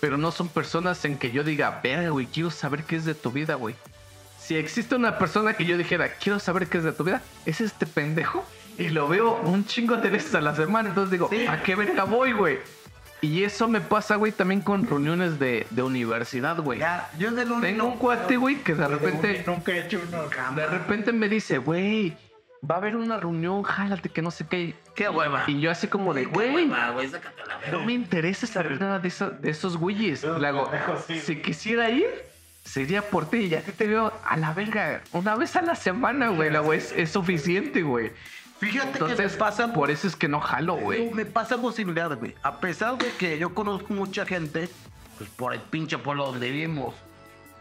[0.00, 3.14] Pero no son personas en que yo diga, verga, güey, quiero saber qué es de
[3.14, 3.74] tu vida, güey.
[4.38, 7.62] Si existe una persona que yo dijera, quiero saber qué es de tu vida, es
[7.62, 8.44] este pendejo.
[8.76, 10.90] Y lo veo un chingo de veces a la semana.
[10.90, 12.58] Entonces digo, ¿a qué verga voy, güey?
[13.24, 16.78] Y eso me pasa, güey, también con reuniones de, de universidad, güey.
[16.80, 20.24] Ya, yo de Tengo un cuate, güey, que de repente Nunca he hecho uno.
[20.54, 22.14] de repente me dice, güey,
[22.68, 24.74] va a haber una reunión, jálate, que no sé qué.
[24.94, 25.44] Qué hueva.
[25.46, 26.92] Y yo así como de, güey, güey, la
[27.72, 30.22] no me interesa saber nada de, eso- de esos güeyes.
[30.22, 30.70] Le hago,
[31.24, 32.06] si quisiera ir,
[32.64, 33.38] sería por ti.
[33.46, 36.50] Y aquí te veo a la verga una vez a la semana, güey.
[36.50, 38.12] Le hago, es, es suficiente, güey.
[38.58, 41.10] Fíjate que me Entonces, pasa por eso es que no jalo, güey.
[41.12, 42.34] Me pasa algo similar, güey.
[42.42, 44.68] A pesar de que yo conozco mucha gente,
[45.18, 46.94] pues por el pinche pueblo donde vivimos.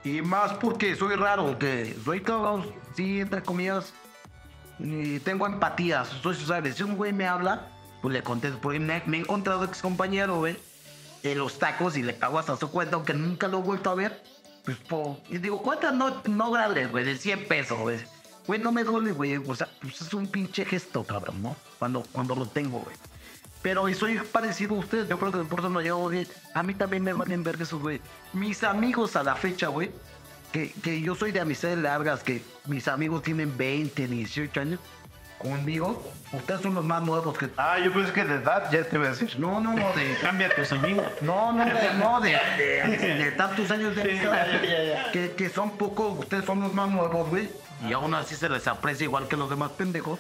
[0.04, 2.66] Y más porque soy raro, que soy cabrón,
[2.96, 3.94] sí, entre comillas,
[4.80, 6.74] y tengo empatía, soy sociable.
[6.74, 7.70] Si un güey me habla,
[8.02, 8.60] pues le contesto.
[8.60, 10.58] Porque me, me he encontrado ex compañero, güey,
[11.24, 13.96] en los tacos y le cago hasta su cuenta, aunque nunca lo he vuelto a
[13.96, 14.22] ver.
[14.66, 18.00] Pues, po, y digo, cuentas no, no grandes, güey, de 100 pesos, güey.
[18.48, 19.38] Güey, no me duele, güey.
[19.38, 21.56] O sea, pues es un pinche gesto, cabrón, ¿no?
[21.80, 22.96] Cuando, cuando lo tengo, güey.
[23.62, 25.08] Pero y soy parecido a ustedes.
[25.08, 26.28] Yo creo que por eso no llevo bien.
[26.54, 28.02] A mí también me valen ver esos, güey.
[28.34, 29.90] Mis amigos a la fecha, güey.
[30.52, 34.80] Que, que yo soy de amistades largas, que mis amigos tienen 20, 18 años.
[35.40, 36.02] Conmigo,
[36.32, 37.50] ustedes son los más nuevos que.
[37.58, 39.38] Ah, yo pensé que de edad ya te iba a decir.
[39.40, 40.16] No, no, no, de.
[40.22, 41.06] Cambia tus amigos.
[41.22, 44.32] No, no, de, no, de, de, de tantos años de amistad.
[44.32, 45.12] ya, ya, ya.
[45.12, 47.50] Que, que son pocos, ustedes son los más nuevos, güey.
[47.88, 50.20] Y aún así se les aprecia igual que los demás pendejos.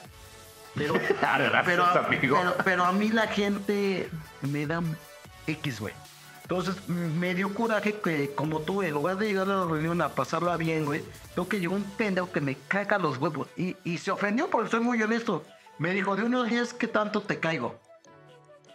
[0.76, 0.94] Pero,
[1.65, 2.38] pero, amigo.
[2.38, 4.10] pero, pero a mí la gente
[4.41, 4.81] me da
[5.48, 5.94] X, güey.
[6.44, 10.10] Entonces me dio coraje que como tú, en lugar de llegar a la reunión a
[10.10, 11.02] pasarla bien, güey,
[11.34, 13.48] creo que llegó un pendejo que me caga los huevos.
[13.56, 15.45] Y, y se ofendió porque soy muy honesto.
[15.77, 17.80] Me dijo, de unos días, ¿qué tanto te caigo?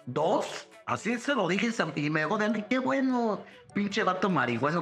[0.07, 0.69] ¿Dos?
[0.87, 4.81] Así se lo dije y me de decir, qué bueno, pinche vato marihuana.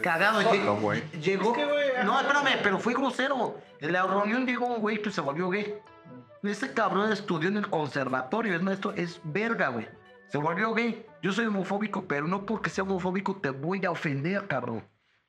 [0.00, 0.42] Cagado.
[0.42, 1.02] Solo, güey.
[1.20, 1.52] Llegó.
[1.52, 3.58] Es que, güey, no, espérame, pero fui grosero.
[3.80, 5.74] En la reunión llegó un güey que se volvió gay.
[6.42, 9.88] Ese cabrón estudió en el conservatorio, es maestro, es verga, güey.
[10.28, 11.06] Se volvió gay.
[11.22, 14.84] Yo soy homofóbico, pero no porque sea homofóbico te voy a ofender, cabrón.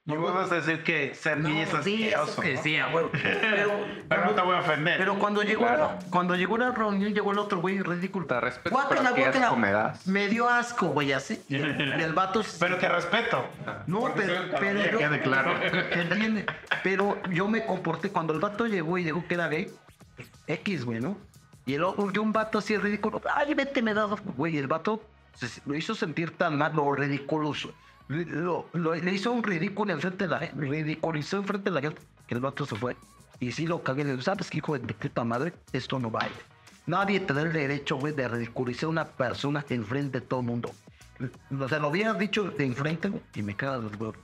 [0.08, 2.62] Y vos vas a decir que ser gay es sí, eso asqueroso, que ¿no?
[2.62, 3.06] sí, güey.
[3.42, 3.72] Pero,
[4.08, 4.98] Pero no te voy a ofender.
[5.00, 5.98] pero cuando llegó, Claro.
[6.12, 8.28] cuando llegó la reunión, llegó el otro güey ridículo.
[8.28, 8.78] Te respeto,
[9.16, 10.06] qué asco me das.
[10.06, 11.42] Me dio asco, güey, así.
[11.50, 12.44] Y el, vato.
[12.60, 13.48] Pero te respeto.
[13.88, 15.54] no, pero, pero Que quede claro.
[15.92, 16.46] ¿Entiende?
[16.84, 19.72] Pero yo me comporté cuando el vato llegó y dijo que era gay.
[20.46, 21.18] X, güey, ¿no?
[21.66, 23.22] Y el otro, yo un vato así ridículo.
[23.34, 24.56] Ay, vete, me das, güey.
[24.60, 25.02] El vato
[25.34, 27.74] se- lo hizo sentir tan mal, lo ridiculoso.
[28.08, 30.56] Lo, lo- le hizo un ridículo enfrente de la gente.
[30.60, 32.02] Ridiculizó enfrente de la gente.
[32.28, 32.96] Que el vato se fue.
[33.40, 34.04] Y sí lo cagué.
[34.04, 35.54] Le digo, ¿sabes qué, hijo de puta madre?
[35.74, 36.32] Esto no vale.
[36.88, 40.72] Nadie da el derecho, güey, de ridiculizar a una persona enfrente de todo el mundo.
[41.60, 44.18] O sea, lo había dicho de enfrente güey, y me caga los huevos.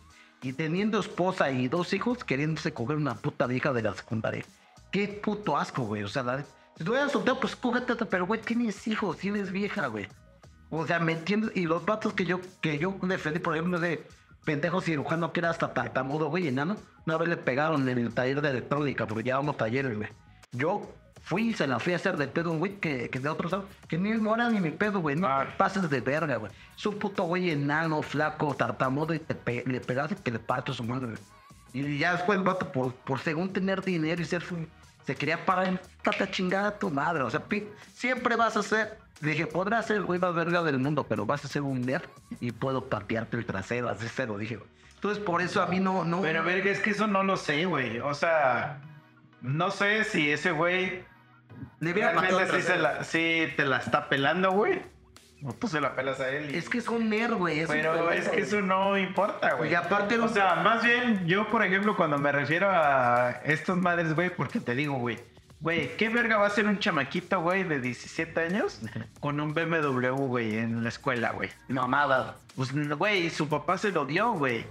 [0.43, 4.43] Y teniendo esposa y dos hijos, queriéndose coger una puta vieja de la secundaria.
[4.91, 6.03] Qué puto asco, güey.
[6.03, 6.43] O sea, la-
[6.77, 10.07] si tú eres soltero, pues cógete, pero güey, tienes hijos, tienes vieja, güey.
[10.71, 11.51] O sea, ¿me entiendes?
[11.55, 14.03] Y los vatos que yo, que yo defendí, por ejemplo, de
[14.45, 16.77] pendejo cirujano que era hasta tartamudo, güey, enano.
[17.05, 20.09] Una vez le pegaron en el taller de electrónica, porque llevábamos talleres, güey.
[20.53, 20.89] Yo
[21.23, 23.65] fui y se la fui a hacer de pedo, güey, que, que de otro lado,
[23.87, 25.15] que ni no era ni mi pedo, güey.
[25.15, 25.45] No Ah.
[25.45, 26.51] te pases de verga, güey.
[26.77, 30.73] Es un puto güey enano, flaco, tartamudo y te pe- le pegaste que le parto
[30.73, 31.19] su madre, güey.
[31.73, 34.65] Y ya después el vato, por, por según tener dinero y ser su-
[35.05, 37.23] se quería parar en tata chingada a tu madre.
[37.23, 37.41] O sea,
[37.93, 38.97] siempre vas a ser.
[39.21, 41.81] Le dije, podrás ser el güey más verga del mundo, pero vas a ser un
[41.81, 42.05] nerd
[42.39, 43.87] y puedo patearte el trasero.
[43.89, 44.69] Así se lo dije, güey.
[44.95, 46.03] Entonces, por eso a mí no.
[46.05, 47.99] no Pero verga, es que eso no lo sé, güey.
[47.99, 48.81] O sea,
[49.41, 51.03] no sé si ese güey
[51.79, 52.81] le hubiera pateado sí, se trasero.
[52.81, 54.81] la, sí te la está pelando, güey.
[55.43, 56.53] O tú se la pelas a él.
[56.53, 57.61] y- Es que es un nerd, güey.
[57.61, 59.71] un Pero es que eso no importa, güey.
[59.71, 64.13] Y aparte, O sea, más bien, yo, por ejemplo, cuando me refiero a estos madres,
[64.13, 65.17] güey, porque te digo, güey,
[65.61, 68.81] güey, ¿qué verga va a ser un chamaquito, güey, de 17 años
[69.19, 71.49] con un BMW, güey, en la escuela, güey?
[71.69, 72.35] mamada.
[72.55, 74.65] Pues, güey, su papá se lo dio, güey.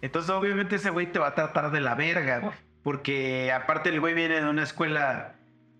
[0.00, 2.52] Entonces, obviamente, ese güey te va a tratar de la verga, güey.
[2.82, 5.34] Porque aparte el güey viene de una escuela,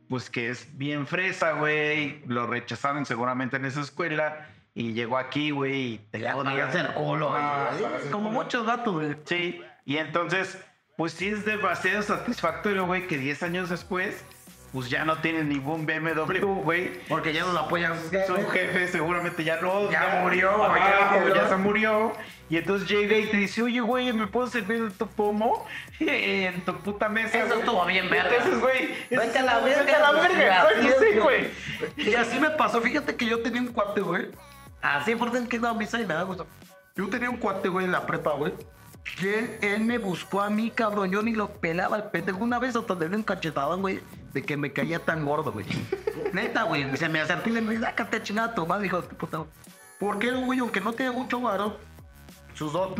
[0.08, 2.22] pues que es bien fresa, güey.
[2.26, 4.48] Lo rechazaron seguramente en esa escuela.
[4.74, 6.34] Y llegó aquí, güey, y te a
[6.66, 8.10] hacer culo, Ah, güey.
[8.10, 9.16] Como muchos vatos, güey.
[9.24, 10.58] Sí, y entonces,
[10.96, 14.24] pues sí es demasiado satisfactorio, güey, que 10 años después,
[14.72, 17.00] pues ya no tiene ningún BMW, güey.
[17.08, 17.94] Porque ya no lo apoyan.
[18.26, 19.90] Su jefe seguramente ya no.
[19.90, 21.34] Ya murió, ya murió.
[21.34, 22.12] ya se murió.
[22.50, 25.66] Y entonces llega y te dice, oye, güey, ¿me puedo servir de tu pomo?
[26.00, 27.38] En tu puta mesa.
[27.38, 28.30] Eso güey?" estuvo bien, verga.
[28.30, 28.94] Entonces, güey.
[29.10, 29.82] Vete a la verga.
[29.82, 30.66] Vete a la verga.
[30.98, 31.50] Sí, güey.
[31.96, 32.80] Y así me pasó.
[32.80, 34.28] Fíjate que yo tenía un cuate, güey.
[34.82, 36.46] Así por dentro que no misa y me da gusto.
[36.94, 38.52] Yo tenía un cuate, güey, en la prepa, güey.
[39.18, 41.10] Que él, él me buscó a mí, cabrón.
[41.10, 42.38] Yo ni lo pelaba el pendejo.
[42.38, 44.00] Una vez hasta le un cachetadón, güey,
[44.32, 45.66] de que me caía tan gordo, güey.
[46.32, 46.96] Neta, güey.
[46.96, 49.44] Se me acercó y le dije, sácate chingada tu madre, hijo de puta.
[49.98, 51.78] Porque el güey, aunque no tenía mucho varo,
[52.54, 52.92] sus dos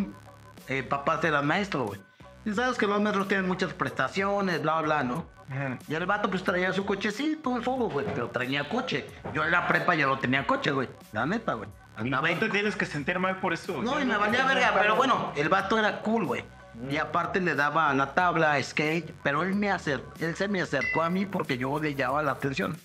[0.68, 2.00] eh, papás eran maestros, güey.
[2.44, 5.26] Y sabes que los maestros tienen muchas prestaciones, bla, bla, ¿no?
[5.88, 9.06] Y el vato pues traía su cochecito, el solo, güey, pero traía coche.
[9.32, 10.88] Yo en la prepa ya no tenía coche, güey.
[11.12, 11.68] La neta, güey.
[12.04, 13.82] No te tienes que sentir mal por eso.
[13.82, 16.44] No, y me valía verga, pero bueno, el vato era cool, güey.
[16.90, 21.02] Y aparte le daba la tabla, skate, pero él me acer- él se me acercó
[21.02, 22.76] a mí porque yo le llamaba la atención.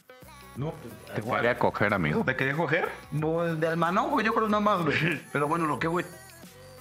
[0.56, 0.74] No,
[1.16, 2.24] Te quería coger, amigo.
[2.24, 2.90] ¿Te quería coger?
[3.12, 5.22] no, de hermano, güey, yo creo nada más, güey.
[5.34, 6.06] Pero bueno, lo que, güey.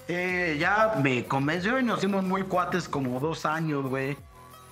[0.09, 4.16] eh, ya me convenció y nos hicimos muy cuates como dos años, güey.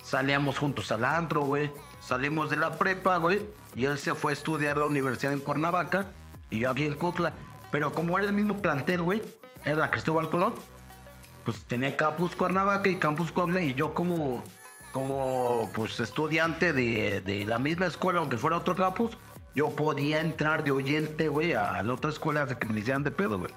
[0.02, 1.70] Salíamos juntos al antro, güey.
[2.01, 3.40] Salimos de la prepa, güey.
[3.74, 6.07] Y él se fue a estudiar a la universidad en Cuernavaca.
[6.51, 7.32] Y yo aquí en Cutla.
[7.70, 9.23] Pero como era el mismo plantel, güey.
[9.65, 10.55] Era Cristóbal Colón.
[11.51, 13.64] Pues tenía Campus Cuernavaca y Campus Coble.
[13.64, 14.44] Y yo como,
[14.93, 19.18] como pues estudiante de, de la misma escuela, aunque fuera otro campus.
[19.56, 23.36] Yo podía entrar de oyente, güey, a la otra escuela que me hicieran de pedo,
[23.36, 23.52] güey.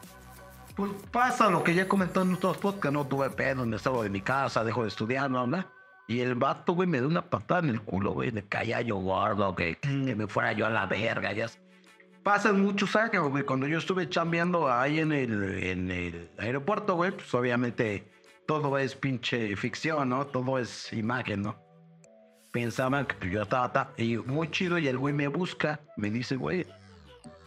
[0.75, 4.09] Pues pasa lo que ya comentó en otros podcasts, no tuve pedo, me estaba de
[4.09, 5.67] mi casa, dejo de estudiar, bla, bla.
[6.07, 8.95] Y el vato, güey, me dio una patada en el culo, güey, de caía yo
[8.95, 11.45] gordo, que, que me fuera yo a la verga, ya.
[12.23, 17.11] Pasan muchos años, güey, cuando yo estuve chambeando ahí en el, en el aeropuerto, güey,
[17.11, 18.09] pues obviamente
[18.47, 20.25] todo es pinche ficción, ¿no?
[20.27, 21.57] Todo es imagen, ¿no?
[22.51, 26.35] Pensaban que yo estaba, ta- y muy chido, y el güey me busca, me dice,
[26.37, 26.65] güey,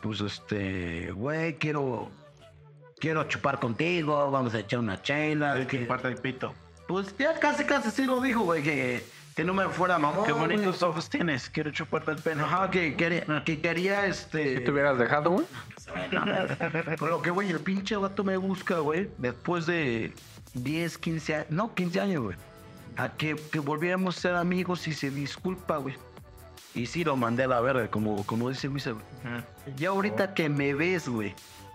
[0.03, 2.11] pues este, güey, quiero
[2.99, 5.67] quiero chupar contigo, vamos a echar una chela.
[5.67, 6.55] Que- parte el pito.
[6.89, 9.05] pues ya casi, casi sí lo dijo, güey, que,
[9.37, 10.25] que no me fuera mamón.
[10.25, 11.51] Qué bonitos ojos tienes.
[11.51, 12.43] Quiero chuparte el pene.
[12.43, 14.57] Ajá, que quería, que quería este.
[14.57, 15.47] Si te hubieras dejado, güey.
[16.99, 20.15] Por lo que, güey, el pinche vato me busca, güey, después de
[20.55, 22.37] 10, 15 años, no, 15 años, güey,
[22.97, 25.97] a que, que volviéramos a ser amigos y se disculpa, güey.
[26.75, 28.89] Y sí lo mandé a la verga, como, como dice Luis.
[29.77, 31.35] Ya ahorita que me ves, güey,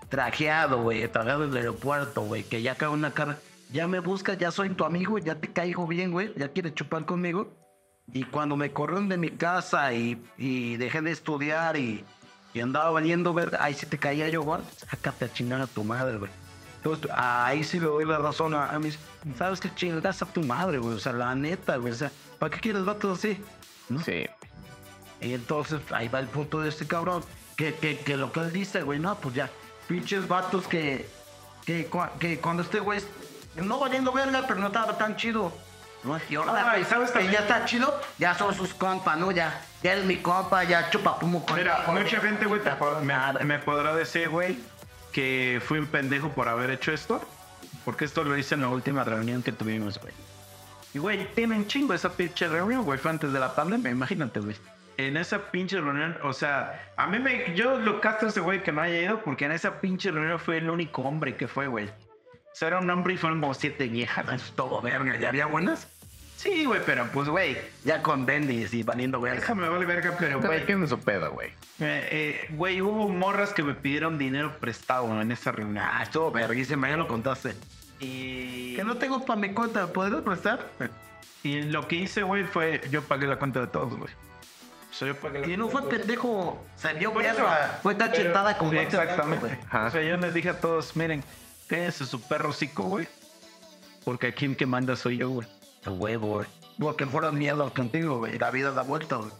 [0.10, 3.38] trajeado, güey, trajeado en el aeropuerto, güey, que ya cago una cara,
[3.72, 7.06] ya me buscas, ya soy tu amigo, ya te caigo bien, güey, ya quieres chupar
[7.06, 7.54] conmigo.
[8.14, 12.04] Y cuando me corrieron de mi casa y, y dejé de estudiar y,
[12.54, 15.84] y andaba valiendo ver, ahí sí te caía yo, güey, sácate a chingar a tu
[15.84, 16.32] madre, güey.
[16.78, 18.98] Entonces, ahí sí le doy la razón a, a mis,
[19.38, 20.96] ¿sabes qué chingas a tu madre, güey?
[20.96, 23.38] O sea, la neta, güey, o sea, ¿para qué quieres vatos así?
[23.88, 24.02] ¿No?
[24.02, 24.26] Sí.
[25.22, 27.24] Y entonces ahí va el punto de este cabrón.
[27.56, 29.50] Que, que, que lo que él dice, güey, no, pues ya.
[29.88, 31.08] Pinches vatos que,
[31.66, 31.88] que,
[32.20, 33.00] que cuando este güey,
[33.56, 35.52] no valiendo verga, pero no estaba tan chido.
[36.04, 39.32] No, y ahora, Ah, y sabes que ya está chido, ya son sus compas, ¿no?
[39.32, 42.62] Ya, ya es mi compa, ya chupa pumo con Mira, mucha gente, güey,
[43.04, 44.58] me, me podrá decir, güey,
[45.12, 47.22] que fui un pendejo por haber hecho esto.
[47.86, 50.14] Porque esto lo hice en la última reunión que tuvimos, güey.
[50.94, 53.00] Y, güey, tienen chingo esa pinche reunión, güey.
[53.00, 54.56] Fue antes de la pandemia, imagínate, güey.
[54.98, 57.56] En esa pinche reunión, o sea, a mí me.
[57.56, 60.58] Yo lo castro ese güey que no haya ido porque en esa pinche reunión fue
[60.58, 61.90] el único hombre que fue, güey.
[62.54, 64.26] Sea, era un hombre y fueron como siete viejas.
[64.26, 65.88] Eso es todo verga, ¿ya había buenas?
[66.38, 67.56] Sí, güey, pero pues, güey,
[67.86, 69.40] Ya con Bendis y valiendo verga.
[69.42, 70.66] déjame vale verga, pero, Güey, güey.
[70.66, 71.50] tiene su pedo, güey.
[71.80, 75.86] Eh, eh, Güey, hubo morras que me pidieron dinero prestado en esa reunión.
[75.88, 77.54] Ah, estuvo verguísima, ya lo contaste.
[78.00, 80.66] Y, Que no tengo para mi cuenta, ¿puedes prestar?
[81.44, 84.12] y lo que hice, güey, fue yo pagué la cuenta de todos, güey.
[84.90, 86.66] O sea, yo pagué la Y no fue pendejo,
[87.14, 87.80] verga.
[87.84, 89.60] Fue tan pero- chetada como Exactamente.
[89.70, 89.86] Ajá.
[89.86, 91.24] O sea, yo les dije a todos, miren,
[91.72, 93.08] cállense su perro hocico, güey.
[94.04, 95.48] Porque aquí el que manda soy yo, güey.
[95.86, 96.48] El huevo, güey.
[96.78, 98.38] Porque fueron miedos contigo, güey.
[98.38, 99.32] La vida da vuelta, güey.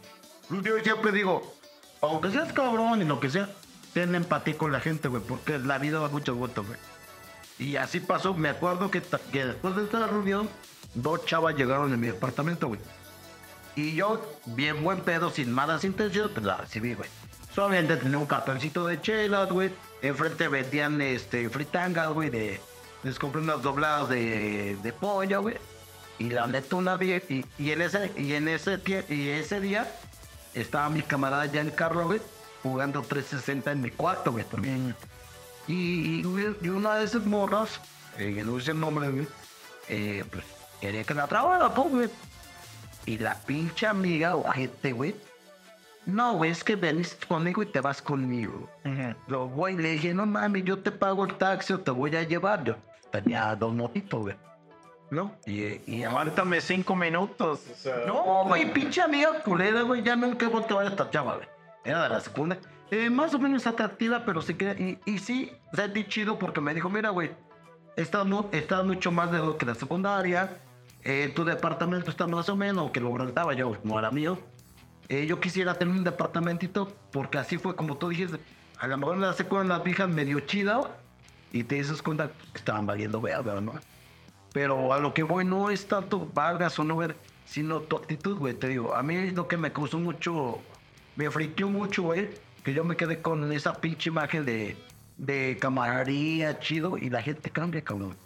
[0.62, 1.54] Yo siempre digo,
[2.00, 3.50] aunque seas cabrón y lo que sea,
[3.92, 5.22] ten empatía con la gente, güey.
[5.22, 6.78] Porque la vida da muchas vueltas, güey.
[7.58, 8.32] Y así pasó.
[8.32, 10.48] Me acuerdo que, que después de esta reunión,
[10.94, 12.80] dos chavas llegaron a mi departamento, güey.
[13.76, 17.08] Y yo, bien buen pedo, sin malas intenciones, pues la recibí, güey.
[17.54, 19.70] Solamente tenía un cartoncito de chelas, güey.
[20.02, 22.60] Enfrente vendían este, fritangas, güey, de...
[23.04, 25.56] Les compré unas dobladas de, de pollo, güey.
[26.18, 29.92] Y la neta una vez, y, y en ese, y en ese, y ese día
[30.54, 32.20] estaba mi camarada ya en el carro, güey,
[32.62, 34.94] jugando 360 en mi cuarto, güey, también.
[35.66, 37.80] Y, y, güey, y una de esas morras,
[38.18, 39.26] eh, que no dice el nombre, güey,
[39.88, 40.44] eh, pues
[40.80, 42.10] quería que la trabara, pues, güey.
[43.06, 45.16] Y la pinche amiga o gente, güey.
[46.04, 48.68] No, güey, es que venís conmigo y te vas conmigo.
[49.28, 52.22] Lo güey, le dije, no mames, yo te pago el taxi o te voy a
[52.22, 52.64] llevar.
[52.64, 52.76] Yo
[53.10, 54.36] tenía dos motitos, güey.
[55.10, 55.36] ¿No?
[55.46, 57.60] Y, y Aguántame cinco minutos.
[57.70, 61.48] O sea, no, güey, pinche amiga culera, güey, ya nunca vuelto a esta chava, güey.
[61.84, 62.56] Era de la segunda.
[62.90, 64.98] Eh, más o menos atractiva, pero sí que...
[65.06, 67.30] Y, y sí, sentí chido porque me dijo, mira, güey,
[67.96, 70.58] estás mucho más de lo que la secundaria.
[71.04, 74.38] eh, tu departamento está más o menos, que lo rentaba yo, no era mío.
[75.12, 78.38] Eh, yo quisiera tener un departamentito porque así fue como tú dijiste.
[78.78, 80.80] A lo mejor la secundaria las viejas medio chida
[81.52, 83.74] y te dices cuenta que estaban valiendo verga, ¿no?
[84.54, 87.14] Pero a lo que voy no es tanto valgas o no ver,
[87.44, 88.54] sino tu actitud, güey.
[88.54, 90.60] Te digo, a mí lo que me causó mucho,
[91.16, 92.30] me friqueó mucho, güey,
[92.64, 94.78] que yo me quedé con esa pinche imagen de,
[95.18, 98.16] de camaradería, chido, y la gente cambia, cabrón.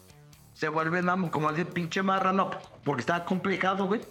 [0.54, 1.02] Se vuelve
[1.32, 2.52] como el pinche marrano,
[2.84, 4.02] porque estaba complicado, güey.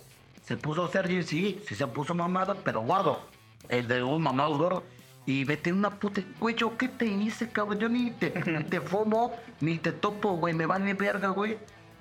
[0.46, 3.20] Se puso serio, sí, sí se puso mamada, pero guardo.
[3.68, 4.84] El de un mamado gordo.
[5.26, 6.22] Y vete una puta.
[6.40, 7.80] Güey, ¿yo qué te hice, cabrón?
[7.80, 10.54] Yo ni te, te fumo, ni te topo, güey.
[10.54, 11.58] Me vale verga, güey.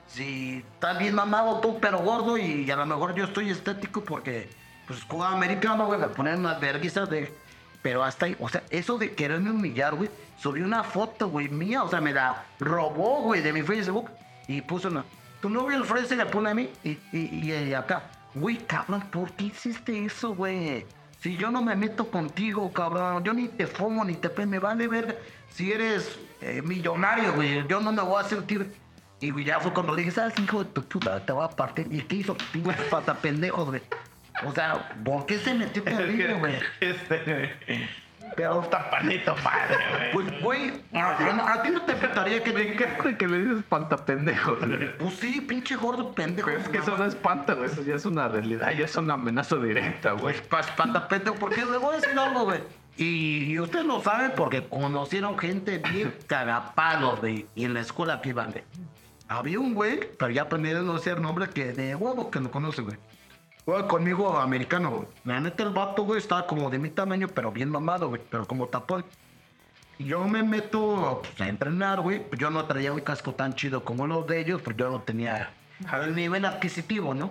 [0.08, 4.50] Si estás bien mamado tú, pero gordo, y a lo mejor yo estoy estético porque,
[4.86, 7.32] pues, jugaba americano, güey, me ponen unas verguizas de.
[7.80, 10.10] Pero hasta ahí, o sea, eso de quererme humillar, güey.
[10.38, 14.10] Subí una foto, güey, mía, o sea, me la robó, güey, de mi Facebook.
[14.48, 15.02] Y puso una.
[15.40, 18.10] Tu novio el Fred se le pone a mí y, y, y, y acá.
[18.34, 20.84] Güey, cabrón, ¿por qué hiciste eso, güey?
[21.20, 24.58] Si yo no me meto contigo, cabrón, yo ni te fumo ni te pe, me
[24.58, 27.66] vale ver si eres eh, millonario, güey.
[27.68, 28.72] Yo no me voy a sentir.
[29.20, 31.24] Y güey, ya fue cuando le dije, ¿sabes, hijo de tu puta?
[31.24, 31.86] Te voy a partir.
[31.90, 32.36] ¿Y qué hizo?
[32.52, 33.80] Pinche pata pendejo, güey.
[34.44, 36.56] O sea, ¿por qué se metió conmigo, güey?
[38.36, 39.76] Pero, tapanito padre,
[40.12, 40.12] güey.
[40.12, 43.96] pues, güey, a, a ti no te gustaría que te ¿Qué que le dices espanta
[43.96, 44.56] pendejo?
[44.56, 44.96] güey?
[44.98, 46.46] Pues sí, pinche gordo pendejo.
[46.48, 47.70] Pero es que eso no espanta, güey.
[47.70, 50.34] Eso ya es una realidad, ya es una amenaza directa, güey.
[50.34, 52.60] Pues, pa- espanta pendejo, porque le voy a decir algo, güey.
[52.96, 57.46] Y, ustedes lo saben porque conocieron gente bien cagapalos, güey.
[57.54, 58.62] Y en la escuela que iban, güey.
[59.26, 62.82] Había un güey, pero ya aprendí a decir nombre que de huevo que no conoce,
[62.82, 62.96] güey.
[63.64, 65.08] Conmigo americano, güey.
[65.24, 68.20] La neta, el vato, güey, estaba como de mi tamaño, pero bien mamado, güey.
[68.30, 69.04] Pero como tapón.
[69.98, 72.28] Yo me meto pues, a entrenar, güey.
[72.28, 75.00] Pues yo no traía un casco tan chido como los de ellos, pues yo no
[75.00, 75.50] tenía
[75.92, 77.30] el nivel adquisitivo, ¿no?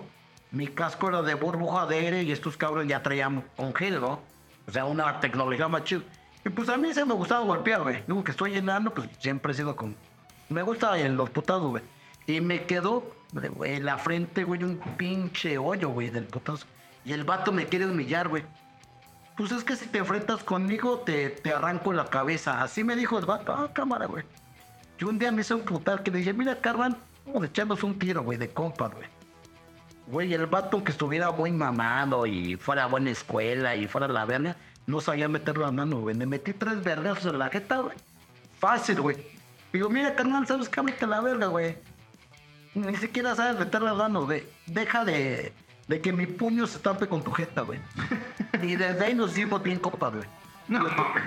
[0.50, 4.20] Mi casco era de burbuja de aire y estos cabrones ya traían un ¿no?
[4.66, 6.02] O sea, una tecnología más chida.
[6.44, 8.02] Y pues a mí se me gustaba golpear, güey.
[8.06, 9.96] Digo que estoy llenando, pues siempre he sido con...
[10.48, 11.82] Me gusta los putados, güey.
[12.26, 16.66] Y me quedó en la frente, güey, un pinche hoyo, güey, del putazo.
[17.04, 18.44] Y el vato me quiere humillar, güey.
[19.36, 22.62] Pues es que si te enfrentas conmigo, te, te arranco la cabeza.
[22.62, 23.52] Así me dijo el vato.
[23.52, 24.24] Ah, cámara, güey.
[24.98, 26.96] Y un día me hizo un putal que le dije, mira, Carvan,
[27.26, 29.08] vamos echarnos un tiro, güey, de compa, güey.
[30.06, 34.10] Güey, el vato que estuviera muy mamado y fuera a buena escuela y fuera a
[34.10, 34.56] la verga,
[34.86, 36.14] no sabía meter la mano, güey.
[36.14, 37.96] Me metí tres vergas en la jeta, güey.
[38.60, 39.16] Fácil, güey.
[39.72, 40.80] Digo, mira, carnal, ¿sabes qué?
[40.82, 41.76] Mete la verga, güey.
[42.74, 44.44] Ni siquiera sabes meter las manos, güey.
[44.66, 45.52] Deja de,
[45.86, 47.78] de que mi puño se tape con tu jeta, güey.
[48.62, 50.26] y desde ahí nos hicimos bien compas, güey.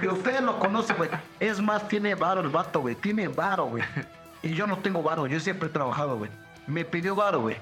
[0.02, 1.10] Y ustedes lo conocen, güey.
[1.40, 2.96] Es más, tiene varo el vato, güey.
[2.96, 3.84] Tiene varo, güey.
[4.44, 5.26] Y yo no tengo varo.
[5.28, 6.32] Yo siempre he trabajado, güey.
[6.68, 7.58] Me pidió varo, güey.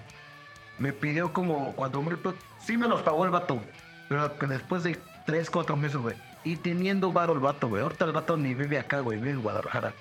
[0.79, 2.39] Me pidió como cuatro mil pesos.
[2.59, 3.67] Sí me los pagó el vato, güey.
[4.09, 6.15] Pero después de tres, cuatro meses, güey.
[6.43, 7.81] Y teniendo varo el vato, güey.
[7.81, 9.19] Ahorita el vato ni vive acá, güey.
[9.19, 9.93] Vive en Guadalajara.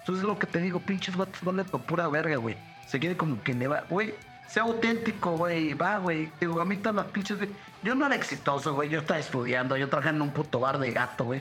[0.00, 2.56] Entonces es lo que te digo, pinches vatos, vale por pura verga, güey.
[2.90, 4.14] Se quiere como que le va, güey.
[4.48, 5.74] Sea auténtico, güey.
[5.74, 6.28] Va, güey.
[6.40, 7.50] Digo, a mí todas las pinches, güey.
[7.84, 8.88] Yo no era exitoso, güey.
[8.88, 9.76] Yo estaba estudiando.
[9.76, 11.40] Yo trabajaba en un puto bar de gato, güey.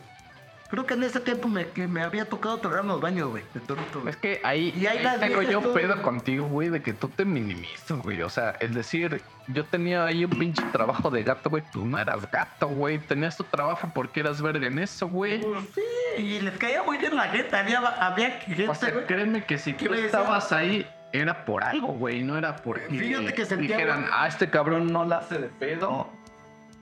[0.69, 3.43] Creo que en ese tiempo me, que me había tocado trabajar en los baños, güey.
[3.55, 4.11] De Toronto, güey.
[4.11, 7.09] Es que ahí, Y ahí ahí tengo yo todo- pedo contigo, güey, de que tú
[7.09, 8.21] te minimizas, güey.
[8.21, 11.63] O sea, es decir, yo tenía ahí un pinche trabajo de gato, güey.
[11.71, 12.99] Tú no eras gato, güey.
[12.99, 15.41] Tenías tu trabajo porque eras verde en eso, güey.
[15.73, 17.55] Sí, y les caía muy bien la gente.
[17.55, 19.07] Había, había gente, O sea, güey.
[19.07, 20.05] créeme que si ¿Qué tú decía?
[20.05, 22.23] estabas ahí, era por algo, güey.
[22.23, 26.09] No era porque Fíjate que sentía, dijeran, ah, este cabrón no la hace de pedo.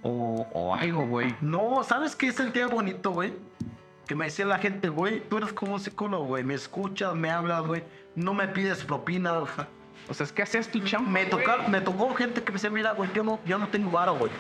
[0.03, 1.35] O, o algo, güey.
[1.41, 3.33] No, ¿sabes qué sentía bonito, güey?
[4.07, 6.43] Que me decía la gente, güey, tú eres como un psicólogo, güey.
[6.43, 7.83] Me escuchas, me hablas, güey.
[8.15, 9.67] No me pides propina, ja.
[10.09, 11.09] O sea, es que hacías tu chamba.
[11.09, 13.91] Me, toca, me tocó gente que me decía, mira, güey, yo no, yo no tengo
[13.91, 14.31] varo, güey.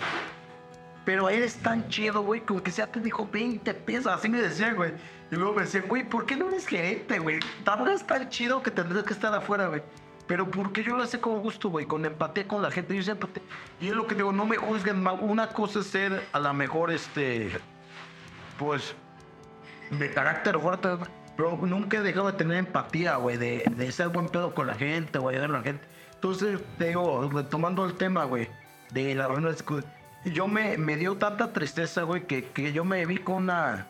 [1.07, 4.07] Pero eres tan chido, güey, como que sea te dijo 20 pesos.
[4.07, 4.91] Así me decía, güey.
[5.31, 7.39] Y luego me decía, güey, ¿por qué no eres gerente, güey?
[7.63, 9.81] Tampoco tan chido que tendrías que estar afuera, güey.
[10.27, 12.93] Pero porque yo lo hice con gusto, güey, con empatía con la gente.
[12.93, 13.29] Yo siempre.
[13.79, 15.19] Y es lo que digo, no me juzguen mal.
[15.21, 17.57] Una cosa es ser a lo mejor, este...
[18.59, 18.93] Pues...
[19.89, 20.89] De carácter fuerte,
[21.37, 24.73] pero nunca he dejado de tener empatía, güey, de, de ser buen pedo con la
[24.73, 25.87] gente, güey, ayudar a la gente.
[26.15, 28.49] Entonces, te digo, retomando el tema, güey,
[28.91, 29.53] de la reunión
[30.25, 33.87] yo me, me dio tanta tristeza, güey, que, que yo me vi con una,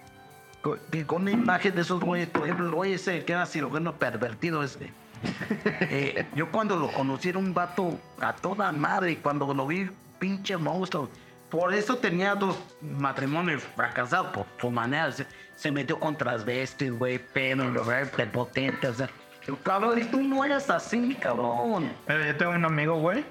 [0.62, 3.94] con, con una imagen de esos güeyes, por ejemplo, el güey ese que era cirujano
[3.96, 4.92] pervertido ese.
[5.90, 9.90] Eh, yo cuando lo conocí era un vato a toda madre y cuando lo vi,
[10.20, 11.10] pinche monstruo.
[11.50, 15.12] Por eso tenía dos matrimonios fracasados por su manera.
[15.12, 15.26] Se,
[15.56, 19.10] se metió con transvestis, güey, pero, güey, prepotente, o sea.
[19.48, 21.92] yo, Cabrón, tú no eres así, cabrón.
[22.06, 23.26] Pero yo tengo un amigo, güey,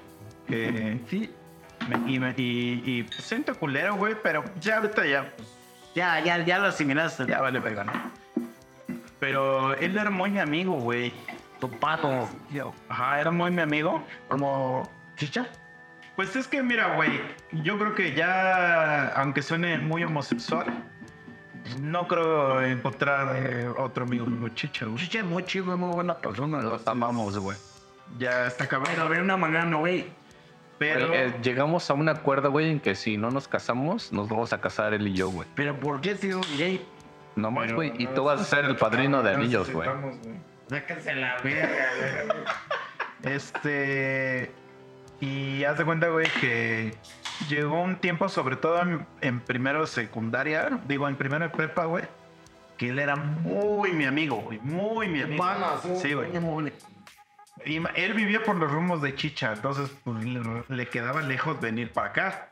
[0.47, 1.31] que Sí,
[2.07, 5.47] y, me- y, y pues, siento culero, güey, pero ya ahorita ya, pues,
[5.95, 7.25] ya, ya, ya lo asimilaste.
[7.27, 7.93] ya vale verga, ¿no?
[9.19, 11.11] Pero él era muy mi amigo, güey.
[11.59, 12.29] Tu pato,
[12.87, 14.03] Ajá, era muy mi amigo.
[14.27, 15.47] como chicha.
[16.15, 17.11] Pues es que, mira, güey,
[17.63, 20.65] yo creo que ya, aunque suene muy homosexual,
[21.79, 24.97] no creo encontrar eh, otro amigo como Chicha, güey.
[24.97, 26.59] Chicha es muy chido, es muy buena persona.
[26.61, 27.57] Los amamos, güey.
[28.17, 28.93] Ya está cabrón.
[28.95, 30.05] Pero de una manera no, güey.
[30.77, 34.53] Pero, Eh, llegamos a un acuerdo, güey, en que si no nos casamos, nos vamos
[34.53, 35.47] a casar él y yo, güey.
[35.55, 36.85] Pero ¿por qué si un gay?
[37.35, 37.93] No más, güey.
[37.97, 39.89] Y tú vas a ser el padrino de anillos, güey.
[40.69, 41.89] Sáquense la verga,
[43.23, 43.33] güey.
[43.35, 44.51] Este.
[45.19, 46.93] Y haz de cuenta, güey, que
[47.49, 51.85] llegó un tiempo, sobre todo en, en primero de secundaria, digo, en primero de prepa,
[51.85, 52.03] güey,
[52.77, 55.43] que él era muy mi amigo, güey, muy mi amigo.
[55.95, 56.29] Sí, güey.
[57.65, 60.23] Y él vivía por los rumos de Chicha, entonces pues,
[60.69, 62.49] le, quedaba lejos venir para acá.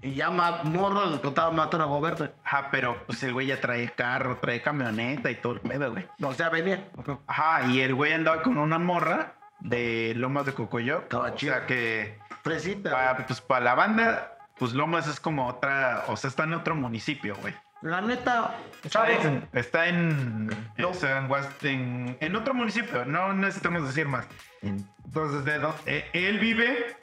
[0.00, 2.28] Y ya morro le contaba matar a Goberto.
[2.44, 6.06] Ajá, pero pues el güey ya trae carro, trae camioneta y todo el pedo, güey.
[6.22, 6.88] O sea, venía.
[7.26, 11.02] Ajá, y el güey andaba con una morra de Lomas de Cocoyo.
[11.02, 11.54] Estaba O chido.
[11.54, 13.16] sea que Fresita.
[13.26, 17.36] pues, para la banda, pues Lomas es como otra, o sea, está en otro municipio,
[17.40, 17.54] güey.
[17.82, 19.24] La neta, Está ¿sabes?
[19.24, 20.50] en, está en,
[20.84, 21.28] o sea, en,
[21.62, 24.26] en- en otro municipio, no necesitamos decir más.
[24.62, 25.56] Entonces, de
[25.86, 26.96] eh, él vive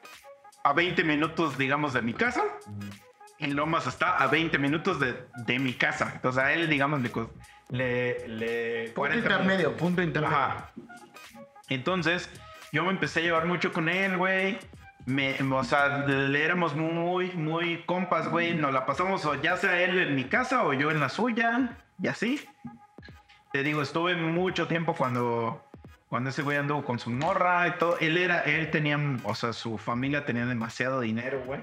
[0.63, 2.43] a 20 minutos, digamos, de mi casa.
[3.39, 5.15] en Lomas está a 20 minutos de,
[5.45, 6.11] de mi casa.
[6.15, 7.09] Entonces a él, digamos, le...
[7.69, 10.35] le, le Punto 40 intermedio, punto intermedio.
[10.37, 10.71] Ajá.
[11.69, 12.29] Entonces,
[12.71, 14.57] yo me empecé a llevar mucho con él, güey.
[15.09, 18.55] Me, o sea, le éramos muy, muy compas, güey.
[18.55, 21.77] Nos la pasamos o ya sea él en mi casa o yo en la suya.
[22.01, 22.47] Y así.
[23.51, 25.65] Te digo, estuve mucho tiempo cuando,
[26.07, 27.97] cuando ese güey anduvo con su morra y todo.
[27.99, 31.61] Él era, él tenía, o sea, su familia tenía demasiado dinero, güey.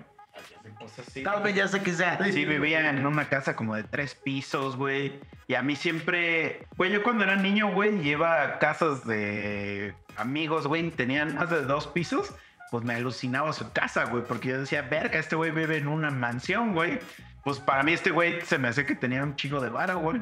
[1.23, 2.18] Tal vez ya sé que sea.
[2.24, 5.20] Sí, vivía en una casa como de tres pisos, güey.
[5.47, 10.66] Y a mí siempre, güey, yo cuando era niño, güey, iba a casas de amigos,
[10.66, 12.35] güey, tenían más de dos pisos.
[12.71, 16.11] Pues me alucinaba su casa, güey, porque yo decía, verga, este güey vive en una
[16.11, 16.99] mansión, güey.
[17.45, 20.21] Pues para mí este güey se me hace que tenía un chico de vara, güey.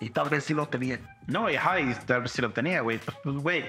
[0.00, 0.98] Y tal vez sí lo tenía.
[1.28, 2.98] No, y ajá, y tal vez sí lo tenía, güey.
[2.98, 3.64] Pues, pues, güey,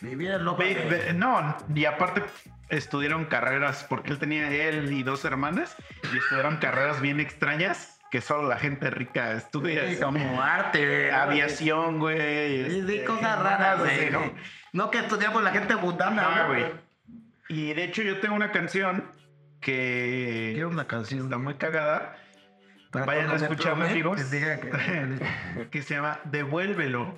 [0.00, 2.24] Vivía lo Ve- ve- no, y aparte
[2.68, 5.76] estudiaron carreras, porque él tenía él y dos hermanas,
[6.12, 9.82] y estudiaron carreras bien extrañas que solo la gente rica estudia.
[9.98, 11.10] Como arte.
[11.12, 12.66] Aviación, güey.
[12.66, 14.10] Sí, sí, este, cosas raras, güey.
[14.10, 14.20] ¿no?
[14.74, 16.66] No que estudiamos la gente mundana, güey.
[17.48, 19.10] Y de hecho yo tengo una canción
[19.62, 21.22] que Quiero una canción.
[21.24, 22.18] está muy cagada,
[22.90, 24.22] Para vayan a cuando me escucharla, trome, amigos.
[24.30, 27.16] que que- que se llama Devuélvelo.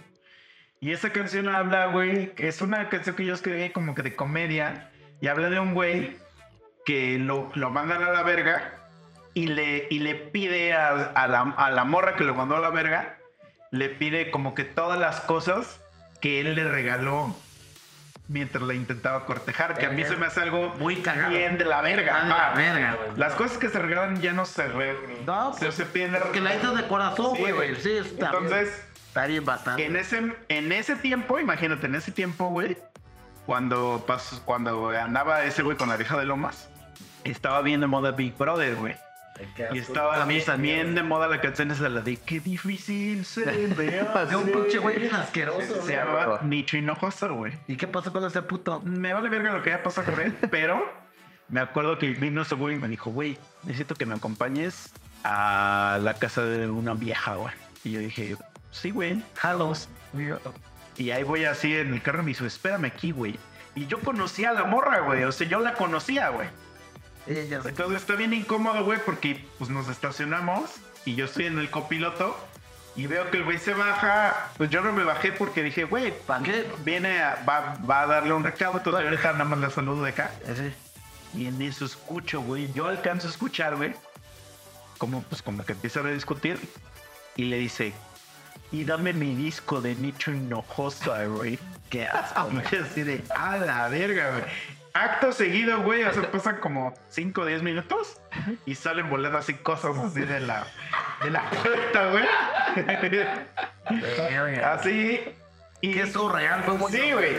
[0.80, 4.14] Y esa canción habla, güey, que es una canción que yo escribí como que de
[4.14, 4.92] comedia.
[5.20, 6.16] Y habla de un güey
[6.86, 8.83] que lo, lo mandan a la verga
[9.34, 12.60] y le, y le pide a, a la, a la morra que lo mandó a
[12.60, 13.16] la verga,
[13.70, 15.80] le pide como que todas las cosas
[16.20, 17.36] que él le regaló
[18.28, 19.76] mientras la intentaba cortejar.
[19.76, 21.30] Que a mí se me hace algo Muy cagado.
[21.30, 22.20] bien de la verga.
[22.20, 23.18] Ah, de la verga, güey.
[23.18, 24.96] Las cosas que se regalan ya no se, re-
[25.26, 26.14] No, se, pues, se piden.
[26.22, 27.52] Porque la hizo de corazón, Sí, güey.
[27.52, 27.76] güey.
[27.76, 28.94] Sí, está Entonces, bien.
[29.08, 29.84] Está bien bastante.
[29.86, 32.76] en ese, en ese tiempo, imagínate, en ese tiempo, güey,
[33.46, 36.68] cuando, pasó, cuando andaba ese güey con la vieja de Lomas,
[37.24, 38.96] estaba bien de moda Big Brother, güey.
[39.72, 43.44] Y estaba A mí también, de moda la canción esa, la de Qué difícil se
[43.76, 44.06] ve.
[44.28, 45.82] De un pinche güey bien asqueroso.
[45.82, 47.52] Se llama Nicho Hinojosa, güey.
[47.66, 48.80] ¿Y qué pasó con ese puto?
[48.82, 50.84] Me vale verga lo que haya pasado con él, pero
[51.48, 54.92] me acuerdo que vino ese güey y me dijo, güey, necesito que me acompañes
[55.24, 57.52] a la casa de una vieja, güey.
[57.82, 58.36] Y yo dije,
[58.70, 59.88] sí, güey, jalos.
[60.96, 63.36] Y ahí voy así en el carro y me dijo, espérame aquí, güey.
[63.74, 65.24] Y yo conocía a la morra, güey.
[65.24, 66.48] O sea, yo la conocía, güey.
[67.26, 70.70] Ella Entonces está bien incómodo, güey, porque pues nos estacionamos
[71.04, 72.36] y yo estoy en el copiloto
[72.96, 74.50] y veo que el güey se baja.
[74.56, 76.70] Pues yo no me bajé porque dije, güey, ¿Para qué?
[76.84, 80.10] viene a, va, va a darle un recado, entonces ahorita nada más le saludo de
[80.10, 80.30] acá.
[81.34, 82.72] Y en eso escucho, güey.
[82.72, 83.94] Yo alcanzo a escuchar, güey.
[84.98, 86.58] Como, pues, como que empiezan a discutir.
[87.36, 87.92] Y le dice,
[88.70, 91.58] y dame mi disco de Nicho Hinojosa, güey.
[91.90, 92.48] Qué asco.
[92.84, 94.44] Así de, a la verga, güey.
[94.94, 98.16] Acto seguido, güey, o sea, pasan como 5 o 10 minutos
[98.64, 100.66] y salen volando así cosas así de la,
[101.22, 102.24] de la puerta, güey.
[104.64, 105.20] Así.
[105.80, 107.34] Y Qué surreal, fue muy Sí, güey.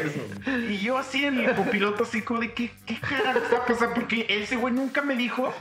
[0.70, 3.96] Y yo así en el copiloto, así como de, ¿qué, qué carajo está pasando?
[3.96, 5.52] Porque ese güey nunca me dijo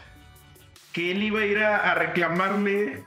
[0.93, 3.05] que él iba a ir a, a reclamarle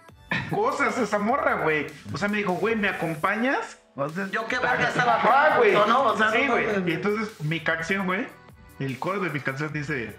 [0.49, 1.88] cosas a esa morra, güey.
[2.11, 3.77] O sea, me dijo, güey, ¿me acompañas?
[3.89, 5.73] Entonces, yo qué verga estaba Ah, güey.
[5.73, 6.03] ¿no?
[6.05, 6.65] O sea, sí, no, güey.
[6.65, 8.27] no, Y entonces mi canción, güey,
[8.80, 10.16] el coro de mi canción dice,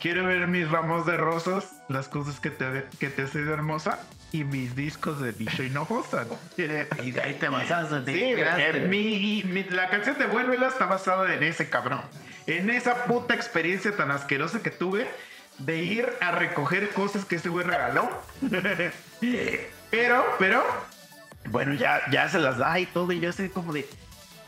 [0.00, 4.00] quiero ver mis ramos de rosas, las cosas que te, que te hacen hermosa
[4.32, 6.26] y mis discos de Bicho Hinojosa.
[6.56, 6.62] Y
[7.20, 11.42] ahí te basaste, te Sí, eh, mi, mi- la canción de Vuélvela está basada en
[11.42, 12.00] ese cabrón.
[12.46, 15.06] En esa puta experiencia tan asquerosa que tuve
[15.58, 18.08] de ir a recoger cosas que ese güey regaló.
[19.90, 20.64] pero, pero,
[21.50, 23.12] bueno, ya, ya se las da y todo.
[23.12, 23.86] Y yo estoy como de,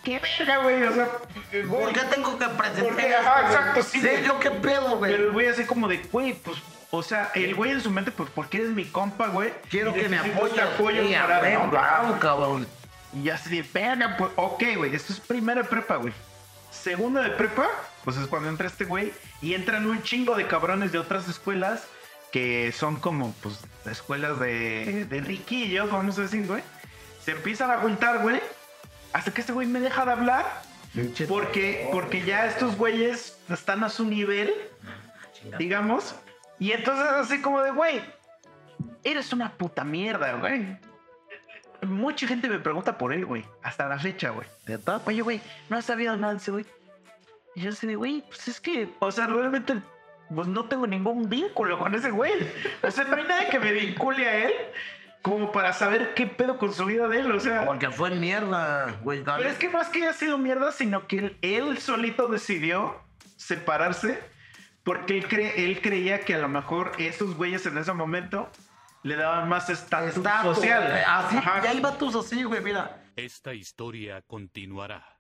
[0.05, 0.83] ¿qué verga, güey?
[0.83, 1.09] O sea.
[1.69, 3.13] ¿Por qué tengo que presentar?
[3.15, 4.25] Ajá, exacto, sí, Sí, güey.
[4.25, 5.13] yo qué pedo, güey.
[5.13, 6.59] Pero el güey así como de, güey, pues,
[6.91, 9.53] o sea, el güey en su mente, pues, porque eres mi compa, güey.
[9.71, 10.59] Quiero que me necesito apoyes.
[10.59, 12.67] este apoyo Sí, para huevo, bravo, cabrón.
[13.15, 16.13] y ya así de, verga, pues, ok, güey, esto es primera de prepa, güey.
[16.71, 17.67] Segunda de prepa,
[18.05, 19.13] pues es cuando entra este güey
[19.43, 21.85] y entran un chingo de cabrones de otras escuelas
[22.33, 26.63] que son como, pues, escuelas de, de riquillos, vamos a decir, güey.
[27.23, 28.41] Se empiezan a juntar, güey,
[29.13, 30.47] hasta que este güey me deja de hablar
[31.29, 34.53] porque, porque ya estos güeyes están a su nivel,
[35.59, 36.15] digamos.
[36.59, 38.03] Y entonces así como de, güey,
[39.03, 40.77] eres una puta mierda, güey.
[41.83, 43.45] Mucha gente me pregunta por él, güey.
[43.63, 44.47] Hasta la fecha, güey.
[44.67, 45.03] ¿De todo?
[45.07, 46.67] Oye, güey, no has sabido nada de ese güey.
[47.55, 49.75] Y yo así de, güey, pues es que, o sea, realmente,
[50.33, 52.33] pues no tengo ningún vínculo con ese güey.
[52.83, 54.53] O sea, no hay nada que me vincule a él
[55.23, 57.65] como para saber qué pedo con su vida de él, o sea.
[57.65, 59.23] Porque fue mierda, güey.
[59.25, 63.01] Pero es que no es que haya sido mierda, sino que él, él solito decidió
[63.37, 64.19] separarse
[64.85, 68.51] Porque él, cre- él creía que a lo mejor esos güeyes en ese momento
[69.05, 70.83] le daban más estatus social.
[70.97, 71.61] eh, Así, Ajá.
[71.65, 73.03] y hay vatos así, güey, mira.
[73.17, 75.12] Esta historia continuará.